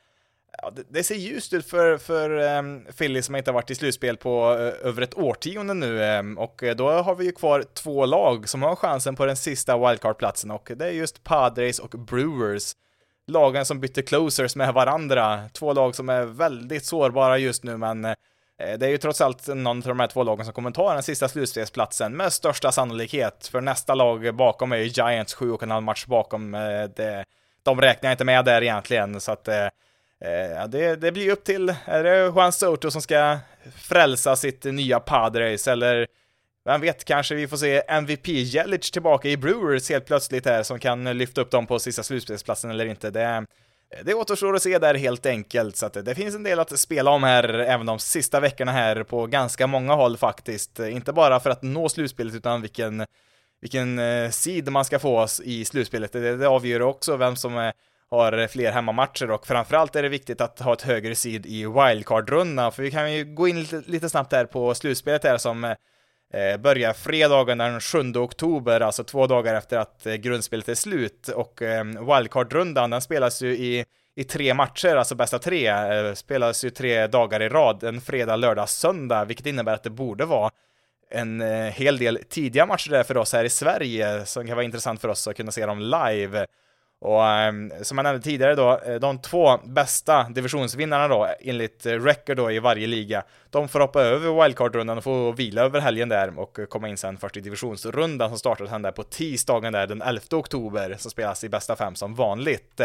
ja, 0.63 0.71
det, 0.71 0.83
det, 0.89 1.03
ser 1.03 1.15
ljust 1.15 1.53
ut 1.53 1.67
för, 1.67 1.99
för 1.99 2.31
um, 2.59 2.87
Philly 2.99 3.23
som 3.23 3.37
inte 3.37 3.51
har 3.51 3.55
varit 3.55 3.71
i 3.71 3.75
slutspel 3.75 4.17
på 4.17 4.55
uh, 4.55 4.89
över 4.89 5.03
ett 5.03 5.19
årtionde 5.19 5.75
nu 5.75 6.19
um, 6.19 6.39
och 6.39 6.63
eh, 6.63 6.77
då 6.77 6.91
har 6.91 7.15
vi 7.15 7.25
ju 7.25 7.33
kvar 7.33 7.65
två 7.75 8.07
lag 8.07 8.49
som 8.49 8.63
har 8.63 8.77
chansen 8.77 9.17
på 9.17 9.27
den 9.27 9.37
sista 9.37 9.77
wildcard-platsen 9.79 10.51
och 10.51 10.73
det 10.77 10.87
är 10.87 10.91
just 10.91 11.25
Padres 11.25 11.79
och 11.79 11.91
Brewers 11.91 12.75
lagen 13.27 13.65
som 13.65 13.81
bytte 13.81 14.03
closers 14.03 14.57
med 14.57 14.75
varandra. 14.75 15.49
Två 15.53 15.73
lag 15.73 15.95
som 15.95 16.09
är 16.09 16.25
väldigt 16.25 16.85
sårbara 16.85 17.39
just 17.39 17.65
nu, 17.65 17.77
men 17.77 18.05
eh, 18.05 18.15
det 18.59 18.87
är 18.87 18.91
ju 18.91 18.99
trots 18.99 19.21
allt 19.21 19.47
någon 19.47 19.77
av 19.77 19.83
de 19.83 20.01
här 20.01 20.07
två 20.07 20.23
lagen 20.23 20.45
som 20.45 20.55
kommer 20.55 20.71
ta 20.71 20.95
den 20.95 21.03
sista 21.03 21.29
slutspelsplatsen 21.29 22.17
med 22.17 22.33
största 22.33 22.73
sannolikhet, 22.73 23.47
för 23.47 23.61
nästa 23.61 23.95
lag 23.95 24.35
bakom 24.35 24.73
är 24.73 24.77
ju 24.77 24.85
Giants, 24.85 25.35
sju 25.35 25.51
och 25.51 25.63
en 25.63 25.71
halv 25.71 25.83
match 25.83 26.07
bakom. 26.07 26.55
Eh, 26.55 26.85
det, 26.97 27.25
de 27.63 27.81
räknar 27.81 28.11
jag 28.11 28.15
inte 28.15 28.25
med 28.25 28.45
där 28.45 28.63
egentligen, 28.63 29.21
så 29.21 29.33
att 29.33 29.49
eh, 29.49 29.65
eh 30.21 30.69
det, 30.69 30.97
det 30.97 31.13
blir 31.13 31.33
upp 31.33 31.45
till, 31.45 31.75
är 31.85 32.05
det 32.05 32.33
Juan 32.35 32.53
Soto 32.53 32.91
som 32.91 33.03
ska 33.03 33.39
frälsa 33.77 34.37
sitt 34.37 34.65
nya 34.65 35.01
Padres, 35.01 35.69
eller 35.69 36.07
vem 36.65 36.81
vet, 36.81 37.05
kanske 37.05 37.35
vi 37.35 37.49
får 37.49 37.57
se 37.57 37.83
MVP 37.89 38.29
Jelic 38.29 38.91
tillbaka 38.91 39.29
i 39.29 39.37
Brewers 39.37 39.91
helt 39.91 40.07
plötsligt 40.07 40.47
här, 40.47 40.63
som 40.63 40.79
kan 40.79 41.19
lyfta 41.19 41.41
upp 41.41 41.51
dem 41.51 41.67
på 41.67 41.79
sista 41.79 42.03
slutspelsplatsen 42.03 42.71
eller 42.71 42.87
inte. 42.87 43.11
Det, 43.11 43.47
det 44.05 44.15
återstår 44.15 44.57
att 44.57 44.63
se 44.63 44.79
där 44.79 44.95
helt 44.95 45.27
enkelt, 45.27 45.77
så 45.77 45.87
att 45.87 46.05
det 46.05 46.15
finns 46.15 46.35
en 46.35 46.43
del 46.43 46.61
att 46.61 46.79
spela 46.79 47.11
om 47.11 47.23
här 47.23 47.49
även 47.55 47.87
de 47.87 47.99
sista 47.99 48.41
veckorna 48.41 48.73
här 48.73 49.03
på 49.03 49.27
ganska 49.27 49.67
många 49.67 49.95
håll 49.95 50.17
faktiskt. 50.17 50.79
Inte 50.79 51.13
bara 51.13 51.41
för 51.41 51.51
att 51.51 51.63
nå 51.63 51.89
slutspelet 51.89 52.35
utan 52.35 52.61
vilken, 52.61 53.07
vilken 53.61 53.99
eh, 53.99 54.31
sid 54.31 54.69
man 54.69 54.85
ska 54.85 54.99
få 54.99 55.27
i 55.45 55.65
slutspelet. 55.65 56.13
Det, 56.13 56.37
det 56.37 56.49
avgör 56.49 56.83
också 56.83 57.17
vem 57.17 57.37
som 57.37 57.57
är 57.57 57.73
har 58.11 58.47
fler 58.47 58.73
hemmamatcher 58.73 59.31
och 59.31 59.47
framförallt 59.47 59.97
är 59.97 60.03
det 60.03 60.09
viktigt 60.09 60.41
att 60.41 60.61
ha 60.61 60.73
ett 60.73 60.83
högre 60.83 61.15
sid 61.15 61.47
i 61.47 61.65
wildcard-rundan, 61.65 62.73
för 62.73 62.83
vi 62.83 62.91
kan 62.91 63.13
ju 63.13 63.25
gå 63.25 63.49
in 63.49 63.61
lite, 63.61 63.83
lite 63.87 64.09
snabbt 64.09 64.33
här 64.33 64.45
på 64.45 64.75
slutspelet 64.75 65.25
här 65.25 65.39
som 65.39 65.65
eh, 65.65 65.75
Eh, 66.33 66.57
börjar 66.57 66.93
fredagen 66.93 67.59
den 67.59 67.81
7 67.81 68.13
oktober, 68.17 68.81
alltså 68.81 69.05
två 69.05 69.27
dagar 69.27 69.55
efter 69.55 69.79
att 69.79 70.07
eh, 70.07 70.15
grundspelet 70.15 70.69
är 70.69 70.75
slut. 70.75 71.29
Och 71.29 71.63
eh, 71.63 71.85
wildcard-rundan, 71.85 72.91
den 72.91 73.01
spelas 73.01 73.43
ju 73.43 73.53
i, 73.53 73.85
i 74.17 74.25
tre 74.25 74.55
matcher, 74.55 74.97
alltså 74.97 75.15
bästa 75.15 75.39
tre, 75.39 75.67
eh, 75.67 76.15
spelas 76.15 76.65
ju 76.65 76.71
tre 76.71 77.07
dagar 77.07 77.43
i 77.43 77.49
rad, 77.49 77.85
en 77.85 78.01
fredag, 78.01 78.37
lördag, 78.37 78.69
söndag, 78.69 79.25
vilket 79.25 79.47
innebär 79.47 79.75
att 79.75 79.83
det 79.83 79.91
borde 79.91 80.25
vara 80.25 80.51
en 81.11 81.41
eh, 81.41 81.73
hel 81.73 81.99
del 81.99 82.19
tidiga 82.29 82.67
matcher 82.67 82.91
där 82.91 83.03
för 83.03 83.17
oss 83.17 83.33
här 83.33 83.45
i 83.45 83.51
Sverige, 83.51 84.27
som 84.27 84.47
kan 84.47 84.57
vara 84.57 84.65
intressant 84.65 85.01
för 85.01 85.09
oss 85.09 85.29
att 85.29 85.37
kunna 85.37 85.53
se 85.53 85.67
dem 85.67 85.81
live. 85.81 86.47
Och 87.01 87.23
um, 87.23 87.73
som 87.83 87.99
jag 87.99 88.03
nämnde 88.03 88.23
tidigare 88.23 88.55
då, 88.55 88.79
eh, 88.79 88.95
de 88.95 89.19
två 89.19 89.59
bästa 89.65 90.27
divisionsvinnarna 90.31 91.09
då, 91.09 91.29
enligt 91.41 91.87
eh, 91.87 91.93
record 91.93 92.37
då 92.37 92.51
i 92.51 92.59
varje 92.59 92.87
liga, 92.87 93.23
de 93.51 93.69
får 93.69 93.81
hoppa 93.81 94.03
över 94.03 94.43
wildcard-rundan 94.43 94.99
och 94.99 95.05
få 95.05 95.33
vila 95.33 95.63
över 95.63 95.81
helgen 95.81 96.09
där 96.09 96.39
och 96.39 96.59
eh, 96.59 96.67
komma 96.67 96.89
in 96.89 96.97
sen 96.97 97.19
först 97.19 97.37
i 97.37 97.41
divisionsrundan 97.41 98.29
som 98.29 98.39
startar 98.39 98.67
sen 98.67 98.83
där 98.83 98.93
på 98.93 99.03
tisdagen 99.03 99.73
där 99.73 99.87
den 99.87 100.03
11 100.03 100.23
oktober, 100.33 100.95
som 100.99 101.11
spelas 101.11 101.45
i 101.45 101.49
bästa 101.49 101.77
fem 101.77 101.95
som 101.95 102.15
vanligt. 102.15 102.81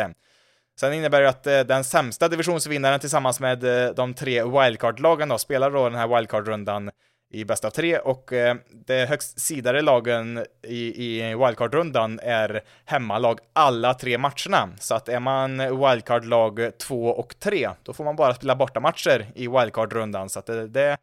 Sen 0.80 0.93
innebär 0.93 1.21
det 1.21 1.30
att 1.30 1.43
den 1.43 1.84
sämsta 1.84 2.28
divisionsvinnaren 2.28 2.99
tillsammans 2.99 3.39
med 3.39 3.60
de 3.95 4.13
tre 4.13 4.43
wildcard-lagen 4.43 5.30
då 5.30 5.38
spelar 5.38 5.71
då 5.71 5.89
den 5.89 5.99
här 5.99 6.08
wildcard-rundan 6.08 6.91
i 7.32 7.46
bäst 7.46 7.66
av 7.66 7.70
tre 7.70 7.98
och 7.98 8.34
eh, 8.34 8.56
det 8.70 9.10
högst 9.10 9.40
sidade 9.40 9.82
lagen 9.82 10.46
i, 10.62 11.06
i 11.06 11.36
wildcard-rundan 11.36 12.20
är 12.24 12.64
hemmalag 12.86 13.40
alla 13.54 13.94
tre 13.94 14.18
matcherna. 14.18 14.70
Så 14.80 14.96
att 14.96 15.10
är 15.10 15.20
man 15.20 15.58
wildcard-lag 15.58 16.72
två 16.78 17.08
och 17.08 17.40
tre, 17.40 17.70
då 17.84 17.94
får 17.94 18.04
man 18.04 18.16
bara 18.16 18.34
spela 18.34 18.56
bortamatcher 18.56 19.26
i 19.36 19.48
wildcard-rundan. 19.48 20.30
Så 20.30 20.40
att 20.40 20.46
det, 20.46 20.68
det 20.68 20.98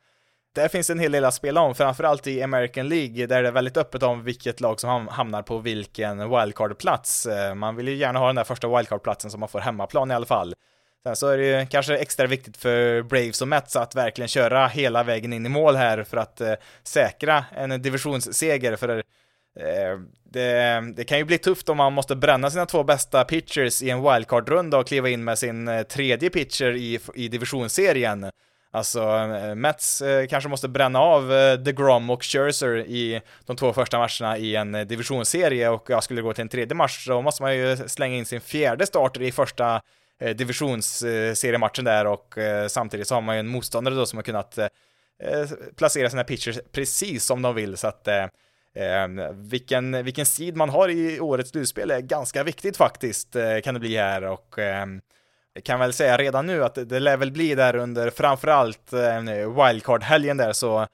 där 0.54 0.68
finns 0.68 0.90
en 0.90 0.98
hel 0.98 1.12
del 1.12 1.24
att 1.24 1.34
spela 1.34 1.60
om, 1.60 1.74
framförallt 1.74 2.26
i 2.26 2.42
American 2.42 2.88
League, 2.88 3.26
där 3.26 3.42
det 3.42 3.48
är 3.48 3.52
väldigt 3.52 3.76
öppet 3.76 4.02
om 4.02 4.24
vilket 4.24 4.60
lag 4.60 4.80
som 4.80 5.08
hamnar 5.08 5.42
på 5.42 5.58
vilken 5.58 6.18
wildcard-plats. 6.18 7.26
Eh, 7.26 7.54
man 7.54 7.76
vill 7.76 7.88
ju 7.88 7.94
gärna 7.94 8.18
ha 8.18 8.26
den 8.26 8.36
där 8.36 8.44
första 8.44 8.68
wildcard-platsen 8.68 9.30
som 9.30 9.40
man 9.40 9.48
får 9.48 9.60
hemmaplan 9.60 10.10
i 10.10 10.14
alla 10.14 10.26
fall. 10.26 10.54
Sen 11.04 11.16
så 11.16 11.28
är 11.28 11.38
det 11.38 11.60
ju 11.60 11.66
kanske 11.66 11.96
extra 11.96 12.26
viktigt 12.26 12.56
för 12.56 13.02
Braves 13.02 13.42
och 13.42 13.48
Mets 13.48 13.76
att 13.76 13.94
verkligen 13.94 14.28
köra 14.28 14.66
hela 14.66 15.02
vägen 15.02 15.32
in 15.32 15.46
i 15.46 15.48
mål 15.48 15.76
här 15.76 16.02
för 16.02 16.16
att 16.16 16.40
eh, 16.40 16.52
säkra 16.82 17.44
en 17.56 17.82
divisionsseger, 17.82 18.76
för 18.76 18.88
eh, 19.58 19.98
det, 20.24 20.80
det, 20.96 21.04
kan 21.04 21.18
ju 21.18 21.24
bli 21.24 21.38
tufft 21.38 21.68
om 21.68 21.76
man 21.76 21.92
måste 21.92 22.16
bränna 22.16 22.50
sina 22.50 22.66
två 22.66 22.84
bästa 22.84 23.24
pitchers 23.24 23.82
i 23.82 23.90
en 23.90 24.02
wildcard-runda 24.02 24.78
och 24.78 24.86
kliva 24.86 25.08
in 25.08 25.24
med 25.24 25.38
sin 25.38 25.68
eh, 25.68 25.82
tredje 25.82 26.30
pitcher 26.30 26.76
i, 26.76 27.00
i 27.14 27.28
divisionsserien. 27.28 28.30
Alltså, 28.74 29.00
eh, 29.02 29.54
Mets 29.54 30.02
eh, 30.02 30.26
kanske 30.26 30.50
måste 30.50 30.68
bränna 30.68 31.00
av 31.00 31.32
eh, 31.32 31.58
DeGrom 31.58 32.10
och 32.10 32.24
Scherzer 32.24 32.76
i 32.78 33.20
de 33.46 33.56
två 33.56 33.72
första 33.72 33.98
matcherna 33.98 34.38
i 34.38 34.56
en 34.56 34.74
eh, 34.74 34.86
divisionsserie 34.86 35.68
och 35.68 35.90
jag 35.90 36.04
skulle 36.04 36.22
gå 36.22 36.32
till 36.32 36.42
en 36.42 36.48
tredje 36.48 36.74
match 36.74 37.04
så 37.04 37.22
måste 37.22 37.42
man 37.42 37.56
ju 37.56 37.76
slänga 37.76 38.16
in 38.16 38.24
sin 38.24 38.40
fjärde 38.40 38.86
starter 38.86 39.22
i 39.22 39.32
första 39.32 39.80
Eh, 40.22 40.36
divisionsseriematchen 40.36 41.84
där 41.84 42.06
och 42.06 42.38
eh, 42.38 42.68
samtidigt 42.68 43.08
så 43.08 43.14
har 43.14 43.22
man 43.22 43.36
ju 43.36 43.40
en 43.40 43.48
motståndare 43.48 43.94
då 43.94 44.06
som 44.06 44.16
har 44.16 44.22
kunnat 44.22 44.58
eh, 44.58 44.68
placera 45.76 46.10
sina 46.10 46.24
pitchers 46.24 46.58
precis 46.72 47.24
som 47.24 47.42
de 47.42 47.54
vill. 47.54 47.76
Så 47.76 47.86
att 47.86 48.08
vilken, 49.34 50.04
vilken 50.04 50.26
seed 50.26 50.56
man 50.56 50.68
har 50.68 50.88
i 50.88 51.20
årets 51.20 51.50
slutspel 51.50 51.90
är 51.90 52.00
ganska 52.00 52.42
viktigt 52.42 52.76
faktiskt 52.76 53.36
kan 53.64 53.74
det 53.74 53.80
bli 53.80 53.96
här. 53.96 54.22
Och 54.22 54.58
jag 55.54 55.64
kan 55.64 55.80
väl 55.80 55.92
säga 55.92 56.16
redan 56.16 56.46
nu 56.46 56.64
att 56.64 56.74
det 56.74 57.00
lär 57.00 57.16
väl 57.16 57.32
bli 57.32 57.54
där 57.54 57.76
under 57.76 58.10
framförallt 58.10 58.92
eh, 58.92 59.64
wildcard-helgen 59.64 60.36
där, 60.36 60.52
så 60.52 60.86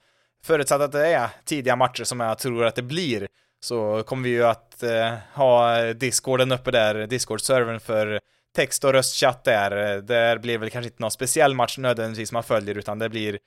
förutsatt 0.43 0.81
att 0.81 0.91
det 0.91 1.07
är 1.07 1.29
tidiga 1.45 1.75
matcher 1.75 2.03
som 2.03 2.19
jag 2.19 2.39
tror 2.39 2.65
att 2.65 2.75
det 2.75 2.81
blir, 2.81 3.27
så 3.59 4.03
kommer 4.03 4.23
vi 4.23 4.29
ju 4.29 4.43
att 4.45 4.83
eh, 4.83 5.13
ha 5.33 5.83
discorden 5.93 6.51
uppe 6.51 6.71
där, 6.71 7.07
discord-servern 7.07 7.79
för 7.79 8.19
text 8.55 8.83
och 8.83 8.93
röstchatt 8.93 9.43
där. 9.43 9.95
Eh, 9.95 10.01
där 10.01 10.37
blir 10.37 10.57
väl 10.57 10.69
kanske 10.69 10.87
inte 10.87 11.01
någon 11.01 11.11
speciell 11.11 11.53
match 11.53 11.77
nödvändigtvis 11.77 12.31
man 12.31 12.43
följer, 12.43 12.77
utan 12.77 12.99
det 12.99 13.09
blir 13.09 13.39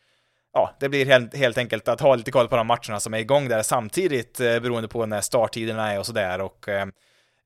Ja, 0.54 0.74
det 0.80 0.88
blir 0.88 1.06
helt, 1.06 1.36
helt 1.36 1.58
enkelt 1.58 1.88
att 1.88 2.00
ha 2.00 2.14
lite 2.14 2.30
koll 2.30 2.48
på 2.48 2.56
de 2.56 2.66
matcherna 2.66 3.00
som 3.00 3.14
är 3.14 3.18
igång 3.18 3.48
där 3.48 3.62
samtidigt 3.62 4.40
eh, 4.40 4.60
beroende 4.60 4.88
på 4.88 5.06
när 5.06 5.20
starttiderna 5.20 5.92
är 5.92 5.98
och 5.98 6.06
sådär 6.06 6.40
och 6.40 6.68
eh, 6.68 6.86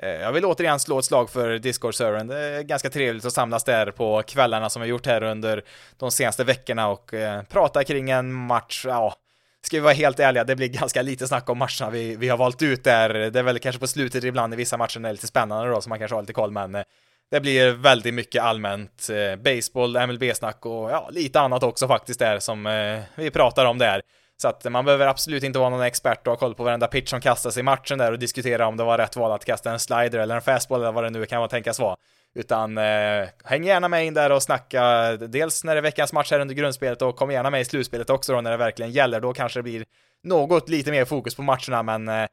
eh 0.03 0.09
jag 0.09 0.33
vill 0.33 0.45
återigen 0.45 0.81
slå 0.81 0.99
ett 0.99 1.05
slag 1.05 1.31
för 1.31 1.59
Discord-servern. 1.59 2.27
Det 2.27 2.39
är 2.39 2.63
ganska 2.63 2.91
trevligt 2.91 3.25
att 3.25 3.33
samlas 3.33 3.65
där 3.65 3.91
på 3.91 4.23
kvällarna 4.23 4.71
som 4.71 4.83
vi 4.83 4.89
gjort 4.89 5.07
här 5.07 5.23
under 5.23 5.65
de 5.97 6.11
senaste 6.11 6.45
veckorna 6.45 6.89
och 6.89 7.15
eh, 7.15 7.43
prata 7.43 7.85
kring 7.85 8.11
en 8.11 8.33
match, 8.33 8.85
ja, 8.89 9.15
ska 9.63 9.77
vi 9.77 9.81
vara 9.81 9.95
helt 9.95 10.21
ärliga, 10.21 10.45
det 10.45 10.57
blir 10.57 10.69
ganska 10.69 11.03
lite 11.03 11.29
snack 11.29 11.51
om 11.51 11.59
matcherna 11.59 11.91
vi, 11.91 12.17
vi 12.17 12.29
har 12.29 12.37
valt 12.37 12.63
ut 12.63 12.85
där. 12.85 13.09
Det 13.09 13.39
är 13.39 13.43
väl 13.43 13.59
kanske 13.59 13.81
på 13.81 13.87
slutet 13.87 14.25
ibland 14.25 14.55
i 14.55 14.57
vissa 14.57 14.77
matcher 14.77 15.01
när 15.01 15.09
det 15.09 15.11
är 15.11 15.15
lite 15.15 15.27
spännande 15.27 15.71
då, 15.71 15.81
som 15.81 15.91
man 15.91 15.99
kanske 15.99 16.15
har 16.15 16.23
lite 16.23 16.33
koll, 16.33 16.51
men 16.51 16.75
eh, 16.75 16.83
det 17.31 17.41
blir 17.41 17.73
väldigt 17.73 18.15
mycket 18.15 18.43
allmänt 18.43 19.09
eh, 19.11 19.37
baseball, 19.37 20.07
MLB-snack 20.07 20.67
och 20.67 20.91
ja, 20.91 21.09
lite 21.13 21.41
annat 21.41 21.63
också 21.63 21.89
faktiskt 21.89 22.19
där 22.19 22.39
som 22.39 22.67
eh, 22.67 23.01
vi 23.15 23.31
pratar 23.31 23.65
om 23.65 23.79
där. 23.79 24.03
Så 24.39 24.49
att 24.49 24.65
man 24.65 24.85
behöver 24.85 25.07
absolut 25.07 25.43
inte 25.43 25.59
vara 25.59 25.71
någon 25.71 25.83
expert 25.83 26.27
och 26.27 26.33
ha 26.33 26.37
koll 26.39 26.55
på 26.55 26.65
varenda 26.65 26.87
pitch 26.87 27.11
som 27.11 27.21
kastas 27.21 27.57
i 27.57 27.63
matchen 27.63 27.99
där 27.99 28.13
och 28.13 28.19
diskutera 28.19 28.67
om 28.67 28.77
det 28.77 28.85
var 28.85 28.99
rätt 28.99 29.17
val 29.17 29.33
att 29.33 29.45
kasta 29.45 29.73
en 29.73 29.79
slider 29.79 30.19
eller 30.19 30.35
en 30.35 30.43
fastball 30.43 30.81
eller 30.81 30.93
vad 30.93 31.05
det 31.05 31.11
nu 31.11 31.27
kan 31.27 31.39
vara 31.39 31.49
tänkas 31.49 31.79
vara. 31.79 31.97
Utan 32.35 32.79
eh, 32.79 33.29
häng 33.45 33.65
gärna 33.65 33.89
med 33.89 34.07
in 34.07 34.15
där 34.15 34.33
och 34.33 34.43
snacka 34.43 35.13
dels 35.17 35.65
när 35.65 35.75
det 35.75 35.79
är 35.79 35.83
veckans 35.83 36.13
match 36.13 36.31
här 36.31 36.41
under 36.41 36.55
grundspelet 36.55 37.03
och 37.03 37.17
kom 37.17 37.31
gärna 37.31 37.51
med 37.51 37.61
i 37.61 37.65
slutspelet 37.65 38.11
också 38.11 38.33
då 38.33 38.41
när 38.41 38.51
det 38.51 38.57
verkligen 38.57 38.93
gäller. 38.93 39.21
Då 39.21 39.33
kanske 39.33 39.59
det 39.59 39.63
blir 39.63 39.85
något 40.23 40.69
lite 40.69 40.91
mer 40.91 41.05
fokus 41.05 41.35
på 41.35 41.43
matcherna 41.43 41.83
men 41.83 42.09
eh, 42.09 42.29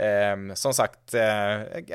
eh, 0.00 0.54
som 0.54 0.74
sagt, 0.74 1.14
eh, 1.14 1.20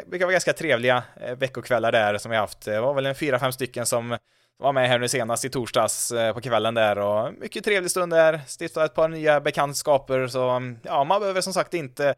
det 0.06 0.26
var 0.26 0.32
ganska 0.32 0.54
trevliga 0.54 1.04
eh, 1.22 1.36
veckokvällar 1.36 1.92
där 1.92 2.18
som 2.18 2.32
vi 2.32 2.38
haft. 2.38 2.62
Det 2.62 2.82
var 2.82 2.94
väl 2.94 3.06
en 3.06 3.16
fyra, 3.16 3.40
fem 3.40 3.52
stycken 3.52 3.86
som 3.86 4.18
var 4.60 4.74
med 4.74 4.90
här 4.90 5.00
nu 5.00 5.08
senast 5.08 5.46
i 5.46 5.50
torsdags 5.50 6.12
eh, 6.12 6.34
på 6.34 6.42
kvällen 6.42 6.74
där 6.74 6.98
och 6.98 7.34
mycket 7.34 7.64
trevlig 7.64 7.92
stund 7.92 8.14
där, 8.14 8.42
stifta 8.60 8.86
ett 8.86 8.96
par 8.96 9.08
nya 9.08 9.42
bekantskaper 9.42 10.28
så 10.28 10.74
ja, 10.84 11.04
man 11.04 11.20
behöver 11.20 11.42
som 11.42 11.54
sagt 11.54 11.74
inte 11.74 12.16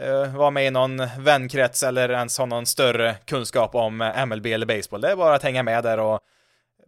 uh, 0.00 0.36
vara 0.36 0.50
med 0.50 0.66
i 0.66 0.70
någon 0.70 1.02
vänkrets 1.18 1.82
eller 1.82 2.08
ens 2.08 2.38
ha 2.38 2.46
någon 2.46 2.66
större 2.66 3.16
kunskap 3.24 3.74
om 3.74 4.00
eh, 4.00 4.26
MLB 4.26 4.46
eller 4.46 4.66
baseball. 4.66 5.00
Det 5.00 5.10
är 5.10 5.16
bara 5.16 5.34
att 5.34 5.42
hänga 5.42 5.62
med 5.62 5.82
där 5.82 5.98
och 5.98 6.20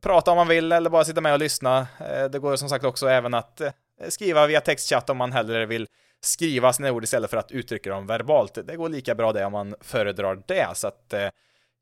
prata 0.03 0.31
om 0.31 0.37
man 0.37 0.49
vill 0.49 0.73
eller 0.73 0.91
bara 0.91 1.05
sitta 1.05 1.21
med 1.21 1.33
och 1.33 1.39
lyssna. 1.39 1.87
Eh, 2.11 2.25
det 2.25 2.39
går 2.39 2.57
som 2.57 2.69
sagt 2.69 2.85
också 2.85 3.09
även 3.09 3.35
att 3.35 3.61
skriva 4.09 4.47
via 4.47 4.61
textchatt 4.61 5.11
om 5.11 5.17
man 5.17 5.33
hellre 5.33 5.67
vill 5.67 5.87
skriva 6.27 6.73
sina 6.73 6.93
ord 6.93 7.05
istället 7.05 7.31
för 7.31 7.37
att 7.37 7.53
uttrycka 7.53 7.91
dem 7.91 8.07
verbalt. 8.07 8.59
Det 8.65 8.77
går 8.77 8.89
lika 8.89 9.15
bra 9.15 9.33
det 9.33 9.45
om 9.45 9.53
man 9.53 9.75
föredrar 9.81 10.43
det, 10.47 10.69
så 10.75 10.89
att 10.89 11.13
eh, 11.13 11.29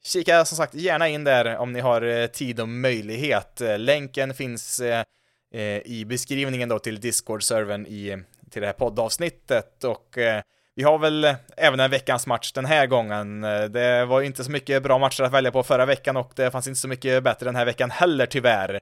Kika 0.06 0.44
som 0.44 0.56
sagt 0.56 0.74
gärna 0.74 1.08
in 1.08 1.24
där 1.24 1.56
om 1.56 1.72
ni 1.72 1.80
har 1.80 2.02
eh, 2.02 2.26
tid 2.26 2.60
och 2.60 2.68
möjlighet. 2.68 3.60
Eh, 3.60 3.78
länken 3.78 4.34
finns 4.34 4.80
eh, 4.80 5.04
i 5.84 6.04
beskrivningen 6.06 6.68
då 6.68 6.78
till 6.78 7.00
Discord-servern 7.00 7.86
i, 7.86 8.22
till 8.50 8.60
det 8.60 8.66
här 8.66 8.74
poddavsnittet 8.74 9.84
och 9.84 10.18
vi 10.76 10.82
har 10.82 10.98
väl 10.98 11.34
även 11.56 11.80
en 11.80 11.90
veckans 11.90 12.26
match 12.26 12.52
den 12.52 12.64
här 12.64 12.86
gången. 12.86 13.40
Det 13.70 14.04
var 14.04 14.20
ju 14.20 14.26
inte 14.26 14.44
så 14.44 14.50
mycket 14.50 14.82
bra 14.82 14.98
matcher 14.98 15.22
att 15.22 15.32
välja 15.32 15.50
på 15.50 15.62
förra 15.62 15.86
veckan 15.86 16.16
och 16.16 16.32
det 16.36 16.50
fanns 16.50 16.66
inte 16.66 16.80
så 16.80 16.88
mycket 16.88 17.22
bättre 17.22 17.46
den 17.46 17.56
här 17.56 17.64
veckan 17.64 17.90
heller 17.90 18.26
tyvärr. 18.26 18.80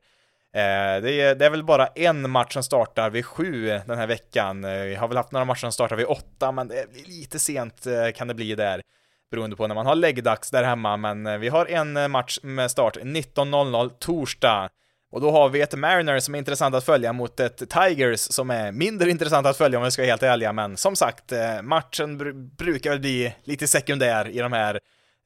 Eh, 0.54 1.02
det 1.02 1.20
är, 1.20 1.34
det 1.34 1.46
är 1.46 1.50
väl 1.50 1.64
bara 1.64 1.86
en 1.86 2.30
match 2.30 2.52
som 2.52 2.62
startar 2.62 3.10
vid 3.10 3.26
sju 3.26 3.80
den 3.86 3.98
här 3.98 4.06
veckan. 4.06 4.64
Eh, 4.64 4.82
vi 4.82 4.94
har 4.94 5.08
väl 5.08 5.16
haft 5.16 5.32
några 5.32 5.44
matcher 5.44 5.58
som 5.58 5.72
startar 5.72 5.96
vid 5.96 6.06
åtta, 6.06 6.52
men 6.52 6.68
det 6.68 6.92
blir 6.92 7.04
lite 7.04 7.38
sent 7.38 7.86
eh, 7.86 8.10
kan 8.14 8.28
det 8.28 8.34
bli 8.34 8.54
där 8.54 8.82
beroende 9.30 9.56
på 9.56 9.66
när 9.66 9.74
man 9.74 9.86
har 9.86 9.94
läggdags 9.94 10.50
där 10.50 10.62
hemma, 10.62 10.96
men 10.96 11.40
vi 11.40 11.48
har 11.48 11.66
en 11.66 12.10
match 12.10 12.38
med 12.42 12.70
start 12.70 12.96
19.00 12.96 13.90
torsdag. 13.98 14.68
Och 15.12 15.20
då 15.20 15.30
har 15.30 15.48
vi 15.48 15.60
ett 15.60 15.78
Mariners 15.78 16.24
som 16.24 16.34
är 16.34 16.38
intressant 16.38 16.74
att 16.74 16.84
följa 16.84 17.12
mot 17.12 17.40
ett 17.40 17.70
Tigers 17.70 18.20
som 18.20 18.50
är 18.50 18.72
mindre 18.72 19.10
intressant 19.10 19.46
att 19.46 19.56
följa 19.56 19.78
om 19.78 19.84
vi 19.84 19.90
ska 19.90 20.02
vara 20.02 20.10
helt 20.10 20.22
ärliga, 20.22 20.52
men 20.52 20.76
som 20.76 20.96
sagt, 20.96 21.32
matchen 21.62 22.18
br 22.18 22.32
brukar 22.32 22.90
väl 22.90 23.00
bli 23.00 23.34
lite 23.44 23.66
sekundär 23.66 24.28
i 24.28 24.38
de 24.38 24.52
här 24.52 24.80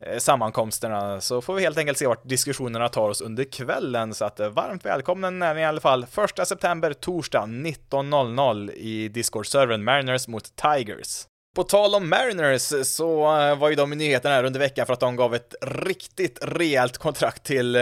Eh, 0.04 0.18
sammankomsterna, 0.18 1.20
så 1.20 1.42
får 1.42 1.54
vi 1.54 1.62
helt 1.62 1.78
enkelt 1.78 1.98
se 1.98 2.06
vart 2.06 2.28
diskussionerna 2.28 2.88
tar 2.88 3.08
oss 3.08 3.20
under 3.20 3.44
kvällen, 3.44 4.14
så 4.14 4.24
att 4.24 4.40
eh, 4.40 4.48
varmt 4.48 4.84
välkommen 4.84 5.42
är 5.42 5.54
ni 5.54 5.60
i 5.60 5.64
alla 5.64 5.80
fall 5.80 6.06
1 6.38 6.48
september, 6.48 6.92
torsdag 6.92 7.42
19.00 7.42 8.72
i 8.72 9.08
Discord-servern 9.08 9.84
Mariners 9.84 10.28
mot 10.28 10.56
Tigers. 10.56 11.26
På 11.54 11.62
tal 11.62 11.94
om 11.94 12.08
Mariners 12.08 12.86
så 12.86 13.38
eh, 13.38 13.58
var 13.58 13.68
ju 13.68 13.74
de 13.74 13.92
i 13.92 13.96
nyheterna 13.96 14.34
här 14.34 14.44
under 14.44 14.60
veckan 14.60 14.86
för 14.86 14.92
att 14.92 15.00
de 15.00 15.16
gav 15.16 15.34
ett 15.34 15.54
riktigt 15.62 16.38
rejält 16.42 16.98
kontrakt 16.98 17.44
till 17.44 17.74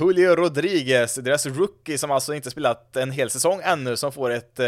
Julio 0.00 0.36
Rodriguez, 0.36 1.14
deras 1.14 1.46
rookie 1.46 1.98
som 1.98 2.10
alltså 2.10 2.34
inte 2.34 2.50
spelat 2.50 2.96
en 2.96 3.10
hel 3.10 3.30
säsong 3.30 3.60
ännu, 3.64 3.96
som 3.96 4.12
får 4.12 4.30
ett 4.30 4.60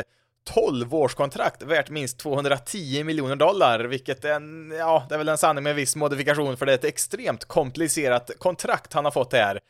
12-årskontrakt 0.50 1.64
värt 1.64 1.90
minst 1.90 2.18
210 2.18 3.05
miljoner 3.05 3.37
dollar, 3.37 3.81
vilket 3.81 4.24
är 4.24 4.35
en, 4.35 4.74
ja, 4.78 5.07
det 5.09 5.14
är 5.14 5.18
väl 5.18 5.28
en 5.28 5.38
sanning 5.38 5.64
med 5.64 5.74
viss 5.74 5.96
modifikation 5.96 6.57
för 6.57 6.66
det 6.66 6.72
är 6.72 6.74
ett 6.74 6.85
extremt 6.85 7.44
komplicerat 7.44 8.31
kontrakt 8.38 8.92
han 8.92 9.05
har 9.05 9.12
fått 9.12 9.33
här. 9.33 9.61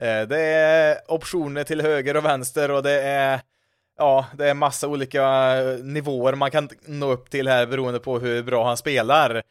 Eh, 0.00 0.28
det 0.28 0.40
är 0.40 0.98
optioner 1.08 1.64
till 1.64 1.80
höger 1.80 2.16
och 2.16 2.24
vänster 2.24 2.70
och 2.70 2.82
det 2.82 3.02
är 3.02 3.40
ja, 3.98 4.26
det 4.34 4.48
är 4.48 4.54
massa 4.54 4.88
olika 4.88 5.22
eh, 5.56 5.78
nivåer 5.78 6.34
man 6.34 6.50
kan 6.50 6.68
nå 6.86 7.12
upp 7.12 7.30
till 7.30 7.48
här 7.48 7.66
beroende 7.66 8.00
på 8.00 8.18
hur 8.18 8.42
bra 8.42 8.66
han 8.66 8.76
spelar. 8.76 9.42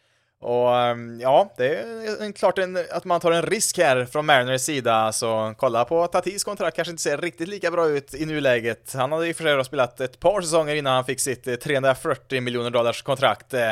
Och 0.46 0.78
ehm, 0.78 1.20
ja, 1.20 1.54
det 1.58 1.68
är 1.68 2.32
klart 2.32 2.58
en, 2.58 2.78
att 2.92 3.06
man 3.06 3.20
tar 3.20 3.32
en 3.32 3.42
risk 3.42 3.78
här 3.78 4.06
från 4.06 4.26
Mariners 4.26 4.62
sida, 4.62 5.12
så 5.12 5.54
kolla 5.58 5.86
på 5.86 6.08
Tatis 6.08 6.44
kontrakt 6.44 6.76
kanske 6.76 6.92
inte 6.92 7.04
ser 7.04 7.18
riktigt 7.18 7.48
lika 7.48 7.72
bra 7.72 7.88
ut 7.88 8.14
i 8.14 8.26
nuläget. 8.26 8.94
Han 8.94 9.12
hade 9.12 9.28
i 9.28 9.32
och 9.32 9.36
för 9.36 9.44
sig 9.44 9.66
spelat 9.66 10.00
ett 10.00 10.20
par 10.20 10.42
säsonger 10.42 10.76
innan 10.76 10.94
han 10.94 11.06
fick 11.06 11.20
sitt 11.20 11.48
eh, 11.48 11.56
340 11.56 12.42
miljoner 12.42 12.70
dollars 12.70 13.02
kontrakt. 13.02 13.54
Eh, 13.54 13.72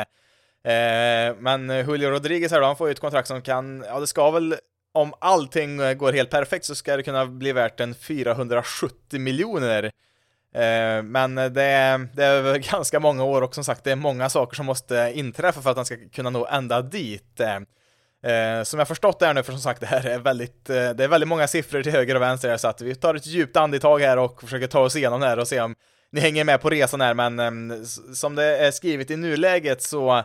eh, 0.72 1.34
men 1.38 1.68
Julio 1.68 2.10
Rodriguez 2.10 2.52
här 2.52 2.60
då, 2.60 2.66
han 2.66 2.76
får 2.76 2.88
ju 2.88 2.92
ett 2.92 3.00
kontrakt 3.00 3.28
som 3.28 3.42
kan, 3.42 3.84
ja 3.88 4.00
det 4.00 4.06
ska 4.06 4.30
väl 4.30 4.56
om 4.94 5.14
allting 5.18 5.98
går 5.98 6.12
helt 6.12 6.30
perfekt 6.30 6.64
så 6.64 6.74
ska 6.74 6.96
det 6.96 7.02
kunna 7.02 7.26
bli 7.26 7.52
värt 7.52 7.80
en 7.80 7.94
470 7.94 9.20
miljoner. 9.20 9.90
Eh, 10.54 11.02
men 11.02 11.34
det 11.34 11.62
är, 11.62 12.08
det 12.12 12.24
är 12.24 12.58
ganska 12.72 13.00
många 13.00 13.24
år 13.24 13.42
och 13.42 13.54
som 13.54 13.64
sagt 13.64 13.84
det 13.84 13.92
är 13.92 13.96
många 13.96 14.28
saker 14.30 14.56
som 14.56 14.66
måste 14.66 15.12
inträffa 15.14 15.62
för 15.62 15.70
att 15.70 15.76
han 15.76 15.86
ska 15.86 15.96
kunna 16.12 16.30
nå 16.30 16.46
ända 16.46 16.82
dit. 16.82 17.40
Eh, 17.40 18.32
eh, 18.32 18.62
som 18.62 18.78
jag 18.78 18.88
förstått 18.88 19.18
det 19.18 19.26
här 19.26 19.34
nu, 19.34 19.42
för 19.42 19.52
som 19.52 19.60
sagt 19.60 19.80
det 19.80 19.86
här 19.86 20.06
är 20.06 20.18
väldigt, 20.18 20.64
det 20.64 21.04
är 21.04 21.08
väldigt 21.08 21.28
många 21.28 21.46
siffror 21.46 21.82
till 21.82 21.92
höger 21.92 22.14
och 22.14 22.22
vänster 22.22 22.48
här, 22.48 22.56
så 22.56 22.68
att 22.68 22.80
vi 22.80 22.94
tar 22.94 23.14
ett 23.14 23.26
djupt 23.26 23.56
andetag 23.56 24.00
här 24.00 24.16
och 24.16 24.40
försöker 24.42 24.66
ta 24.66 24.80
oss 24.80 24.96
igenom 24.96 25.20
det 25.20 25.26
här 25.26 25.38
och 25.38 25.48
se 25.48 25.60
om 25.60 25.74
ni 26.12 26.20
hänger 26.20 26.44
med 26.44 26.60
på 26.60 26.70
resan 26.70 27.00
här, 27.00 27.14
men 27.14 27.86
som 28.14 28.34
det 28.34 28.44
är 28.44 28.70
skrivet 28.70 29.10
i 29.10 29.16
nuläget 29.16 29.82
så 29.82 30.22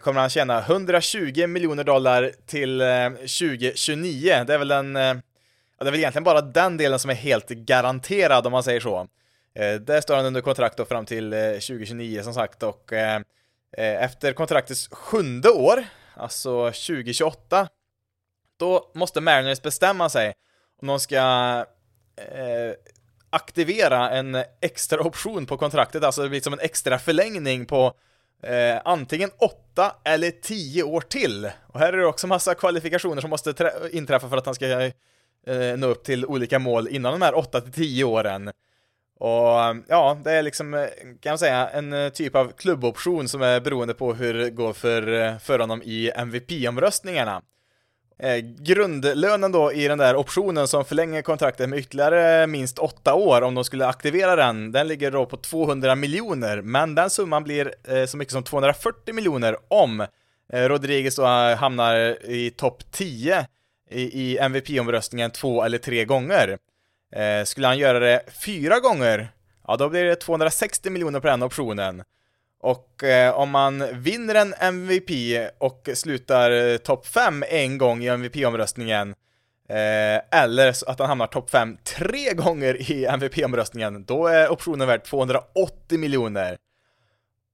kommer 0.00 0.20
han 0.20 0.30
tjäna 0.30 0.60
120 0.60 1.46
miljoner 1.46 1.84
dollar 1.84 2.32
till 2.46 2.78
2029. 3.18 4.44
Det 4.46 4.54
är 4.54 4.58
väl 4.58 4.68
den, 4.68 4.94
ja, 4.94 5.14
det 5.78 5.86
är 5.86 5.90
väl 5.90 6.00
egentligen 6.00 6.24
bara 6.24 6.40
den 6.40 6.76
delen 6.76 6.98
som 6.98 7.10
är 7.10 7.14
helt 7.14 7.48
garanterad 7.48 8.46
om 8.46 8.52
man 8.52 8.62
säger 8.62 8.80
så. 8.80 9.08
Eh, 9.54 9.74
där 9.74 10.00
står 10.00 10.16
han 10.16 10.26
under 10.26 10.40
kontrakt 10.40 10.76
då 10.76 10.84
fram 10.84 11.06
till 11.06 11.32
eh, 11.32 11.50
2029 11.50 12.22
som 12.22 12.34
sagt 12.34 12.62
och 12.62 12.92
eh, 12.92 13.22
efter 13.76 14.32
kontraktets 14.32 14.88
sjunde 14.88 15.50
år, 15.50 15.84
alltså 16.14 16.64
2028, 16.64 17.68
då 18.56 18.90
måste 18.94 19.20
Mariners 19.20 19.62
bestämma 19.62 20.08
sig 20.08 20.34
om 20.82 20.88
de 20.88 21.00
ska 21.00 21.16
eh, 22.16 22.74
aktivera 23.30 24.10
en 24.10 24.44
extra 24.60 25.00
option 25.00 25.46
på 25.46 25.56
kontraktet, 25.56 26.04
alltså 26.04 26.22
det 26.22 26.28
blir 26.28 26.40
som 26.40 26.52
en 26.52 26.60
extra 26.60 26.98
förlängning 26.98 27.66
på 27.66 27.94
eh, 28.42 28.80
antingen 28.84 29.30
8 29.38 29.92
eller 30.04 30.30
10 30.30 30.82
år 30.82 31.00
till. 31.00 31.50
Och 31.66 31.80
här 31.80 31.92
är 31.92 31.96
det 31.96 32.06
också 32.06 32.26
massa 32.26 32.54
kvalifikationer 32.54 33.20
som 33.20 33.30
måste 33.30 33.72
inträffa 33.92 34.28
för 34.28 34.36
att 34.36 34.46
han 34.46 34.54
ska 34.54 34.80
eh, 35.46 35.76
nå 35.76 35.86
upp 35.86 36.04
till 36.04 36.26
olika 36.26 36.58
mål 36.58 36.88
innan 36.88 37.12
de 37.12 37.22
här 37.22 37.38
8 37.38 37.60
till 37.60 37.72
10 37.72 38.04
åren. 38.04 38.50
Och 39.20 39.64
eh, 39.64 39.76
ja, 39.88 40.18
det 40.24 40.32
är 40.32 40.42
liksom, 40.42 40.74
eh, 40.74 40.86
kan 41.20 41.30
man 41.30 41.38
säga, 41.38 41.68
en 41.68 41.92
eh, 41.92 42.08
typ 42.08 42.34
av 42.34 42.52
klubboption 42.52 43.28
som 43.28 43.42
är 43.42 43.60
beroende 43.60 43.94
på 43.94 44.14
hur 44.14 44.34
det 44.34 44.50
går 44.50 44.72
för, 44.72 45.38
för 45.38 45.58
honom 45.58 45.82
i 45.82 46.10
MVP-omröstningarna. 46.14 47.42
Eh, 48.22 48.36
grundlönen 48.38 49.52
då 49.52 49.72
i 49.72 49.88
den 49.88 49.98
där 49.98 50.16
optionen 50.16 50.68
som 50.68 50.84
förlänger 50.84 51.22
kontraktet 51.22 51.68
med 51.68 51.78
ytterligare 51.78 52.46
minst 52.46 52.78
åtta 52.78 53.14
år 53.14 53.42
om 53.42 53.54
de 53.54 53.64
skulle 53.64 53.86
aktivera 53.86 54.36
den, 54.36 54.72
den 54.72 54.88
ligger 54.88 55.10
då 55.10 55.26
på 55.26 55.36
200 55.36 55.94
miljoner, 55.94 56.62
men 56.62 56.94
den 56.94 57.10
summan 57.10 57.44
blir 57.44 57.74
eh, 57.84 58.06
så 58.06 58.16
mycket 58.16 58.32
som 58.32 58.42
240 58.42 59.14
miljoner 59.14 59.56
om 59.68 60.00
eh, 60.52 60.62
Rodriguez 60.62 61.16
då 61.16 61.24
hamnar 61.54 61.94
i 62.30 62.50
topp 62.50 62.82
10 62.90 63.46
i, 63.90 64.02
i 64.02 64.38
MVP-omröstningen 64.38 65.30
två 65.30 65.62
eller 65.62 65.78
tre 65.78 66.04
gånger. 66.04 66.58
Eh, 67.12 67.44
skulle 67.44 67.66
han 67.66 67.78
göra 67.78 67.98
det 67.98 68.22
fyra 68.44 68.80
gånger, 68.80 69.32
ja 69.66 69.76
då 69.76 69.88
blir 69.88 70.04
det 70.04 70.16
260 70.16 70.90
miljoner 70.90 71.20
på 71.20 71.26
den 71.26 71.42
optionen. 71.42 72.02
Och 72.62 73.04
eh, 73.04 73.34
om 73.34 73.50
man 73.50 74.02
vinner 74.02 74.34
en 74.34 74.54
MVP 74.54 75.10
och 75.58 75.88
slutar 75.94 76.50
eh, 76.50 76.76
topp 76.76 77.06
5 77.06 77.44
en 77.48 77.78
gång 77.78 78.02
i 78.02 78.06
MVP-omröstningen, 78.06 79.14
eh, 79.68 80.40
eller 80.40 80.90
att 80.90 80.98
han 80.98 81.08
hamnar 81.08 81.26
topp 81.26 81.50
5 81.50 81.76
tre 81.84 82.34
gånger 82.34 82.90
i 82.90 83.04
MVP-omröstningen, 83.04 84.04
då 84.04 84.26
är 84.26 84.52
optionen 84.52 84.88
värd 84.88 85.04
280 85.04 85.98
miljoner. 85.98 86.56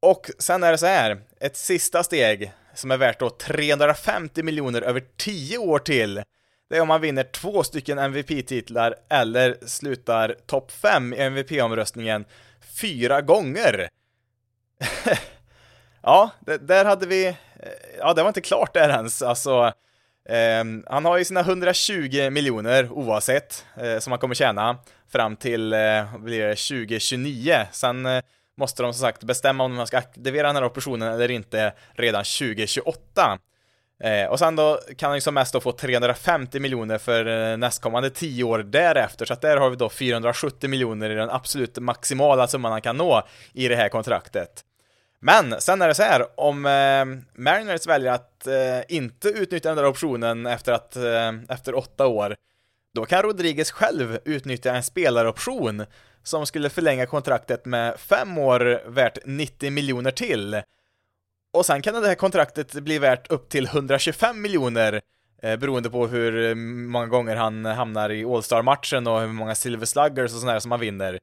Och 0.03 0.31
sen 0.39 0.63
är 0.63 0.73
det 0.73 0.79
så 0.79 0.87
här, 0.87 1.21
ett 1.41 1.57
sista 1.57 2.03
steg 2.03 2.53
som 2.75 2.91
är 2.91 2.97
värt 2.97 3.21
då 3.21 3.31
350 3.31 4.43
miljoner 4.43 4.83
över 4.83 5.03
10 5.17 5.59
år 5.59 5.79
till. 5.79 6.23
Det 6.69 6.77
är 6.77 6.81
om 6.81 6.89
man 6.89 7.01
vinner 7.01 7.23
två 7.23 7.63
stycken 7.63 7.99
MVP-titlar 7.99 8.95
eller 9.09 9.57
slutar 9.67 10.37
topp 10.47 10.73
5 10.73 11.15
i 11.15 11.17
MVP-omröstningen 11.17 12.25
fyra 12.81 13.21
gånger. 13.21 13.89
ja, 16.03 16.31
det, 16.41 16.59
där 16.59 16.85
hade 16.85 17.07
vi, 17.07 17.27
eh, 17.27 17.35
ja 17.99 18.15
det 18.15 18.23
var 18.23 18.29
inte 18.29 18.41
klart 18.41 18.75
där 18.75 18.89
ens, 18.89 19.23
alltså 19.23 19.73
eh, 20.29 20.65
han 20.87 21.05
har 21.05 21.19
ju 21.19 21.25
sina 21.25 21.41
120 21.41 22.31
miljoner 22.31 22.93
oavsett 22.93 23.67
eh, 23.77 23.99
som 23.99 24.13
han 24.13 24.21
kommer 24.21 24.35
tjäna 24.35 24.79
fram 25.09 25.37
till 25.37 25.73
eh, 25.73 26.17
blir 26.19 26.47
det 26.47 26.57
2029. 26.57 27.67
Sen 27.73 28.07
eh, 28.07 28.23
måste 28.57 28.83
de 28.83 28.93
som 28.93 29.01
sagt 29.01 29.25
bestämma 29.25 29.65
om 29.65 29.75
man 29.75 29.87
ska 29.87 29.99
aktivera 29.99 30.47
den 30.47 30.57
här 30.57 30.65
operationen 30.65 31.13
eller 31.15 31.31
inte 31.31 31.73
redan 31.93 32.25
2028. 32.25 33.39
Eh, 34.05 34.27
och 34.27 34.39
sen 34.39 34.57
då 34.57 34.81
kan 34.97 35.11
han 35.11 35.17
ju 35.17 35.21
som 35.21 35.35
mest 35.35 35.53
då 35.53 35.61
få 35.61 35.73
350 35.73 36.61
miljoner 36.61 36.99
för 36.99 37.27
eh, 37.27 37.57
nästkommande 37.57 38.11
10 38.11 38.45
år 38.45 38.59
därefter, 38.59 39.25
så 39.25 39.33
att 39.33 39.41
där 39.41 39.57
har 39.57 39.71
vi 39.71 39.77
då 39.77 39.89
470 39.89 40.71
miljoner 40.71 41.11
i 41.11 41.15
den 41.15 41.31
absolut 41.31 41.79
maximala 41.79 42.47
summan 42.47 42.73
han 42.73 42.83
kan 42.83 42.97
nå 42.97 43.23
i 43.53 43.69
det 43.69 43.77
här 43.77 43.89
kontraktet. 43.89 44.65
Men 45.21 45.61
sen 45.61 45.83
är 45.83 45.89
det 45.89 45.95
så 45.95 46.03
här, 46.03 46.41
om 46.41 46.67
eh, 46.67 47.05
Mariners 47.43 47.87
väljer 47.87 48.13
att 48.13 48.47
eh, 48.47 48.81
inte 48.89 49.29
utnyttja 49.29 49.69
den 49.69 49.77
där 49.77 49.87
optionen 49.87 50.47
efter, 50.47 50.73
att, 50.73 50.97
eh, 50.97 51.33
efter 51.49 51.75
åtta 51.75 52.07
år, 52.07 52.37
då 52.95 53.05
kan 53.05 53.23
Rodriguez 53.23 53.71
själv 53.71 54.19
utnyttja 54.25 54.75
en 54.75 54.83
spelaroption 54.83 55.85
som 56.23 56.47
skulle 56.47 56.71
förlänga 56.71 57.07
kontraktet 57.07 57.65
med 57.65 58.01
fem 58.01 58.39
år 58.39 58.91
värt 58.91 59.19
90 59.25 59.71
miljoner 59.71 60.11
till. 60.11 60.63
Och 61.57 61.67
sen 61.67 61.83
kan 61.83 62.03
det 62.03 62.09
här 62.09 62.15
kontraktet 62.15 62.73
bli 62.73 62.99
värt 62.99 63.31
upp 63.31 63.49
till 63.49 63.67
125 63.67 64.43
miljoner 64.43 65.01
eh, 65.43 65.57
beroende 65.57 65.91
på 65.91 66.07
hur 66.07 66.49
eh, 66.49 66.55
många 66.55 67.07
gånger 67.07 67.37
han 67.37 67.65
hamnar 67.65 68.11
i 68.11 68.25
All-Star-matchen 68.25 69.07
och 69.07 69.21
hur 69.21 69.27
många 69.27 69.55
Silver 69.55 69.87
Sluggers 69.87 70.35
och 70.35 70.41
sådär 70.41 70.59
som 70.59 70.71
han 70.71 70.81
vinner. 70.81 71.19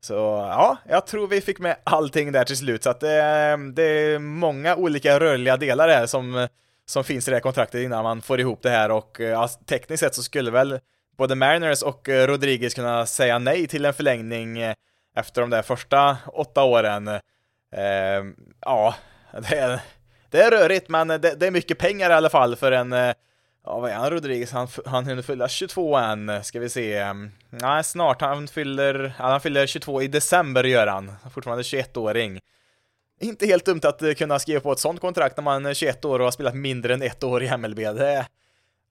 Så 0.00 0.14
ja, 0.14 0.76
jag 0.88 1.06
tror 1.06 1.26
vi 1.26 1.40
fick 1.40 1.58
med 1.58 1.76
allting 1.84 2.32
där 2.32 2.44
till 2.44 2.56
slut, 2.56 2.82
så 2.82 2.90
att 2.90 3.00
det, 3.00 3.16
det 3.72 3.82
är 3.82 4.18
många 4.18 4.76
olika 4.76 5.20
rörliga 5.20 5.56
delar 5.56 5.88
här 5.88 6.06
som, 6.06 6.48
som 6.86 7.04
finns 7.04 7.28
i 7.28 7.30
det 7.30 7.36
här 7.36 7.42
kontraktet 7.42 7.80
innan 7.80 8.04
man 8.04 8.22
får 8.22 8.40
ihop 8.40 8.62
det 8.62 8.70
här 8.70 8.90
och 8.90 9.16
ja, 9.20 9.48
tekniskt 9.66 10.00
sett 10.00 10.14
så 10.14 10.22
skulle 10.22 10.50
väl 10.50 10.80
både 11.16 11.34
Mariners 11.34 11.82
och 11.82 12.08
Rodriguez 12.08 12.74
kunna 12.74 13.06
säga 13.06 13.38
nej 13.38 13.66
till 13.66 13.84
en 13.84 13.94
förlängning 13.94 14.58
efter 15.16 15.40
de 15.40 15.50
där 15.50 15.62
första 15.62 16.16
åtta 16.26 16.62
åren. 16.62 17.08
Eh, 17.72 18.24
ja, 18.60 18.94
det 19.48 19.58
är, 19.58 19.80
det 20.30 20.42
är 20.42 20.50
rörigt, 20.50 20.88
men 20.88 21.08
det, 21.08 21.18
det, 21.18 21.46
är 21.46 21.50
mycket 21.50 21.78
pengar 21.78 22.10
i 22.10 22.14
alla 22.14 22.30
fall 22.30 22.56
för 22.56 22.72
en 22.72 22.92
eh, 22.92 23.14
Ja, 23.68 23.78
vad 23.78 23.90
är 23.90 23.94
han 23.94 24.10
Rodriguez? 24.10 24.52
Han, 24.52 24.68
han 24.86 25.06
hinner 25.06 25.22
fylla 25.22 25.48
22 25.48 25.96
än, 25.96 26.44
ska 26.44 26.60
vi 26.60 26.68
se. 26.68 26.98
Mm, 26.98 27.30
nej, 27.50 27.84
snart. 27.84 28.20
Han 28.20 28.48
fyller, 28.48 29.14
han 29.18 29.40
fyller 29.40 29.66
22 29.66 30.02
i 30.02 30.08
december 30.08 30.64
gör 30.64 30.86
han. 30.86 31.12
Fortfarande 31.34 31.62
21-åring. 31.62 32.40
Inte 33.20 33.46
helt 33.46 33.64
dumt 33.64 33.80
att 33.82 34.02
eh, 34.02 34.12
kunna 34.12 34.38
skriva 34.38 34.60
på 34.60 34.72
ett 34.72 34.78
sånt 34.78 35.00
kontrakt 35.00 35.36
när 35.36 35.44
man 35.44 35.66
är 35.66 35.74
21 35.74 36.04
år 36.04 36.18
och 36.18 36.24
har 36.24 36.30
spelat 36.30 36.54
mindre 36.54 36.94
än 36.94 37.02
ett 37.02 37.24
år 37.24 37.42
i 37.42 37.56
MLB. 37.56 37.78
Det, 37.78 38.26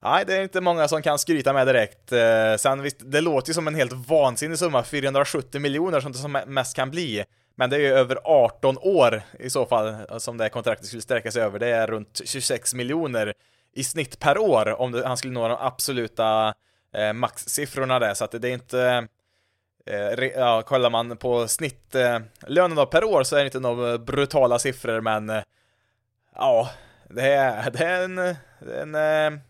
nej, 0.02 0.24
det 0.26 0.36
är 0.36 0.42
inte 0.42 0.60
många 0.60 0.88
som 0.88 1.02
kan 1.02 1.18
skryta 1.18 1.52
med 1.52 1.66
direkt. 1.66 2.12
Eh, 2.12 2.56
sen 2.58 2.82
visst, 2.82 2.98
det 3.00 3.20
låter 3.20 3.48
ju 3.48 3.54
som 3.54 3.68
en 3.68 3.74
helt 3.74 3.92
vansinnig 3.92 4.58
summa, 4.58 4.84
470 4.84 5.60
miljoner 5.60 6.00
som 6.00 6.12
det 6.12 6.18
som 6.18 6.40
mest 6.46 6.76
kan 6.76 6.90
bli. 6.90 7.24
Men 7.58 7.70
det 7.70 7.76
är 7.76 7.80
ju 7.80 7.92
över 7.92 8.18
18 8.24 8.78
år 8.78 9.22
i 9.38 9.50
så 9.50 9.66
fall 9.66 9.96
som 10.20 10.36
det 10.36 10.48
kontraktet 10.48 10.86
skulle 10.86 11.02
sträcka 11.02 11.30
sig 11.30 11.42
över. 11.42 11.58
Det 11.58 11.68
är 11.68 11.86
runt 11.86 12.20
26 12.24 12.74
miljoner 12.74 13.34
i 13.72 13.84
snitt 13.84 14.18
per 14.18 14.38
år 14.38 14.80
om 14.80 14.92
det, 14.92 15.06
han 15.06 15.16
skulle 15.16 15.32
nå 15.32 15.48
de 15.48 15.56
absoluta 15.60 16.54
eh, 16.94 17.12
maxsiffrorna 17.12 17.98
där, 17.98 18.14
så 18.14 18.24
att 18.24 18.30
det, 18.30 18.48
är 18.48 18.52
inte 18.52 19.08
eh, 19.86 20.24
ja, 20.24 20.62
kollar 20.62 20.90
man 20.90 21.16
på 21.16 21.48
snittlönen 21.48 22.78
eh, 22.78 22.84
per 22.84 23.04
år 23.04 23.22
så 23.22 23.36
är 23.36 23.40
det 23.40 23.44
inte 23.44 23.60
några 23.60 23.98
brutala 23.98 24.58
siffror, 24.58 25.00
men 25.00 25.30
eh, 25.30 25.42
ja, 26.34 26.70
det 27.08 27.32
är, 27.32 27.70
det 27.70 27.84
är 27.84 28.04
en, 28.04 28.18
en, 28.78 28.94
eh, 28.94 29.40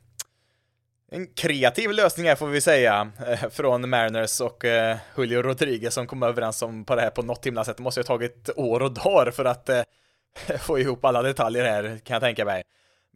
en 1.11 1.27
kreativ 1.27 1.91
lösning 1.91 2.27
här 2.27 2.37
får 2.37 2.47
vi 2.47 2.61
säga, 2.61 3.11
eh, 3.27 3.49
från 3.51 3.91
Mariners 3.91 4.41
och 4.41 4.65
eh, 4.65 4.97
Julio 5.17 5.43
Rodriguez 5.43 5.95
som 5.95 6.07
kom 6.07 6.23
överens 6.23 6.63
om 6.63 6.85
på 6.85 6.95
det 6.95 7.03
här 7.03 7.11
på 7.11 7.23
något 7.23 7.47
himla 7.47 7.65
sätt. 7.65 7.77
Det 7.77 7.83
måste 7.83 8.01
ju 8.01 8.03
ha 8.03 8.07
tagit 8.07 8.51
år 8.57 8.83
och 8.83 8.93
dagar 8.93 9.31
för 9.31 9.45
att 9.45 9.69
eh, 9.69 9.83
få 10.61 10.79
ihop 10.79 11.05
alla 11.05 11.23
detaljer 11.23 11.65
här, 11.65 12.01
kan 12.05 12.15
jag 12.15 12.23
tänka 12.23 12.45
mig. 12.45 12.63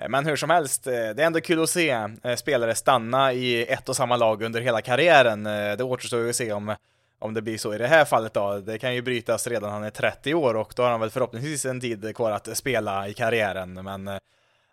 Men 0.08 0.26
hur 0.26 0.36
som 0.36 0.50
helst, 0.50 0.84
det 0.84 0.92
är 0.92 1.20
ändå 1.20 1.40
kul 1.40 1.62
att 1.62 1.70
se 1.70 2.08
spelare 2.36 2.74
stanna 2.74 3.32
i 3.32 3.66
ett 3.66 3.88
och 3.88 3.96
samma 3.96 4.16
lag 4.16 4.42
under 4.42 4.60
hela 4.60 4.80
karriären. 4.80 5.44
Det 5.44 5.84
återstår 5.84 6.20
ju 6.20 6.30
att 6.30 6.36
se 6.36 6.52
om, 6.52 6.74
om 7.18 7.34
det 7.34 7.42
blir 7.42 7.58
så 7.58 7.74
i 7.74 7.78
det 7.78 7.86
här 7.86 8.04
fallet 8.04 8.34
då. 8.34 8.58
Det 8.58 8.78
kan 8.78 8.94
ju 8.94 9.02
brytas 9.02 9.46
redan 9.46 9.72
han 9.72 9.84
är 9.84 9.90
30 9.90 10.34
år 10.34 10.54
och 10.54 10.72
då 10.76 10.82
har 10.82 10.90
han 10.90 11.00
väl 11.00 11.10
förhoppningsvis 11.10 11.64
en 11.64 11.80
tid 11.80 12.16
kvar 12.16 12.30
att 12.30 12.56
spela 12.56 13.08
i 13.08 13.14
karriären. 13.14 13.72
Men 13.84 14.18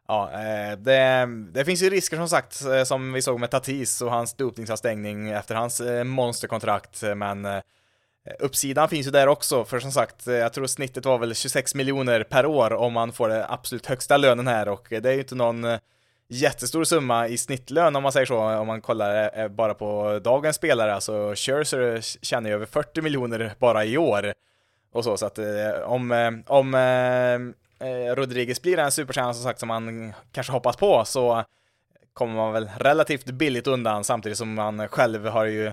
ja, 0.09 0.31
eh, 0.33 0.77
det, 0.77 1.27
det 1.51 1.65
finns 1.65 1.83
ju 1.83 1.89
risker 1.89 2.17
som 2.17 2.29
sagt, 2.29 2.65
eh, 2.65 2.83
som 2.83 3.13
vi 3.13 3.21
såg 3.21 3.39
med 3.39 3.51
Tatis 3.51 4.01
och 4.01 4.11
hans 4.11 4.33
dopningsavstängning 4.33 5.29
efter 5.29 5.55
hans 5.55 5.79
eh, 5.81 6.03
monsterkontrakt. 6.03 7.03
Men 7.15 7.47
uppsidan 8.39 8.89
finns 8.89 9.07
ju 9.07 9.11
där 9.11 9.27
också, 9.27 9.65
för 9.65 9.79
som 9.79 9.91
sagt, 9.91 10.27
jag 10.27 10.53
tror 10.53 10.67
snittet 10.67 11.05
var 11.05 11.17
väl 11.17 11.35
26 11.35 11.75
miljoner 11.75 12.23
per 12.23 12.45
år 12.45 12.73
om 12.73 12.93
man 12.93 13.11
får 13.11 13.29
den 13.29 13.45
absolut 13.49 13.85
högsta 13.85 14.17
lönen 14.17 14.47
här 14.47 14.69
och 14.69 14.87
det 14.89 15.05
är 15.05 15.13
ju 15.13 15.19
inte 15.19 15.35
någon 15.35 15.65
jättestor 16.27 16.83
summa 16.83 17.27
i 17.27 17.37
snittlön 17.37 17.95
om 17.95 18.03
man 18.03 18.11
säger 18.11 18.25
så, 18.25 18.37
om 18.37 18.67
man 18.67 18.81
kollar 18.81 19.47
bara 19.49 19.73
på 19.73 20.19
dagens 20.23 20.55
spelare, 20.55 20.93
alltså 20.93 21.33
Scherzer 21.35 22.01
tjänar 22.25 22.49
ju 22.49 22.55
över 22.55 22.65
40 22.65 23.01
miljoner 23.01 23.53
bara 23.59 23.85
i 23.85 23.97
år 23.97 24.33
och 24.93 25.03
så, 25.03 25.17
så 25.17 25.25
att 25.25 25.39
om, 25.85 26.43
om 26.47 26.75
eh, 27.79 28.15
Rodriguez 28.15 28.61
blir 28.61 28.79
en 28.79 28.91
superstjärna 28.91 29.33
som 29.33 29.43
sagt 29.43 29.59
som 29.59 29.67
man 29.67 30.13
kanske 30.31 30.53
hoppas 30.53 30.77
på 30.77 31.05
så 31.05 31.43
kommer 32.13 32.33
man 32.33 32.53
väl 32.53 32.69
relativt 32.77 33.25
billigt 33.25 33.67
undan 33.67 34.03
samtidigt 34.03 34.37
som 34.37 34.53
man 34.53 34.87
själv 34.87 35.25
har 35.27 35.45
ju 35.45 35.71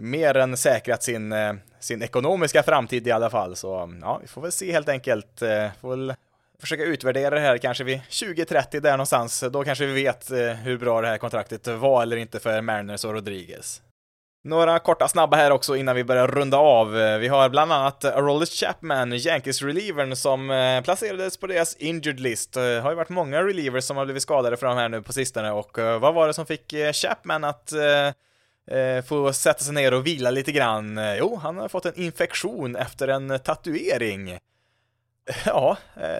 mer 0.00 0.36
än 0.36 0.56
säkrat 0.56 1.02
sin, 1.02 1.32
eh, 1.32 1.54
sin 1.80 2.02
ekonomiska 2.02 2.62
framtid 2.62 3.06
i 3.06 3.10
alla 3.10 3.30
fall. 3.30 3.56
Så 3.56 3.98
ja, 4.02 4.18
vi 4.22 4.28
får 4.28 4.42
väl 4.42 4.52
se 4.52 4.72
helt 4.72 4.88
enkelt. 4.88 5.42
Eh, 5.42 5.68
får 5.80 5.90
väl 5.90 6.14
försöka 6.60 6.82
utvärdera 6.82 7.34
det 7.34 7.40
här 7.40 7.58
kanske 7.58 7.84
vid 7.84 8.00
2030 8.02 8.80
där 8.80 8.90
någonstans. 8.90 9.44
Då 9.52 9.64
kanske 9.64 9.86
vi 9.86 9.92
vet 9.92 10.30
eh, 10.30 10.38
hur 10.38 10.78
bra 10.78 11.00
det 11.00 11.08
här 11.08 11.18
kontraktet 11.18 11.66
var 11.66 12.02
eller 12.02 12.16
inte 12.16 12.40
för 12.40 12.60
Mariners 12.60 13.04
och 13.04 13.12
Rodriguez. 13.12 13.82
Några 14.44 14.78
korta 14.78 15.08
snabba 15.08 15.36
här 15.36 15.50
också 15.50 15.76
innan 15.76 15.96
vi 15.96 16.04
börjar 16.04 16.28
runda 16.28 16.56
av. 16.56 16.90
Vi 17.20 17.28
har 17.28 17.48
bland 17.48 17.72
annat 17.72 18.04
Rollis 18.04 18.50
Chapman, 18.50 19.12
Yankees-relievern, 19.12 20.16
som 20.16 20.50
eh, 20.50 20.80
placerades 20.80 21.36
på 21.36 21.46
deras 21.46 21.76
injured 21.76 22.20
list. 22.20 22.52
Det 22.52 22.80
har 22.80 22.90
ju 22.90 22.96
varit 22.96 23.08
många 23.08 23.42
relievers 23.42 23.84
som 23.84 23.96
har 23.96 24.04
blivit 24.04 24.22
skadade 24.22 24.56
för 24.56 24.66
de 24.66 24.76
här 24.76 24.88
nu 24.88 25.02
på 25.02 25.12
sistone 25.12 25.50
och 25.50 25.78
eh, 25.78 25.98
vad 25.98 26.14
var 26.14 26.26
det 26.26 26.34
som 26.34 26.46
fick 26.46 26.74
Chapman 26.92 27.44
att 27.44 27.72
få 29.08 29.32
sätta 29.32 29.64
sig 29.64 29.74
ner 29.74 29.94
och 29.94 30.06
vila 30.06 30.30
lite 30.30 30.52
grann? 30.52 31.00
Jo, 31.18 31.40
han 31.42 31.58
har 31.58 31.68
fått 31.68 31.86
en 31.86 31.98
infektion 32.00 32.76
efter 32.76 33.08
en 33.08 33.38
tatuering. 33.38 34.38
Ja, 35.44 35.76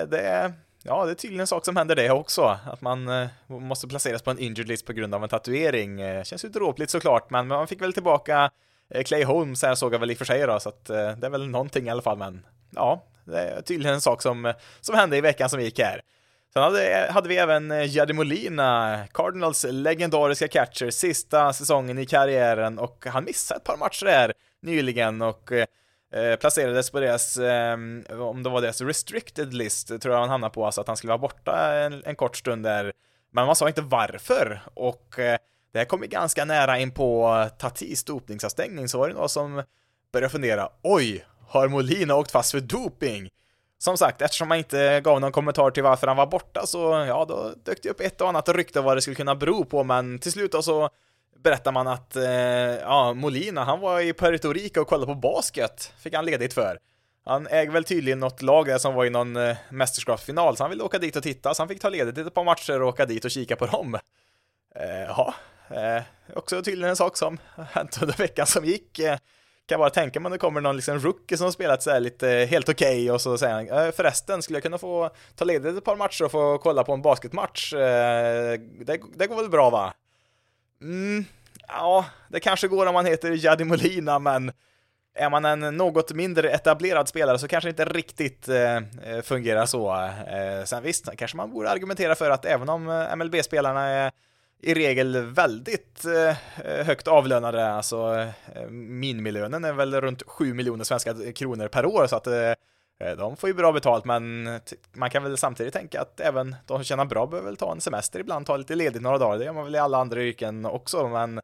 det 0.07 0.53
Ja, 0.89 1.05
det 1.05 1.11
är 1.11 1.15
tydligen 1.15 1.41
en 1.41 1.47
sak 1.47 1.65
som 1.65 1.77
händer 1.77 1.97
det 1.97 2.11
också, 2.11 2.59
att 2.67 2.81
man 2.81 3.09
eh, 3.09 3.29
måste 3.47 3.89
placeras 3.89 4.23
på 4.23 4.31
en 4.31 4.39
injured 4.39 4.69
list 4.69 4.87
på 4.87 4.93
grund 4.93 5.15
av 5.15 5.23
en 5.23 5.29
tatuering. 5.29 6.01
Eh, 6.01 6.25
känns 6.25 6.45
ju 6.45 6.49
dråpligt 6.49 6.91
såklart, 6.91 7.31
men 7.31 7.47
man 7.47 7.67
fick 7.67 7.83
väl 7.83 7.93
tillbaka 7.93 8.51
eh, 8.95 9.03
Clay 9.03 9.25
Holmes 9.25 9.63
här 9.63 9.75
såg 9.75 9.95
jag 9.95 9.99
väl 9.99 10.11
i 10.11 10.15
och 10.15 10.19
för 10.19 10.25
sig 10.25 10.47
då, 10.47 10.61
så 10.61 10.69
att 10.69 10.91
eh, 10.91 10.97
det 10.97 11.27
är 11.27 11.31
väl 11.31 11.49
någonting 11.49 11.87
i 11.87 11.91
alla 11.91 12.03
fall, 12.03 12.19
men 12.19 12.47
ja, 12.71 13.05
det 13.25 13.41
är 13.41 13.63
tydligen 13.63 13.95
en 13.95 14.01
sak 14.01 14.23
som, 14.23 14.55
som 14.81 14.95
hände 14.95 15.17
i 15.17 15.21
veckan 15.21 15.51
som 15.51 15.61
gick 15.61 15.79
här. 15.79 16.03
Sen 16.53 16.63
hade, 16.63 17.09
hade 17.11 17.29
vi 17.29 17.37
även 17.37 17.71
eh, 17.71 17.97
Jaddy 17.97 18.13
Molina, 18.13 19.01
Cardinals 19.13 19.67
legendariska 19.69 20.49
catcher, 20.49 20.91
sista 20.91 21.53
säsongen 21.53 21.99
i 21.99 22.07
karriären 22.07 22.79
och 22.79 23.07
han 23.07 23.25
missade 23.25 23.59
ett 23.59 23.65
par 23.65 23.77
matcher 23.77 24.05
där 24.05 24.33
nyligen 24.63 25.23
och 25.23 25.53
eh, 25.53 25.67
Eh, 26.13 26.37
placerades 26.37 26.91
på 26.91 27.01
deras, 27.01 27.37
eh, 27.37 27.75
om 28.21 28.43
det 28.43 28.51
var 28.51 28.61
deras 28.61 28.81
restricted 28.81 29.55
list, 29.55 29.89
tror 29.89 30.15
jag 30.15 30.21
han 30.21 30.31
hamnade 30.31 30.55
på, 30.55 30.67
alltså 30.67 30.81
att 30.81 30.87
han 30.87 30.97
skulle 30.97 31.11
vara 31.11 31.19
borta 31.19 31.75
en, 31.75 32.03
en 32.05 32.17
kort 32.17 32.37
stund 32.37 32.65
där. 32.65 32.93
Men 33.33 33.47
man 33.47 33.57
sa 33.57 33.69
inte 33.69 33.83
varför, 33.83 34.63
och 34.75 35.19
eh, 35.19 35.39
det 35.73 35.79
här 35.79 35.87
kom 35.87 36.03
ju 36.03 36.09
ganska 36.09 36.45
nära 36.45 36.79
in 36.79 36.91
på 36.91 37.47
Tatis 37.59 38.05
dopningsavstängning, 38.05 38.89
så 38.89 38.99
var 38.99 39.09
det 39.09 39.15
någon 39.15 39.29
som 39.29 39.63
började 40.13 40.33
fundera, 40.33 40.69
oj, 40.83 41.25
har 41.49 41.69
Molina 41.69 42.17
åkt 42.17 42.31
fast 42.31 42.51
för 42.51 42.61
doping? 42.61 43.31
Som 43.79 43.97
sagt, 43.97 44.23
eftersom 44.23 44.49
man 44.49 44.59
inte 44.59 45.01
gav 45.01 45.21
någon 45.21 45.33
kommentar 45.33 45.71
till 45.71 45.83
varför 45.83 46.07
han 46.07 46.17
var 46.17 46.27
borta 46.27 46.67
så, 46.67 47.05
ja, 47.09 47.25
då 47.29 47.53
dök 47.65 47.83
det 47.83 47.91
upp 47.91 48.01
ett 48.01 48.21
och 48.21 48.29
annat 48.29 48.49
rykte 48.49 48.81
vad 48.81 48.97
det 48.97 49.01
skulle 49.01 49.17
kunna 49.17 49.35
bero 49.35 49.65
på, 49.65 49.85
men 49.85 50.19
till 50.19 50.33
slut 50.33 50.53
då 50.53 50.63
så 50.63 50.91
berättar 51.37 51.73
man 51.73 51.87
att 51.87 52.17
eh, 52.17 52.25
ja, 52.25 53.15
Molina, 53.15 53.65
han 53.65 53.81
var 53.81 54.01
i 54.01 54.13
Puerto 54.13 54.53
Rico 54.53 54.81
och 54.81 54.89
kollade 54.89 55.13
på 55.13 55.15
basket, 55.15 55.93
fick 55.99 56.15
han 56.15 56.25
ledigt 56.25 56.55
för. 56.55 56.79
Han 57.25 57.47
äger 57.47 57.73
väl 57.73 57.85
tydligen 57.85 58.19
något 58.19 58.43
lag 58.43 58.67
där 58.67 58.79
som 58.79 58.95
var 58.95 59.05
i 59.05 59.11
någon 59.11 59.37
eh, 59.37 59.57
mästerskapsfinal, 59.71 60.57
så 60.57 60.65
han 60.65 60.71
ville 60.71 60.83
åka 60.83 60.99
dit 60.99 61.17
och 61.17 61.23
titta, 61.23 61.55
så 61.55 61.63
han 61.63 61.69
fick 61.69 61.81
ta 61.81 61.89
ledigt 61.89 62.19
ett 62.19 62.35
par 62.35 62.45
matcher 62.45 62.83
och 62.83 62.89
åka 62.89 63.07
dit 63.07 63.25
och 63.25 63.31
kika 63.31 63.57
på 63.57 63.67
dem. 63.67 63.99
Eh, 64.75 65.03
ja, 65.03 65.35
eh, 65.71 66.03
också 66.35 66.63
tydligen 66.63 66.91
en 66.91 66.97
sak 66.97 67.17
som 67.17 67.39
hänt 67.73 68.03
under 68.03 68.17
veckan 68.17 68.47
som 68.47 68.65
gick. 68.65 68.99
Eh, 68.99 69.19
kan 69.69 69.79
bara 69.79 69.91
tänka 69.91 70.21
mig 70.21 70.27
om 70.27 70.33
det 70.33 70.39
kommer 70.39 70.61
någon 70.61 70.77
liksom 70.77 70.99
rookie 70.99 71.39
som 71.39 71.53
spelat 71.53 71.83
så 71.83 71.91
här 71.91 72.01
lite 72.01 72.29
helt 72.51 72.69
okej 72.69 73.03
okay, 73.03 73.11
och 73.11 73.21
så 73.21 73.39
säger 73.39 73.55
han 73.55 73.87
eh, 73.87 73.93
förresten 73.93 74.43
skulle 74.43 74.57
jag 74.57 74.63
kunna 74.63 74.79
få 74.79 75.11
ta 75.37 75.45
ledigt 75.45 75.77
ett 75.77 75.85
par 75.85 75.97
matcher 75.97 76.25
och 76.25 76.31
få 76.31 76.59
kolla 76.59 76.85
på 76.85 76.93
en 76.93 77.03
basketmatch? 77.03 77.73
Eh, 77.73 78.61
det, 78.81 79.01
det 79.15 79.27
går 79.27 79.37
väl 79.37 79.51
bra 79.51 79.71
va? 79.71 79.95
Mm, 80.83 81.25
ja, 81.69 82.05
det 82.29 82.41
kanske 82.41 82.69
går 82.69 82.87
om 82.87 82.95
man 82.95 83.07
heter 83.07 83.31
Jadi 83.33 83.65
Molina, 83.65 84.19
men 84.19 84.53
är 85.15 85.31
man 85.31 85.45
en 85.45 85.77
något 85.77 86.13
mindre 86.13 86.51
etablerad 86.51 87.09
spelare 87.09 87.39
så 87.39 87.49
kanske 87.49 87.69
det 87.69 87.71
inte 87.71 87.85
riktigt 87.85 88.49
eh, 88.49 88.77
eh, 88.77 89.23
fungerar 89.23 89.67
så. 89.67 89.95
Eh, 90.05 90.65
sen 90.65 90.83
visst, 90.83 91.17
kanske 91.17 91.37
man 91.37 91.51
borde 91.51 91.71
argumentera 91.71 92.15
för 92.15 92.31
att 92.31 92.45
även 92.45 92.69
om 92.69 92.89
eh, 92.89 93.17
MLB-spelarna 93.17 93.83
är 93.83 94.13
i 94.63 94.75
regel 94.75 95.27
väldigt 95.27 96.05
eh, 96.05 96.37
högt 96.85 97.09
avlönade, 97.09 97.71
alltså 97.73 98.27
eh, 98.55 98.69
minimilönen 98.71 99.65
är 99.65 99.73
väl 99.73 100.01
runt 100.01 100.23
7 100.27 100.55
miljoner 100.55 100.85
svenska 100.85 101.33
kronor 101.33 101.69
per 101.69 101.87
år, 101.87 102.07
så 102.07 102.17
att 102.17 102.27
Eh, 102.27 102.53
Eh, 103.01 103.17
de 103.17 103.37
får 103.37 103.49
ju 103.49 103.55
bra 103.55 103.73
betalt, 103.73 104.05
men 104.05 104.49
man 104.93 105.11
kan 105.11 105.23
väl 105.23 105.37
samtidigt 105.37 105.75
tänka 105.75 106.01
att 106.01 106.21
även 106.21 106.57
de 106.67 106.79
som 106.79 106.85
tjänar 106.85 107.05
bra 107.05 107.27
behöver 107.27 107.49
väl 107.49 107.57
ta 107.57 107.73
en 107.73 107.81
semester 107.81 108.21
ibland, 108.21 108.47
ta 108.47 108.57
lite 108.57 108.75
ledigt 108.75 109.03
några 109.03 109.19
dagar. 109.19 109.39
Det 109.39 109.45
gör 109.45 109.53
man 109.53 109.65
väl 109.65 109.75
i 109.75 109.79
alla 109.79 109.99
andra 109.99 110.23
yrken 110.23 110.67
också, 110.67 111.09
men 111.09 111.41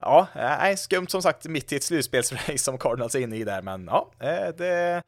ja, 0.00 0.26
eh, 0.34 0.40
nej, 0.40 0.76
skumt 0.76 1.08
som 1.08 1.22
sagt 1.22 1.46
mitt 1.46 1.72
i 1.72 1.76
ett 1.76 1.82
slutspelsrace 1.82 2.58
som 2.58 2.78
Cardinals 2.78 3.14
är 3.14 3.20
inne 3.20 3.36
i 3.36 3.44
där, 3.44 3.62
men 3.62 3.86
ja, 3.86 4.10
eh, 4.20 4.54
det 4.56 4.66
är 4.66 5.02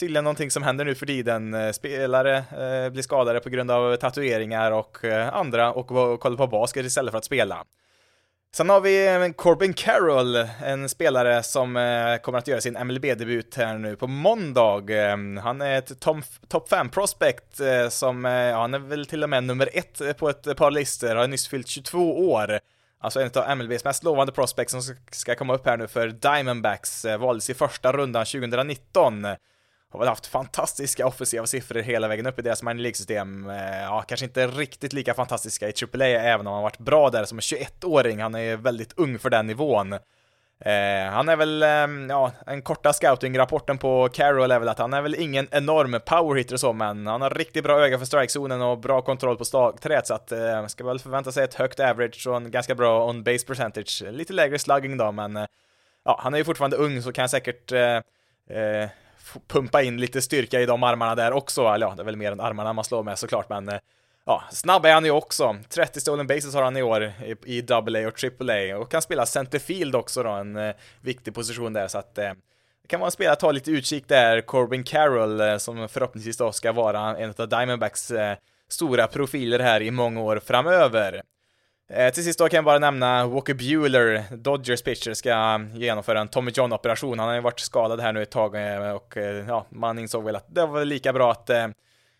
tydligen 0.00 0.24
någonting 0.24 0.50
som 0.50 0.62
händer 0.62 0.84
nu 0.84 0.94
för 0.94 1.06
tiden. 1.06 1.74
Spelare 1.74 2.44
blir 2.90 3.02
skadade 3.02 3.40
på 3.40 3.48
grund 3.48 3.70
av 3.70 3.96
tatueringar 3.96 4.72
och 4.72 5.04
andra 5.32 5.72
och 5.72 5.86
kollar 6.20 6.36
på 6.36 6.46
basket 6.46 6.86
istället 6.86 7.10
för 7.10 7.18
att 7.18 7.24
spela. 7.24 7.64
Sen 8.54 8.70
har 8.70 8.80
vi 8.80 9.32
Corbin 9.36 9.74
Carroll, 9.74 10.36
en 10.64 10.88
spelare 10.88 11.42
som 11.42 11.76
eh, 11.76 12.16
kommer 12.16 12.38
att 12.38 12.48
göra 12.48 12.60
sin 12.60 12.86
MLB-debut 12.86 13.54
här 13.54 13.78
nu 13.78 13.96
på 13.96 14.06
måndag. 14.06 14.90
Ehm, 14.90 15.36
han 15.36 15.60
är 15.60 15.78
ett 15.78 16.00
top 16.48 16.68
5 16.68 16.88
prospect 16.88 17.60
eh, 17.60 17.88
som, 17.88 18.24
eh, 18.24 18.32
ja, 18.32 18.60
han 18.60 18.74
är 18.74 18.78
väl 18.78 19.06
till 19.06 19.22
och 19.22 19.30
med 19.30 19.44
nummer 19.44 19.68
ett 19.72 20.18
på 20.18 20.28
ett 20.28 20.56
par 20.56 20.70
listor, 20.70 21.14
har 21.14 21.28
nyss 21.28 21.48
fyllt 21.48 21.68
22 21.68 22.30
år. 22.30 22.60
Alltså 23.00 23.20
en 23.20 23.30
av 23.34 23.56
MLBs 23.56 23.84
mest 23.84 24.04
lovande 24.04 24.32
prospects 24.32 24.72
som 24.72 24.82
ska 25.10 25.34
komma 25.34 25.54
upp 25.54 25.66
här 25.66 25.76
nu 25.76 25.86
för 25.86 26.08
Diamondbacks, 26.08 27.04
valdes 27.18 27.50
i 27.50 27.54
första 27.54 27.92
rundan 27.92 28.24
2019 28.24 29.26
har 29.94 29.98
väl 29.98 30.08
haft 30.08 30.26
fantastiska 30.26 31.06
offensiva 31.06 31.46
siffror 31.46 31.80
hela 31.80 32.08
vägen 32.08 32.26
upp 32.26 32.38
i 32.38 32.42
deras 32.42 32.62
minor 32.62 32.80
League-system. 32.80 33.50
Eh, 33.50 33.82
ja, 33.82 34.02
kanske 34.08 34.26
inte 34.26 34.46
riktigt 34.46 34.92
lika 34.92 35.14
fantastiska 35.14 35.68
i 35.68 35.72
AAA, 35.92 36.06
även 36.06 36.46
om 36.46 36.52
han 36.52 36.62
varit 36.62 36.78
bra 36.78 37.10
där 37.10 37.24
som 37.24 37.40
21-åring. 37.40 38.20
Han 38.20 38.34
är 38.34 38.56
väldigt 38.56 38.92
ung 38.96 39.18
för 39.18 39.30
den 39.30 39.46
nivån. 39.46 39.92
Eh, 40.60 41.10
han 41.10 41.28
är 41.28 41.36
väl, 41.36 41.62
eh, 41.62 42.08
ja, 42.08 42.32
den 42.46 42.62
korta 42.62 42.92
scouting-rapporten 42.92 43.78
på 43.78 44.08
Carroll 44.12 44.50
är 44.50 44.58
väl 44.58 44.68
att 44.68 44.78
han 44.78 44.92
är 44.92 45.02
väl 45.02 45.14
ingen 45.14 45.48
enorm 45.50 46.00
powerhitter 46.06 46.54
och 46.54 46.60
så, 46.60 46.72
men 46.72 47.06
han 47.06 47.20
har 47.20 47.30
riktigt 47.30 47.64
bra 47.64 47.80
öga 47.80 47.98
för 47.98 48.06
strikezonen 48.06 48.62
och 48.62 48.78
bra 48.78 49.02
kontroll 49.02 49.36
på 49.36 49.44
slagträet, 49.44 50.06
så 50.06 50.14
att 50.14 50.32
eh, 50.32 50.66
ska 50.66 50.84
väl 50.84 50.98
förvänta 50.98 51.32
sig 51.32 51.44
ett 51.44 51.54
högt 51.54 51.80
average 51.80 52.26
och 52.26 52.36
en 52.36 52.50
ganska 52.50 52.74
bra 52.74 53.08
on-base 53.08 53.46
percentage. 53.46 54.02
Lite 54.10 54.32
lägre 54.32 54.58
slugging 54.58 54.96
då, 54.96 55.12
men 55.12 55.36
eh, 55.36 55.46
ja, 56.04 56.20
han 56.22 56.34
är 56.34 56.38
ju 56.38 56.44
fortfarande 56.44 56.76
ung 56.76 57.02
så 57.02 57.12
kan 57.12 57.28
säkert 57.28 57.72
eh, 57.72 57.96
eh 58.58 58.88
pumpa 59.48 59.82
in 59.82 60.00
lite 60.00 60.22
styrka 60.22 60.60
i 60.60 60.66
de 60.66 60.82
armarna 60.82 61.14
där 61.14 61.32
också, 61.32 61.66
eller 61.66 61.86
ja, 61.86 61.94
det 61.96 62.02
är 62.02 62.04
väl 62.04 62.16
mer 62.16 62.32
än 62.32 62.40
armarna 62.40 62.72
man 62.72 62.84
slår 62.84 63.02
med 63.02 63.18
såklart, 63.18 63.48
men 63.48 63.68
eh, 63.68 63.78
ja, 64.24 64.42
snabb 64.50 64.86
är 64.86 64.94
han 64.94 65.04
ju 65.04 65.10
också. 65.10 65.56
30 65.68 66.00
stolen 66.00 66.26
bases 66.26 66.54
har 66.54 66.62
han 66.62 66.76
i 66.76 66.82
år 66.82 67.12
i, 67.44 67.72
AA 67.72 68.08
och 68.08 68.24
AAA 68.24 68.78
och 68.78 68.90
kan 68.90 69.02
spela 69.02 69.26
centerfield 69.26 69.94
också 69.94 70.22
då, 70.22 70.30
en 70.30 70.56
eh, 70.56 70.74
viktig 71.00 71.34
position 71.34 71.72
där, 71.72 71.88
så 71.88 71.98
att 71.98 72.18
eh, 72.18 72.32
det 72.82 72.88
kan 72.88 73.00
vara 73.00 73.08
en 73.08 73.12
spelare 73.12 73.32
att 73.32 73.40
ta 73.40 73.52
lite 73.52 73.70
utkik 73.70 74.08
där, 74.08 74.40
Corbin 74.40 74.84
Carroll, 74.84 75.40
eh, 75.40 75.56
som 75.56 75.88
förhoppningsvis 75.88 76.36
då 76.36 76.52
ska 76.52 76.72
vara 76.72 77.16
en 77.16 77.34
av 77.38 77.48
Diamondbacks 77.48 78.10
eh, 78.10 78.36
stora 78.68 79.06
profiler 79.06 79.58
här 79.58 79.82
i 79.82 79.90
många 79.90 80.20
år 80.20 80.40
framöver. 80.44 81.22
Eh, 81.90 82.12
till 82.12 82.24
sist 82.24 82.38
då 82.38 82.48
kan 82.48 82.56
jag 82.56 82.64
bara 82.64 82.78
nämna 82.78 83.26
Walker 83.26 83.54
Bueller, 83.54 84.24
Dodgers 84.36 84.82
pitcher, 84.82 85.14
ska 85.14 85.60
genomföra 85.74 86.20
en 86.20 86.28
Tommy 86.28 86.50
John-operation. 86.50 87.18
Han 87.18 87.28
har 87.28 87.34
ju 87.34 87.40
varit 87.40 87.60
skadad 87.60 88.00
här 88.00 88.12
nu 88.12 88.22
ett 88.22 88.30
tag 88.30 88.54
eh, 88.54 88.90
och 88.90 89.16
eh, 89.16 89.46
ja, 89.48 89.66
man 89.68 89.98
insåg 89.98 90.24
väl 90.24 90.36
att 90.36 90.54
det 90.54 90.66
var 90.66 90.84
lika 90.84 91.12
bra 91.12 91.30
att 91.30 91.50
eh, 91.50 91.68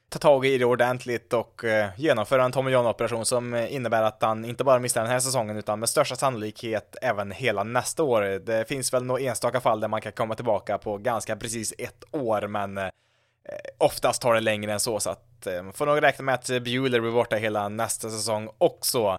ta 0.08 0.18
tag 0.18 0.46
i 0.46 0.58
det 0.58 0.64
ordentligt 0.64 1.32
och 1.32 1.64
eh, 1.64 1.88
genomföra 1.96 2.44
en 2.44 2.52
Tommy 2.52 2.70
John-operation 2.70 3.24
som 3.24 3.54
innebär 3.54 4.02
att 4.02 4.22
han 4.22 4.44
inte 4.44 4.64
bara 4.64 4.78
missar 4.78 5.02
den 5.02 5.10
här 5.10 5.20
säsongen 5.20 5.56
utan 5.56 5.80
med 5.80 5.88
största 5.88 6.16
sannolikhet 6.16 6.96
även 7.02 7.30
hela 7.30 7.64
nästa 7.64 8.02
år. 8.02 8.22
Det 8.22 8.68
finns 8.68 8.92
väl 8.92 9.04
några 9.04 9.20
enstaka 9.20 9.60
fall 9.60 9.80
där 9.80 9.88
man 9.88 10.00
kan 10.00 10.12
komma 10.12 10.34
tillbaka 10.34 10.78
på 10.78 10.98
ganska 10.98 11.36
precis 11.36 11.74
ett 11.78 12.04
år, 12.10 12.46
men 12.46 12.78
eh, 12.78 12.88
oftast 13.78 14.22
tar 14.22 14.34
det 14.34 14.40
längre 14.40 14.72
än 14.72 14.80
så, 14.80 15.00
så 15.00 15.10
att 15.10 15.46
man 15.62 15.72
får 15.72 15.86
nog 15.86 16.02
räkna 16.02 16.24
med 16.24 16.34
att 16.34 16.46
Bueller 16.46 17.00
blir 17.00 17.12
borta 17.12 17.36
hela 17.36 17.68
nästa 17.68 18.10
säsong 18.10 18.50
också. 18.58 19.18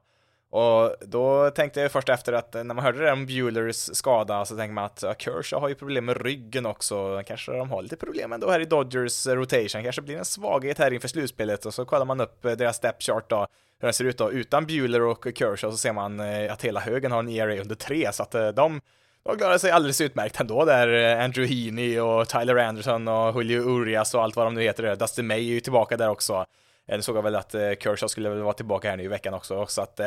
Och 0.55 0.95
då 1.01 1.49
tänkte 1.49 1.81
jag 1.81 1.91
först 1.91 2.09
efter 2.09 2.33
att 2.33 2.53
när 2.53 2.63
man 2.63 2.79
hörde 2.79 3.05
det 3.05 3.11
om 3.11 3.25
Buellers 3.25 3.75
skada 3.75 4.45
så 4.45 4.55
tänkte 4.55 4.73
man 4.73 4.83
att 4.83 5.03
ja, 5.03 5.13
Kershaw 5.17 5.61
har 5.63 5.69
ju 5.69 5.75
problem 5.75 6.05
med 6.05 6.21
ryggen 6.21 6.65
också, 6.65 7.23
kanske 7.27 7.51
de 7.51 7.69
har 7.69 7.81
lite 7.81 7.95
problem 7.95 8.33
ändå 8.33 8.51
här 8.51 8.59
i 8.59 8.65
Dodgers 8.65 9.27
eh, 9.27 9.35
rotation, 9.35 9.83
kanske 9.83 10.01
blir 10.01 10.17
en 10.17 10.25
svaghet 10.25 10.77
här 10.77 10.93
inför 10.93 11.07
slutspelet. 11.07 11.65
Och 11.65 11.73
så 11.73 11.85
kollar 11.85 12.05
man 12.05 12.21
upp 12.21 12.45
eh, 12.45 12.51
deras 12.51 12.75
step 12.75 13.01
chart 13.03 13.29
då, 13.29 13.47
hur 13.79 13.87
den 13.87 13.93
ser 13.93 14.05
ut 14.05 14.17
då 14.17 14.31
utan 14.31 14.65
Bueller 14.65 15.01
och 15.01 15.27
Kershaw 15.35 15.71
så 15.71 15.77
ser 15.77 15.93
man 15.93 16.19
eh, 16.19 16.53
att 16.53 16.61
hela 16.61 16.79
högen 16.79 17.11
har 17.11 17.19
en 17.19 17.29
ERA 17.29 17.61
under 17.61 17.75
tre. 17.75 18.11
Så 18.13 18.23
att 18.23 18.31
de 18.31 18.81
de 19.23 19.37
klarar 19.37 19.57
sig 19.57 19.71
alldeles 19.71 20.01
utmärkt 20.01 20.39
ändå 20.39 20.65
där, 20.65 21.15
Andrew 21.23 21.55
Heaney 21.55 21.99
och 21.99 22.27
Tyler 22.27 22.55
Anderson 22.55 23.07
och 23.07 23.43
Julio 23.43 23.61
Urias 23.61 24.13
och 24.13 24.23
allt 24.23 24.35
vad 24.35 24.45
de 24.45 24.53
nu 24.53 24.61
heter, 24.61 24.95
Dustin 24.95 25.27
May 25.27 25.37
är 25.37 25.53
ju 25.53 25.59
tillbaka 25.59 25.97
där 25.97 26.09
också. 26.09 26.45
Nu 26.87 27.01
såg 27.01 27.17
jag 27.17 27.23
väl 27.23 27.35
att 27.35 27.51
Kershaw 27.51 28.07
skulle 28.07 28.29
väl 28.29 28.41
vara 28.41 28.53
tillbaka 28.53 28.89
här 28.89 28.97
nu 28.97 29.03
i 29.03 29.07
veckan 29.07 29.33
också, 29.33 29.65
så 29.65 29.81
att 29.81 29.99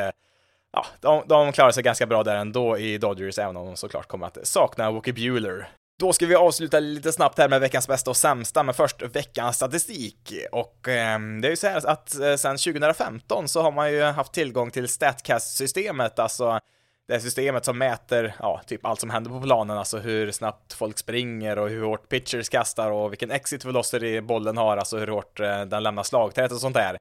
ja, 0.71 0.85
de, 1.01 1.23
de 1.27 1.51
klarar 1.51 1.71
sig 1.71 1.83
ganska 1.83 2.05
bra 2.05 2.23
där 2.23 2.35
ändå 2.35 2.77
i 2.77 2.97
Dodgers, 2.97 3.39
även 3.39 3.57
om 3.57 3.65
de 3.65 3.75
såklart 3.75 4.07
kommer 4.07 4.27
att 4.27 4.47
sakna 4.47 4.91
Wookie 4.91 5.13
Bueller. 5.13 5.69
Då 5.99 6.13
ska 6.13 6.25
vi 6.25 6.35
avsluta 6.35 6.79
lite 6.79 7.11
snabbt 7.11 7.37
här 7.37 7.49
med 7.49 7.61
veckans 7.61 7.87
bästa 7.87 8.09
och 8.09 8.17
sämsta, 8.17 8.63
men 8.63 8.73
först 8.73 9.01
veckans 9.01 9.55
statistik. 9.55 10.33
Och 10.51 10.87
eh, 10.87 11.19
det 11.41 11.47
är 11.47 11.49
ju 11.49 11.55
så 11.55 11.67
här 11.67 11.87
att 11.87 12.19
eh, 12.19 12.35
sedan 12.35 12.57
2015 12.57 13.47
så 13.47 13.61
har 13.61 13.71
man 13.71 13.91
ju 13.91 14.01
haft 14.03 14.33
tillgång 14.33 14.71
till 14.71 14.87
Statcast-systemet, 14.87 16.19
alltså 16.19 16.59
det 17.07 17.13
här 17.13 17.19
systemet 17.19 17.65
som 17.65 17.77
mäter, 17.77 18.35
ja, 18.39 18.61
typ 18.67 18.85
allt 18.85 18.99
som 18.99 19.09
händer 19.09 19.31
på 19.31 19.41
planen, 19.41 19.77
alltså 19.77 19.97
hur 19.97 20.31
snabbt 20.31 20.73
folk 20.73 20.97
springer 20.97 21.59
och 21.59 21.69
hur 21.69 21.83
hårt 21.83 22.09
pitchers 22.09 22.49
kastar 22.49 22.91
och 22.91 23.11
vilken 23.11 23.31
exit 23.31 23.65
velocity 23.65 24.21
bollen 24.21 24.57
har, 24.57 24.77
alltså 24.77 24.97
hur 24.97 25.07
hårt 25.07 25.39
eh, 25.39 25.61
den 25.61 25.83
lämnar 25.83 26.03
slagtät 26.03 26.51
och 26.51 26.59
sånt 26.59 26.75
där. 26.75 26.97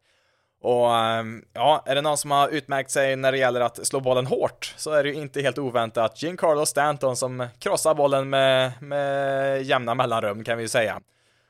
Och 0.60 0.94
ehm, 0.96 1.44
ja, 1.52 1.82
är 1.86 1.94
det 1.94 2.00
någon 2.00 2.18
som 2.18 2.30
har 2.30 2.48
utmärkt 2.48 2.90
sig 2.90 3.16
när 3.16 3.32
det 3.32 3.38
gäller 3.38 3.60
att 3.60 3.86
slå 3.86 4.00
bollen 4.00 4.26
hårt 4.26 4.74
så 4.76 4.92
är 4.92 5.02
det 5.02 5.08
ju 5.08 5.14
inte 5.14 5.42
helt 5.42 5.58
oväntat 5.58 6.22
Giancarlo 6.22 6.66
Stanton 6.66 7.16
som 7.16 7.46
krossar 7.58 7.94
bollen 7.94 8.30
med, 8.30 8.72
med 8.80 9.62
jämna 9.62 9.94
mellanrum 9.94 10.44
kan 10.44 10.56
vi 10.56 10.62
ju 10.62 10.68
säga. 10.68 11.00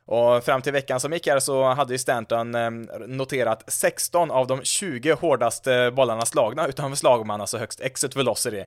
Och 0.06 0.44
fram 0.44 0.62
till 0.62 0.72
veckan 0.72 1.00
som 1.00 1.12
gick 1.12 1.26
här 1.26 1.40
så 1.40 1.64
hade 1.64 1.94
ju 1.94 1.98
Stanton 1.98 2.54
ehm, 2.54 2.88
noterat 3.06 3.64
16 3.66 4.30
av 4.30 4.46
de 4.46 4.62
20 4.62 5.12
hårdaste 5.12 5.90
bollarna 5.90 6.26
slagna 6.26 6.66
utanför 6.66 6.96
slagman, 6.96 7.40
alltså 7.40 7.59
högst 7.59 7.80
exit 7.80 8.16
velocity. 8.16 8.64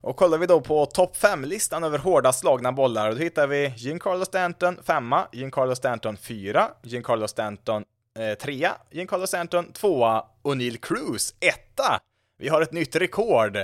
Och 0.00 0.16
kollar 0.16 0.38
vi 0.38 0.46
då 0.46 0.60
på 0.60 0.86
topp 0.86 1.16
5-listan 1.16 1.84
över 1.84 1.98
hårdast 1.98 2.40
slagna 2.40 2.72
bollar, 2.72 3.10
då 3.10 3.16
hittar 3.16 3.46
vi 3.46 3.72
Giancarlo 3.76 4.24
Stanton 4.24 4.76
5, 4.86 5.14
Giancarlo 5.32 5.74
Stanton 5.74 6.16
4, 6.16 6.68
Giancarlo 6.82 7.28
Stanton 7.28 7.84
eh, 8.18 8.34
trea, 8.34 8.76
Giancarlo 8.90 9.26
Stanton 9.26 9.72
tvåa 9.72 10.24
O'Neill 10.42 10.76
Cruz 10.76 11.34
etta. 11.40 12.00
Vi 12.38 12.48
har 12.48 12.62
ett 12.62 12.72
nytt 12.72 12.96
rekord. 12.96 13.56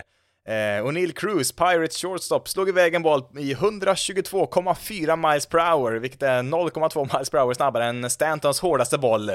Eh, 0.48 0.84
O'Neill 0.84 1.12
Cruz, 1.12 1.52
Pirates 1.52 1.96
shortstop, 1.96 2.48
slog 2.48 2.68
iväg 2.68 2.94
en 2.94 3.02
boll 3.02 3.24
i 3.38 3.54
122,4 3.54 5.30
miles 5.30 5.46
per 5.46 5.58
hour, 5.58 5.92
vilket 5.92 6.22
är 6.22 6.42
0,2 6.42 7.16
miles 7.16 7.30
per 7.30 7.38
hour 7.38 7.54
snabbare 7.54 7.84
än 7.84 8.10
Stantons 8.10 8.60
hårdaste 8.60 8.98
boll. 8.98 9.30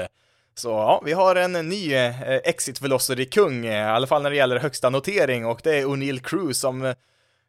Så 0.54 0.68
ja, 0.68 1.02
vi 1.04 1.12
har 1.12 1.36
en 1.36 1.52
ny 1.52 1.94
eh, 1.94 2.34
exit 2.36 2.80
velocity-kung, 2.80 3.66
i 3.66 3.82
alla 3.82 4.06
fall 4.06 4.22
när 4.22 4.30
det 4.30 4.36
gäller 4.36 4.58
högsta 4.58 4.90
notering, 4.90 5.46
och 5.46 5.60
det 5.64 5.78
är 5.78 5.84
O'Neill 5.84 6.20
Cruz 6.22 6.58
som 6.58 6.94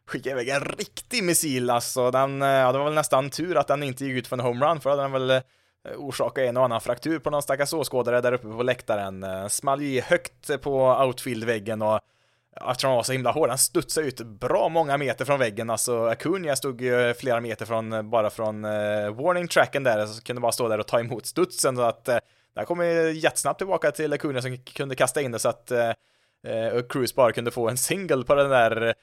skickade 0.06 0.30
iväg 0.30 0.48
en 0.48 0.64
riktig 0.64 1.24
missil 1.24 1.70
alltså. 1.70 2.10
Den, 2.10 2.42
eh, 2.42 2.48
ja, 2.48 2.72
det 2.72 2.78
var 2.78 2.84
väl 2.84 2.94
nästan 2.94 3.30
tur 3.30 3.56
att 3.56 3.68
den 3.68 3.82
inte 3.82 4.04
gick 4.04 4.16
ut 4.16 4.26
för 4.26 4.36
en 4.36 4.40
homerun, 4.40 4.80
för 4.80 4.90
då 4.90 4.96
hade 4.96 5.02
den 5.02 5.12
väl 5.12 5.30
Eh, 5.30 5.42
Eh, 5.88 5.96
orsaka 5.96 6.44
en 6.44 6.56
och 6.56 6.64
annan 6.64 6.80
fraktur 6.80 7.18
på 7.18 7.30
någon 7.30 7.42
stackars 7.42 7.72
åskådare 7.72 8.20
där 8.20 8.32
uppe 8.32 8.48
på 8.48 8.62
läktaren. 8.62 9.22
Eh, 9.22 9.46
small 9.48 9.82
ju 9.82 10.00
högt 10.00 10.62
på 10.62 10.86
outfield-väggen 10.86 11.82
och 11.82 12.00
eftersom 12.70 12.88
han 12.88 12.96
var 12.96 13.02
så 13.02 13.12
himla 13.12 13.30
hård, 13.30 13.48
han 13.48 13.58
studsade 13.58 14.06
ut 14.06 14.20
bra 14.20 14.68
många 14.68 14.98
meter 14.98 15.24
från 15.24 15.38
väggen, 15.38 15.70
alltså 15.70 16.06
Acuna 16.06 16.56
stod 16.56 16.80
ju 16.80 17.14
flera 17.14 17.40
meter 17.40 17.66
från, 17.66 18.10
bara 18.10 18.30
från 18.30 18.64
uh, 18.64 19.14
warning 19.14 19.48
tracken 19.48 19.84
där, 19.84 20.06
så 20.06 20.22
kunde 20.22 20.40
bara 20.40 20.52
stå 20.52 20.68
där 20.68 20.78
och 20.78 20.86
ta 20.86 21.00
emot 21.00 21.26
studsen, 21.26 21.76
så 21.76 21.82
att 21.82 22.08
uh, 22.08 22.16
där 22.54 22.64
kom 22.64 22.80
ju 22.80 23.12
jättesnabbt 23.12 23.58
tillbaka 23.58 23.90
till 23.90 24.12
Acuna 24.12 24.42
som 24.42 24.58
kunde 24.58 24.94
kasta 24.94 25.20
in 25.20 25.32
det 25.32 25.38
så 25.38 25.48
att 25.48 25.72
uh, 25.72 26.82
Cruz 26.88 27.14
bara 27.14 27.32
kunde 27.32 27.50
få 27.50 27.68
en 27.68 27.76
single 27.76 28.24
på 28.24 28.34
den 28.34 28.50
där 28.50 28.94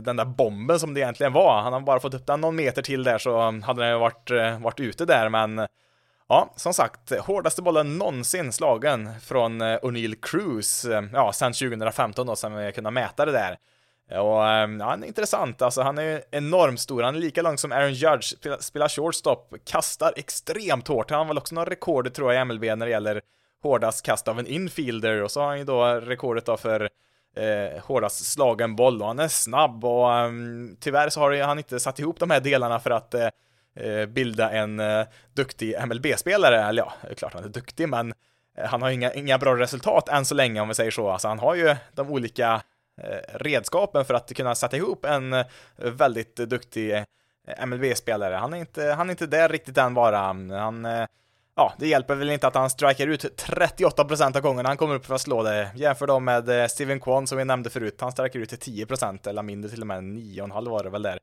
den 0.00 0.16
där 0.16 0.24
bomben 0.24 0.80
som 0.80 0.94
det 0.94 1.00
egentligen 1.00 1.32
var. 1.32 1.60
Han 1.62 1.72
har 1.72 1.80
bara 1.80 2.00
fått 2.00 2.14
upp 2.14 2.26
den 2.26 2.40
någon 2.40 2.56
meter 2.56 2.82
till 2.82 3.04
där 3.04 3.18
så 3.18 3.40
hade 3.40 3.86
den 3.86 4.00
varit, 4.00 4.30
varit 4.60 4.80
ute 4.80 5.04
där, 5.04 5.28
men 5.28 5.66
Ja, 6.32 6.52
som 6.56 6.74
sagt, 6.74 7.12
hårdaste 7.20 7.62
bollen 7.62 7.98
någonsin 7.98 8.52
slagen 8.52 9.10
från 9.20 9.60
eh, 9.60 9.78
O'Neill 9.78 10.14
Cruz, 10.22 10.84
eh, 10.84 11.04
ja, 11.12 11.32
sen 11.32 11.52
2015 11.52 12.26
då, 12.26 12.36
sen 12.36 12.56
vi 12.56 12.72
kunde 12.72 12.90
mäta 12.90 13.26
det 13.26 13.32
där. 13.32 13.58
Och 14.20 14.48
eh, 14.48 14.70
ja, 14.70 14.84
han 14.84 15.02
är 15.02 15.06
intressant, 15.06 15.62
alltså 15.62 15.82
han 15.82 15.98
är 15.98 16.02
ju 16.02 16.20
enormt 16.30 16.80
stor, 16.80 17.02
han 17.02 17.14
är 17.16 17.20
lika 17.20 17.42
lång 17.42 17.58
som 17.58 17.72
Aaron 17.72 17.92
Judge, 17.92 18.34
spelar 18.60 18.88
shortstop, 18.88 19.54
kastar 19.64 20.12
extremt 20.16 20.88
hårt, 20.88 21.10
han 21.10 21.18
har 21.18 21.26
väl 21.26 21.38
också 21.38 21.54
några 21.54 21.70
rekord 21.70 22.14
tror 22.14 22.32
jag 22.32 22.42
i 22.42 22.44
MLB 22.44 22.64
när 22.64 22.86
det 22.86 22.90
gäller 22.90 23.20
hårdast 23.62 24.06
kast 24.06 24.28
av 24.28 24.38
en 24.38 24.46
infielder, 24.46 25.22
och 25.22 25.30
så 25.30 25.40
har 25.40 25.48
han 25.48 25.58
ju 25.58 25.64
då 25.64 25.84
rekordet 25.84 26.46
då 26.46 26.56
för 26.56 26.88
eh, 27.36 27.82
hårdast 27.82 28.24
slagen 28.24 28.76
boll, 28.76 29.02
och 29.02 29.08
han 29.08 29.18
är 29.18 29.28
snabb, 29.28 29.84
och 29.84 30.10
um, 30.10 30.76
tyvärr 30.80 31.08
så 31.08 31.20
har 31.20 31.42
han 31.42 31.58
inte 31.58 31.80
satt 31.80 31.98
ihop 31.98 32.18
de 32.18 32.30
här 32.30 32.40
delarna 32.40 32.80
för 32.80 32.90
att 32.90 33.14
Eh, 33.14 33.28
Eh, 33.76 34.06
bilda 34.06 34.50
en 34.50 34.80
eh, 34.80 35.06
duktig 35.34 35.74
MLB-spelare, 35.86 36.62
eller 36.62 36.82
ja, 36.82 36.92
det 37.02 37.10
är 37.10 37.14
klart 37.14 37.34
han 37.34 37.44
är 37.44 37.48
duktig, 37.48 37.88
men 37.88 38.14
eh, 38.56 38.66
han 38.66 38.82
har 38.82 38.90
inga, 38.90 39.12
inga 39.12 39.38
bra 39.38 39.56
resultat 39.56 40.08
än 40.08 40.24
så 40.24 40.34
länge 40.34 40.60
om 40.60 40.68
vi 40.68 40.74
säger 40.74 40.90
så. 40.90 41.10
Alltså 41.10 41.28
han 41.28 41.38
har 41.38 41.54
ju 41.54 41.76
de 41.92 42.10
olika 42.10 42.62
eh, 43.02 43.38
redskapen 43.38 44.04
för 44.04 44.14
att 44.14 44.36
kunna 44.36 44.54
sätta 44.54 44.76
ihop 44.76 45.04
en 45.04 45.32
eh, 45.32 45.46
väldigt 45.76 46.36
duktig 46.36 47.04
MLB-spelare. 47.66 48.34
Han 48.34 48.54
är 48.54 48.58
inte, 48.58 48.84
han 48.84 49.08
är 49.08 49.10
inte 49.10 49.26
där 49.26 49.48
riktigt 49.48 49.78
än 49.78 49.94
bara. 49.94 50.18
Han, 50.18 50.84
ja, 51.56 51.74
det 51.78 51.88
hjälper 51.88 52.14
väl 52.14 52.30
inte 52.30 52.46
att 52.46 52.54
han 52.54 52.70
strikar 52.70 53.06
ut 53.06 53.24
38% 53.48 54.36
av 54.36 54.42
gångerna 54.42 54.68
han 54.68 54.76
kommer 54.76 54.94
upp 54.94 55.06
för 55.06 55.14
att 55.14 55.20
slå 55.20 55.42
det. 55.42 55.70
Jämför 55.74 56.06
då 56.06 56.20
med 56.20 56.70
Steven 56.70 57.00
Kwan 57.00 57.26
som 57.26 57.38
vi 57.38 57.44
nämnde 57.44 57.70
förut, 57.70 58.00
han 58.00 58.12
strikar 58.12 58.40
ut 58.40 58.48
till 58.48 58.86
10% 58.86 59.28
eller 59.28 59.42
mindre 59.42 59.70
till 59.70 59.80
och 59.80 59.86
med 59.86 60.02
9,5 60.02 60.70
var 60.70 60.84
det 60.84 60.90
väl 60.90 61.02
där. 61.02 61.18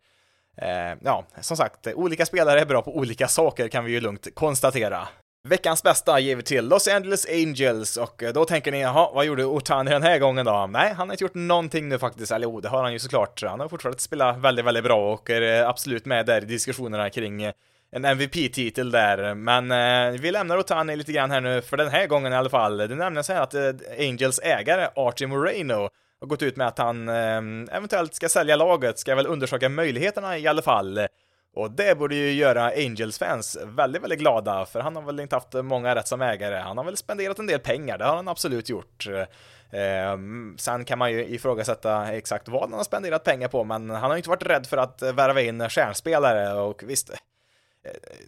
Eh, 0.61 0.97
ja, 1.03 1.25
som 1.41 1.57
sagt, 1.57 1.87
olika 1.87 2.25
spelare 2.25 2.61
är 2.61 2.65
bra 2.65 2.81
på 2.81 2.97
olika 2.97 3.27
saker 3.27 3.67
kan 3.67 3.85
vi 3.85 3.91
ju 3.91 3.99
lugnt 3.99 4.27
konstatera. 4.35 5.07
Veckans 5.47 5.83
bästa 5.83 6.19
ger 6.19 6.35
vi 6.35 6.43
till 6.43 6.67
Los 6.67 6.87
Angeles 6.87 7.25
Angels 7.29 7.97
och 7.97 8.23
eh, 8.23 8.33
då 8.33 8.45
tänker 8.45 8.71
ni, 8.71 8.81
jaha, 8.81 9.11
vad 9.13 9.25
gjorde 9.25 9.45
Otani 9.45 9.91
den 9.91 10.03
här 10.03 10.19
gången 10.19 10.45
då? 10.45 10.69
Nej, 10.71 10.93
han 10.93 11.07
har 11.07 11.13
inte 11.13 11.23
gjort 11.23 11.35
någonting 11.35 11.89
nu 11.89 11.99
faktiskt, 11.99 12.31
eller 12.31 12.47
jo, 12.47 12.61
det 12.61 12.69
har 12.69 12.83
han 12.83 12.93
ju 12.93 12.99
såklart. 12.99 13.43
Han 13.43 13.59
har 13.59 13.67
fortfarande 13.67 14.01
spelat 14.01 14.37
väldigt, 14.37 14.65
väldigt 14.65 14.83
bra 14.83 15.13
och 15.13 15.29
är 15.29 15.61
eh, 15.61 15.69
absolut 15.69 16.05
med 16.05 16.25
där 16.25 16.41
i 16.41 16.45
diskussionerna 16.45 17.09
kring 17.09 17.43
eh, 17.43 17.53
en 17.91 18.05
MVP-titel 18.05 18.91
där, 18.91 19.33
men 19.33 19.71
eh, 19.71 20.21
vi 20.21 20.31
lämnar 20.31 20.57
Otani 20.57 20.95
lite 20.95 21.11
grann 21.11 21.31
här 21.31 21.41
nu 21.41 21.61
för 21.61 21.77
den 21.77 21.89
här 21.89 22.07
gången 22.07 22.33
i 22.33 22.35
alla 22.35 22.49
fall. 22.49 22.77
Det 22.77 22.83
är 22.83 22.87
nämligen 22.87 23.23
så 23.23 23.33
här 23.33 23.41
att 23.41 23.53
eh, 23.53 23.71
Angels 23.99 24.39
ägare, 24.43 24.87
Archie 24.95 25.27
Moreno, 25.27 25.89
har 26.22 26.28
gått 26.28 26.41
ut 26.41 26.55
med 26.55 26.68
att 26.68 26.78
han 26.78 27.09
eh, 27.09 27.76
eventuellt 27.76 28.15
ska 28.15 28.30
sälja 28.30 28.55
laget, 28.55 28.99
ska 28.99 29.15
väl 29.15 29.28
undersöka 29.28 29.70
möjligheterna 29.70 30.38
i 30.38 30.47
alla 30.47 30.61
fall. 30.61 31.07
Och 31.55 31.72
det 31.72 31.97
borde 31.97 32.15
ju 32.15 32.32
göra 32.32 32.72
Angels-fans 32.76 33.57
väldigt, 33.65 34.03
väldigt 34.03 34.20
glada, 34.20 34.65
för 34.65 34.80
han 34.80 34.95
har 34.95 35.03
väl 35.03 35.20
inte 35.20 35.36
haft 35.36 35.53
många 35.53 35.95
rätt 35.95 36.07
som 36.07 36.22
ägare. 36.22 36.55
Han 36.55 36.78
har 36.78 36.86
väl 36.86 36.97
spenderat 36.97 37.39
en 37.39 37.47
del 37.47 37.59
pengar, 37.59 37.97
det 37.97 38.05
har 38.05 38.15
han 38.15 38.28
absolut 38.28 38.70
gjort. 38.70 39.07
Eh, 39.72 40.18
sen 40.57 40.86
kan 40.86 40.99
man 40.99 41.11
ju 41.11 41.26
ifrågasätta 41.26 42.13
exakt 42.13 42.47
vad 42.47 42.61
han 42.61 42.74
har 42.74 42.84
spenderat 42.84 43.24
pengar 43.24 43.47
på, 43.47 43.63
men 43.63 43.89
han 43.89 44.03
har 44.03 44.11
ju 44.11 44.18
inte 44.18 44.30
varit 44.30 44.45
rädd 44.45 44.68
för 44.68 44.78
att 44.78 45.01
värva 45.01 45.41
in 45.41 45.70
stjärnspelare 45.70 46.53
och 46.53 46.84
visst, 46.86 47.11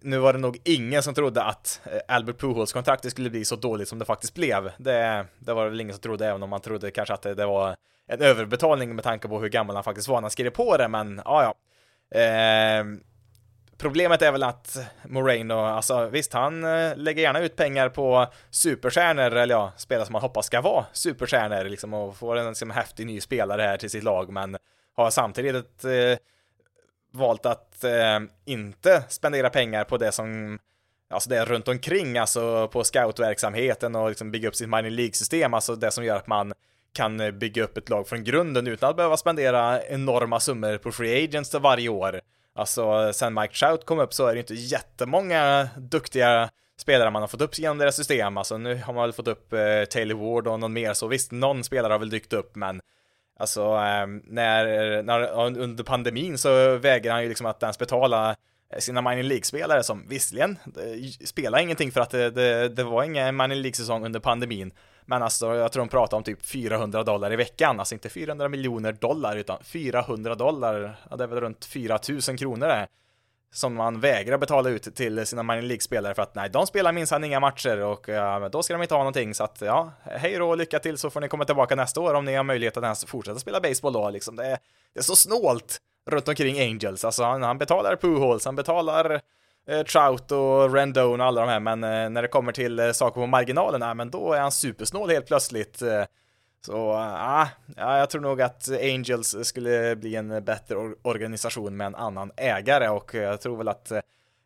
nu 0.02 0.18
var 0.18 0.34
det 0.34 0.40
nog 0.40 0.58
ingen 0.64 1.04
som 1.04 1.14
trodde 1.14 1.44
att 1.44 1.82
eh, 1.86 2.16
Albert 2.16 2.38
Pujols 2.38 2.74
kontraktet 2.74 3.12
skulle 3.12 3.30
bli 3.30 3.46
så 3.46 3.56
dåligt 3.56 3.88
som 3.88 4.00
det 4.00 4.06
faktiskt 4.06 4.34
blev. 4.34 4.72
Det, 4.78 5.26
det 5.40 5.54
var 5.54 5.70
väl 5.70 5.82
ingen 5.82 5.94
som 5.94 6.02
trodde, 6.02 6.28
även 6.28 6.44
om 6.44 6.50
man 6.50 6.62
trodde 6.62 6.92
kanske 6.92 7.14
att 7.14 7.22
det, 7.22 7.34
det 7.34 7.46
var 7.46 7.76
en 8.08 8.22
överbetalning 8.22 8.96
med 8.96 9.04
tanke 9.04 9.28
på 9.28 9.40
hur 9.40 9.50
gammal 9.50 9.76
han 9.76 9.84
faktiskt 9.84 10.08
var 10.08 10.16
när 10.16 10.22
han 10.22 10.32
skrev 10.32 10.50
på 10.50 10.78
det, 10.78 10.88
men 10.88 11.22
ja, 11.26 11.44
ja. 11.44 11.54
Eh, 12.20 12.84
problemet 13.78 14.22
är 14.22 14.32
väl 14.32 14.44
att 14.44 14.78
Moreno, 15.06 15.54
alltså 15.54 16.10
visst, 16.10 16.34
han 16.34 16.64
eh, 16.64 16.98
lägger 16.98 17.22
gärna 17.22 17.40
ut 17.40 17.56
pengar 17.56 17.90
på 17.90 18.28
superstjärnor, 18.50 19.36
eller 19.36 19.56
ja, 19.56 19.72
spelare 19.78 20.06
som 20.06 20.14
man 20.14 20.22
hoppas 20.22 20.46
ska 20.46 20.62
vara 20.62 20.86
superstjärnor, 20.94 21.64
liksom, 21.64 21.94
och 21.94 22.18
får 22.18 22.36
en 22.36 22.48
liksom, 22.48 22.72
häftig 22.72 23.06
ny 23.06 23.22
spelare 23.22 23.62
här 23.62 23.78
till 23.78 23.90
sitt 23.90 24.04
lag, 24.04 24.30
men 24.30 24.58
har 24.96 25.10
samtidigt 25.10 25.56
ett 25.56 25.84
eh, 25.84 26.26
valt 27.12 27.46
att 27.46 27.84
eh, 27.84 28.20
inte 28.46 29.04
spendera 29.10 29.50
pengar 29.50 29.84
på 29.84 29.98
det 29.98 30.12
som 30.12 30.60
Alltså 31.12 31.30
det 31.30 31.46
runt 31.46 31.68
omkring, 31.68 32.18
alltså 32.18 32.68
på 32.68 32.84
scoutverksamheten 32.84 33.96
och 33.96 34.10
liksom 34.10 34.32
bygga 34.32 34.48
upp 34.48 34.56
sitt 34.56 34.70
mining 34.70 34.92
League-system, 34.92 35.54
alltså 35.54 35.76
det 35.76 35.92
som 35.92 36.04
gör 36.04 36.16
att 36.16 36.28
man 36.28 36.54
kan 36.94 37.40
bygga 37.40 37.64
upp 37.64 37.78
ett 37.78 37.90
lag 37.90 38.08
från 38.08 38.24
grunden 38.24 38.68
utan 38.68 38.90
att 38.90 38.96
behöva 38.96 39.18
spendera 39.18 39.84
enorma 39.84 40.40
summor 40.40 40.78
på 40.78 40.92
free 40.92 41.24
agents 41.24 41.54
varje 41.54 41.90
år. 41.90 42.22
Alltså, 42.56 43.14
sen 43.14 43.34
Mike 43.34 43.54
Trout 43.54 43.86
kom 43.86 44.00
upp 44.00 44.14
så 44.14 44.28
är 44.28 44.34
det 44.34 44.40
inte 44.40 44.54
jättemånga 44.54 45.70
duktiga 45.78 46.50
spelare 46.80 47.12
man 47.12 47.22
har 47.22 47.28
fått 47.28 47.42
upp 47.42 47.60
genom 47.60 47.78
deras 47.78 47.96
system. 47.96 48.38
Alltså 48.38 48.58
nu 48.58 48.76
har 48.76 48.94
man 48.94 49.04
väl 49.04 49.14
fått 49.14 49.28
upp 49.28 49.54
eh, 49.54 49.84
Taylor 49.90 50.16
Ward 50.16 50.48
och 50.48 50.60
någon 50.60 50.74
mer, 50.74 50.94
så 50.94 51.08
visst, 51.08 51.32
någon 51.32 51.64
spelare 51.64 51.94
har 51.94 52.00
väl 52.00 52.10
dykt 52.10 52.34
upp, 52.34 52.56
men 52.56 52.82
Alltså, 53.40 53.64
ehm, 53.64 54.22
när, 54.26 55.04
när, 55.04 55.34
under 55.60 55.84
pandemin 55.84 56.38
så 56.38 56.78
vägrar 56.78 57.14
han 57.14 57.24
ju 57.24 57.30
liksom 57.30 57.46
att 57.46 57.64
ens 57.64 57.80
betala 57.80 58.36
eh, 58.74 58.80
sina 58.80 59.02
Mining 59.02 59.24
League-spelare 59.24 59.84
som 59.84 60.08
visserligen 60.08 60.58
eh, 60.66 61.26
spelar 61.26 61.60
ingenting 61.60 61.92
för 61.92 62.02
att 62.02 62.10
det, 62.10 62.30
det, 62.30 62.70
det 62.70 62.84
var 62.84 63.04
ingen 63.04 63.38
Mining 63.38 63.62
League-säsong 63.62 64.06
under 64.06 64.20
pandemin. 64.20 64.72
Men 65.06 65.24
alltså, 65.24 65.56
jag 65.56 65.72
tror 65.72 65.82
de 65.82 65.90
pratar 65.90 66.18
om 66.18 66.24
typ 66.24 66.46
400 66.46 67.04
dollar 67.04 67.34
i 67.34 67.36
veckan, 67.36 67.80
alltså 67.80 67.96
inte 67.96 68.10
400 68.10 68.50
miljoner 68.50 68.92
dollar 68.92 69.36
utan 69.36 69.64
400 69.64 70.36
dollar, 70.36 70.96
ja, 71.10 71.16
det 71.16 71.24
är 71.24 71.28
väl 71.28 71.42
runt 71.42 71.66
4000 71.66 72.38
kronor 72.38 72.68
det 72.68 72.88
som 73.52 73.76
man 73.76 74.00
vägrar 74.00 74.38
betala 74.38 74.70
ut 74.70 74.96
till 74.96 75.26
sina 75.26 75.44
minor 75.44 75.62
League-spelare 75.62 76.14
för 76.14 76.22
att 76.22 76.36
nej, 76.36 76.50
de 76.50 76.68
spelar 76.68 76.92
minsann 76.92 77.24
inga 77.24 77.40
matcher 77.40 77.84
och 77.84 78.10
uh, 78.10 78.46
då 78.52 78.64
ska 78.64 78.74
de 78.74 78.82
inte 78.82 78.94
ha 78.94 79.00
någonting 79.00 79.34
så 79.34 79.44
att 79.44 79.62
ja, 79.62 79.92
hej 80.04 80.38
då 80.38 80.50
och 80.50 80.58
lycka 80.58 80.80
till 80.80 80.98
så 80.98 81.10
får 81.10 81.22
ni 81.22 81.28
komma 81.28 81.46
tillbaka 81.46 81.76
nästa 81.76 82.02
år 82.02 82.14
om 82.14 82.26
ni 82.26 82.36
har 82.36 82.44
möjlighet 82.44 82.78
att 82.78 82.84
ens 82.84 83.06
fortsätta 83.06 83.40
spela 83.40 83.62
baseball 83.62 83.94
då 83.94 84.10
liksom. 84.10 84.36
Det 84.36 84.46
är, 84.46 84.58
det 84.94 85.00
är 85.00 85.04
så 85.04 85.16
snålt 85.16 85.78
runt 86.10 86.28
omkring 86.28 86.60
Angels, 86.62 87.06
alltså 87.06 87.24
han, 87.24 87.44
han 87.44 87.58
betalar 87.58 87.96
Pujols, 87.96 88.46
han 88.46 88.56
betalar 88.56 89.22
eh, 89.68 89.82
Trout 89.82 90.32
och 90.32 90.74
Rendon 90.74 91.22
och 91.22 91.28
alla 91.28 91.42
de 91.42 91.50
här, 91.50 91.60
men 91.60 91.84
eh, 91.84 92.10
när 92.10 92.22
det 92.22 92.28
kommer 92.28 92.52
till 92.52 92.80
eh, 92.80 92.92
saker 92.92 93.22
på 93.22 93.28
marginalen, 93.28 93.80
nej, 93.80 93.96
men 93.96 94.12
då 94.12 94.34
är 94.34 94.42
han 94.42 94.52
supersnål 94.52 95.10
helt 95.10 95.28
plötsligt. 95.28 95.82
Eh, 95.82 96.04
så 96.66 96.92
äh, 96.94 97.48
ja, 97.78 97.98
jag 97.98 98.10
tror 98.10 98.22
nog 98.22 98.42
att 98.42 98.70
Angels 98.82 99.36
skulle 99.44 99.96
bli 99.96 100.16
en 100.16 100.44
bättre 100.44 100.76
organisation 101.02 101.78
med 101.78 101.88
en 101.88 101.96
annan 101.96 102.32
ägare 102.38 102.90
och 102.90 103.14
jag 103.14 103.42
tror 103.42 103.58
väl 103.58 103.68
att 103.68 103.92
eh, 103.92 104.00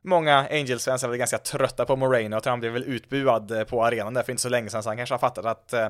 många 0.04 0.48
Angels-fans 0.52 1.04
är 1.04 1.08
väl 1.08 1.18
ganska 1.18 1.38
trötta 1.38 1.86
på 1.86 1.96
Moreno. 1.96 2.36
Jag 2.36 2.44
tror 2.44 2.52
han 2.52 2.60
blev 2.60 2.74
väl 2.74 2.84
utbuad 2.84 3.52
eh, 3.52 3.64
på 3.64 3.86
arenan 3.86 4.14
där 4.14 4.24
för 4.24 4.32
inte 4.32 4.42
så 4.42 4.50
länge 4.50 4.70
sedan, 4.70 4.84
så 4.84 4.90
han 4.90 4.98
kanske 4.98 5.14
har 5.14 5.20
fattat 5.20 5.46
att 5.46 5.74
eh, 5.74 5.88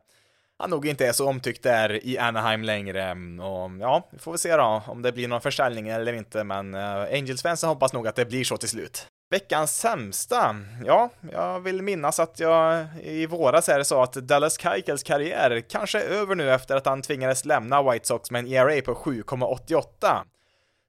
han 0.57 0.69
nog 0.69 0.88
inte 0.88 1.07
är 1.07 1.11
så 1.11 1.30
omtyckt 1.30 1.63
där 1.63 2.05
i 2.05 2.17
Anaheim 2.17 2.63
längre. 2.63 3.11
Och 3.41 3.71
ja, 3.80 4.07
vi 4.11 4.19
får 4.19 4.32
väl 4.32 4.39
se 4.39 4.55
då 4.55 4.84
om 4.88 5.01
det 5.01 5.11
blir 5.11 5.28
någon 5.28 5.41
försäljning 5.41 5.89
eller 5.89 6.13
inte, 6.13 6.43
men 6.43 6.76
Angels-fansen 6.76 7.69
hoppas 7.69 7.93
nog 7.93 8.07
att 8.07 8.15
det 8.15 8.26
blir 8.26 8.43
så 8.43 8.57
till 8.57 8.69
slut. 8.69 9.07
Veckans 9.34 9.79
sämsta? 9.79 10.55
Ja, 10.86 11.09
jag 11.31 11.59
vill 11.59 11.81
minnas 11.81 12.19
att 12.19 12.39
jag 12.39 12.86
i 13.03 13.25
våras 13.25 13.67
här 13.67 13.84
sa 13.84 14.03
att 14.03 14.13
Dallas 14.13 14.59
Keikels 14.59 15.03
karriär 15.03 15.63
kanske 15.69 16.01
är 16.01 16.09
över 16.09 16.36
nu 16.36 16.51
efter 16.51 16.75
att 16.75 16.86
han 16.86 17.01
tvingades 17.01 17.45
lämna 17.45 17.91
White 17.91 18.07
Sox 18.07 18.31
med 18.31 18.39
en 18.39 18.47
ERA 18.47 18.81
på 18.81 18.93
7,88. 18.93 19.84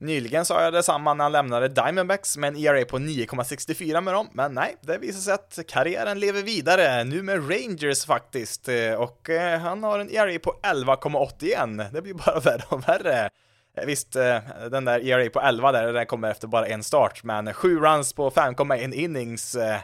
Nyligen 0.01 0.45
sa 0.45 0.63
jag 0.63 0.73
detsamma 0.73 1.15
när 1.15 1.25
han 1.25 1.33
lämnade 1.33 1.69
Diamondbacks 1.69 2.37
med 2.37 2.49
en 2.49 2.57
ERA 2.57 2.85
på 2.85 2.99
9,64 2.99 4.01
med 4.01 4.15
dem, 4.15 4.29
men 4.33 4.55
nej, 4.55 4.77
det 4.81 4.99
visar 4.99 5.21
sig 5.21 5.35
att 5.35 5.59
karriären 5.69 6.21
lever 6.21 6.43
vidare, 6.43 7.05
nu 7.05 7.23
med 7.23 7.51
Rangers 7.51 8.07
faktiskt, 8.07 8.69
och 8.99 9.31
eh, 9.31 9.61
han 9.61 9.85
har 9.85 9.99
en 9.99 10.11
ERA 10.11 10.39
på 10.39 10.57
11,81. 10.63 11.93
Det 11.93 12.03
blir 12.03 12.15
bara 12.15 12.41
värre 12.45 12.65
och 12.69 12.89
värre. 12.89 13.31
Eh, 13.77 13.87
visst, 13.87 14.17
eh, 14.17 14.39
den 14.71 14.85
där 14.85 15.07
ERA 15.09 15.31
på 15.31 15.41
11 15.41 15.73
där, 15.73 15.93
den 15.93 16.07
kommer 16.07 16.31
efter 16.31 16.49
bara 16.49 16.67
en 16.67 16.83
start, 16.83 17.25
men 17.25 17.55
7 17.55 17.81
runs 17.81 18.13
på 18.13 18.31
5,1 18.31 18.95
innings. 18.95 19.55
Eh, 19.55 19.81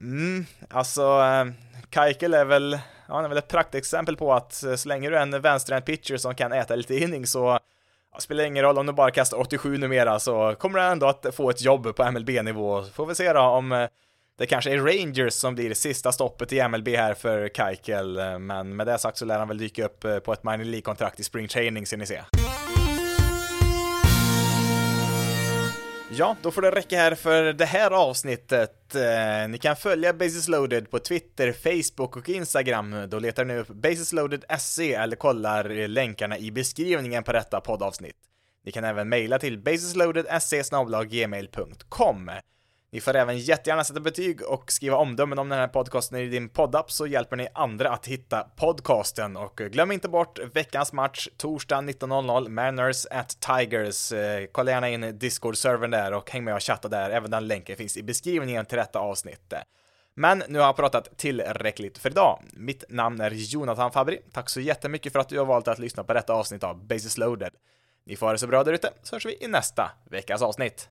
mm, 0.00 0.46
alltså, 0.70 1.20
Keikel 1.94 2.34
är 2.34 2.44
väl, 2.44 2.78
ja, 3.08 3.14
han 3.14 3.24
är 3.24 3.28
väl 3.28 3.38
ett 3.38 3.48
praktexempel 3.48 4.16
på 4.16 4.34
att 4.34 4.64
så 4.76 4.88
länge 4.88 5.10
du 5.10 5.16
är 5.16 5.22
en 5.22 5.40
vänsterhänt 5.40 5.84
pitcher 5.84 6.16
som 6.16 6.34
kan 6.34 6.52
äta 6.52 6.74
lite 6.74 6.94
innings 6.94 7.30
så 7.30 7.58
ja, 8.12 8.18
spelar 8.18 8.44
ingen 8.44 8.64
roll 8.64 8.78
om 8.78 8.86
du 8.86 8.92
bara 8.92 9.10
kastar 9.10 9.40
87 9.40 9.78
numera 9.78 10.18
så 10.18 10.54
kommer 10.58 10.78
du 10.78 10.84
ändå 10.84 11.06
att 11.06 11.26
få 11.34 11.50
ett 11.50 11.62
jobb 11.62 11.96
på 11.96 12.10
MLB-nivå. 12.10 12.82
Får 12.82 13.06
vi 13.06 13.14
se 13.14 13.32
då 13.32 13.40
om 13.40 13.88
det 14.38 14.46
kanske 14.46 14.72
är 14.72 14.78
Rangers 14.78 15.32
som 15.32 15.54
blir 15.54 15.68
det 15.68 15.74
sista 15.74 16.12
stoppet 16.12 16.52
i 16.52 16.68
MLB 16.68 16.88
här 16.88 17.14
för 17.14 17.48
Keikel, 17.48 18.38
men 18.38 18.76
med 18.76 18.86
det 18.86 18.98
sagt 18.98 19.18
så 19.18 19.24
lär 19.24 19.38
han 19.38 19.48
väl 19.48 19.58
dyka 19.58 19.84
upp 19.84 20.04
på 20.24 20.32
ett 20.32 20.44
minor 20.44 20.64
League-kontrakt 20.64 21.20
i 21.20 21.24
spring 21.24 21.48
training, 21.48 21.86
ser 21.86 21.96
ni 21.96 22.06
se. 22.06 22.22
Ja, 26.18 26.36
då 26.42 26.50
får 26.50 26.62
det 26.62 26.70
räcka 26.70 26.96
här 26.96 27.14
för 27.14 27.52
det 27.52 27.64
här 27.64 27.90
avsnittet. 27.90 28.94
Eh, 28.94 29.48
ni 29.48 29.58
kan 29.58 29.76
följa 29.76 30.12
Basis 30.12 30.48
Loaded 30.48 30.90
på 30.90 30.98
Twitter, 30.98 31.52
Facebook 31.52 32.16
och 32.16 32.28
Instagram. 32.28 33.04
Då 33.08 33.18
letar 33.18 33.44
ni 33.44 33.56
upp 33.56 33.68
basisloaded.se 33.68 34.94
eller 34.94 35.16
kollar 35.16 35.88
länkarna 35.88 36.38
i 36.38 36.50
beskrivningen 36.50 37.24
på 37.24 37.32
detta 37.32 37.60
poddavsnitt. 37.60 38.16
Ni 38.64 38.72
kan 38.72 38.84
även 38.84 39.08
mejla 39.08 39.38
till 39.38 39.58
basisloaded.se 39.58 40.62
gmail.com. 41.08 42.30
Ni 42.96 43.00
får 43.00 43.16
även 43.16 43.38
jättegärna 43.38 43.84
sätta 43.84 44.00
betyg 44.00 44.42
och 44.42 44.72
skriva 44.72 44.96
omdömen 44.96 45.38
om 45.38 45.48
den 45.48 45.58
här 45.58 45.68
podcasten 45.68 46.18
i 46.18 46.26
din 46.26 46.48
poddapp 46.48 46.90
så 46.90 47.06
hjälper 47.06 47.36
ni 47.36 47.48
andra 47.54 47.90
att 47.90 48.06
hitta 48.06 48.42
podcasten. 48.56 49.36
Och 49.36 49.56
glöm 49.56 49.92
inte 49.92 50.08
bort 50.08 50.38
veckans 50.54 50.92
match 50.92 51.28
torsdag 51.36 51.76
19.00 51.76 52.48
Manners 52.48 53.06
at 53.10 53.40
Tigers. 53.40 54.12
Eh, 54.12 54.46
kolla 54.52 54.70
gärna 54.70 54.88
in 54.88 55.18
Discord-servern 55.18 55.90
där 55.90 56.12
och 56.12 56.30
häng 56.30 56.44
med 56.44 56.54
och 56.54 56.62
chatta 56.62 56.88
där. 56.88 57.10
Även 57.10 57.30
den 57.30 57.46
länken 57.46 57.76
finns 57.76 57.96
i 57.96 58.02
beskrivningen 58.02 58.66
till 58.66 58.78
detta 58.78 58.98
avsnitt. 58.98 59.52
Men 60.14 60.42
nu 60.48 60.58
har 60.58 60.66
jag 60.66 60.76
pratat 60.76 61.18
tillräckligt 61.18 61.98
för 61.98 62.10
idag. 62.10 62.42
Mitt 62.52 62.84
namn 62.88 63.20
är 63.20 63.30
Jonathan 63.30 63.92
Fabri. 63.92 64.20
Tack 64.32 64.50
så 64.50 64.60
jättemycket 64.60 65.12
för 65.12 65.20
att 65.20 65.28
du 65.28 65.38
har 65.38 65.46
valt 65.46 65.68
att 65.68 65.78
lyssna 65.78 66.04
på 66.04 66.14
detta 66.14 66.32
avsnitt 66.32 66.64
av 66.64 66.86
Basis 66.86 67.18
loaded. 67.18 67.52
Ni 68.06 68.16
får 68.16 68.26
ha 68.26 68.32
det 68.32 68.38
så 68.38 68.46
bra 68.46 68.64
där 68.64 68.72
ute, 68.72 68.92
så 69.02 69.16
hörs 69.16 69.26
vi 69.26 69.36
i 69.40 69.48
nästa 69.48 69.90
veckas 70.10 70.42
avsnitt. 70.42 70.88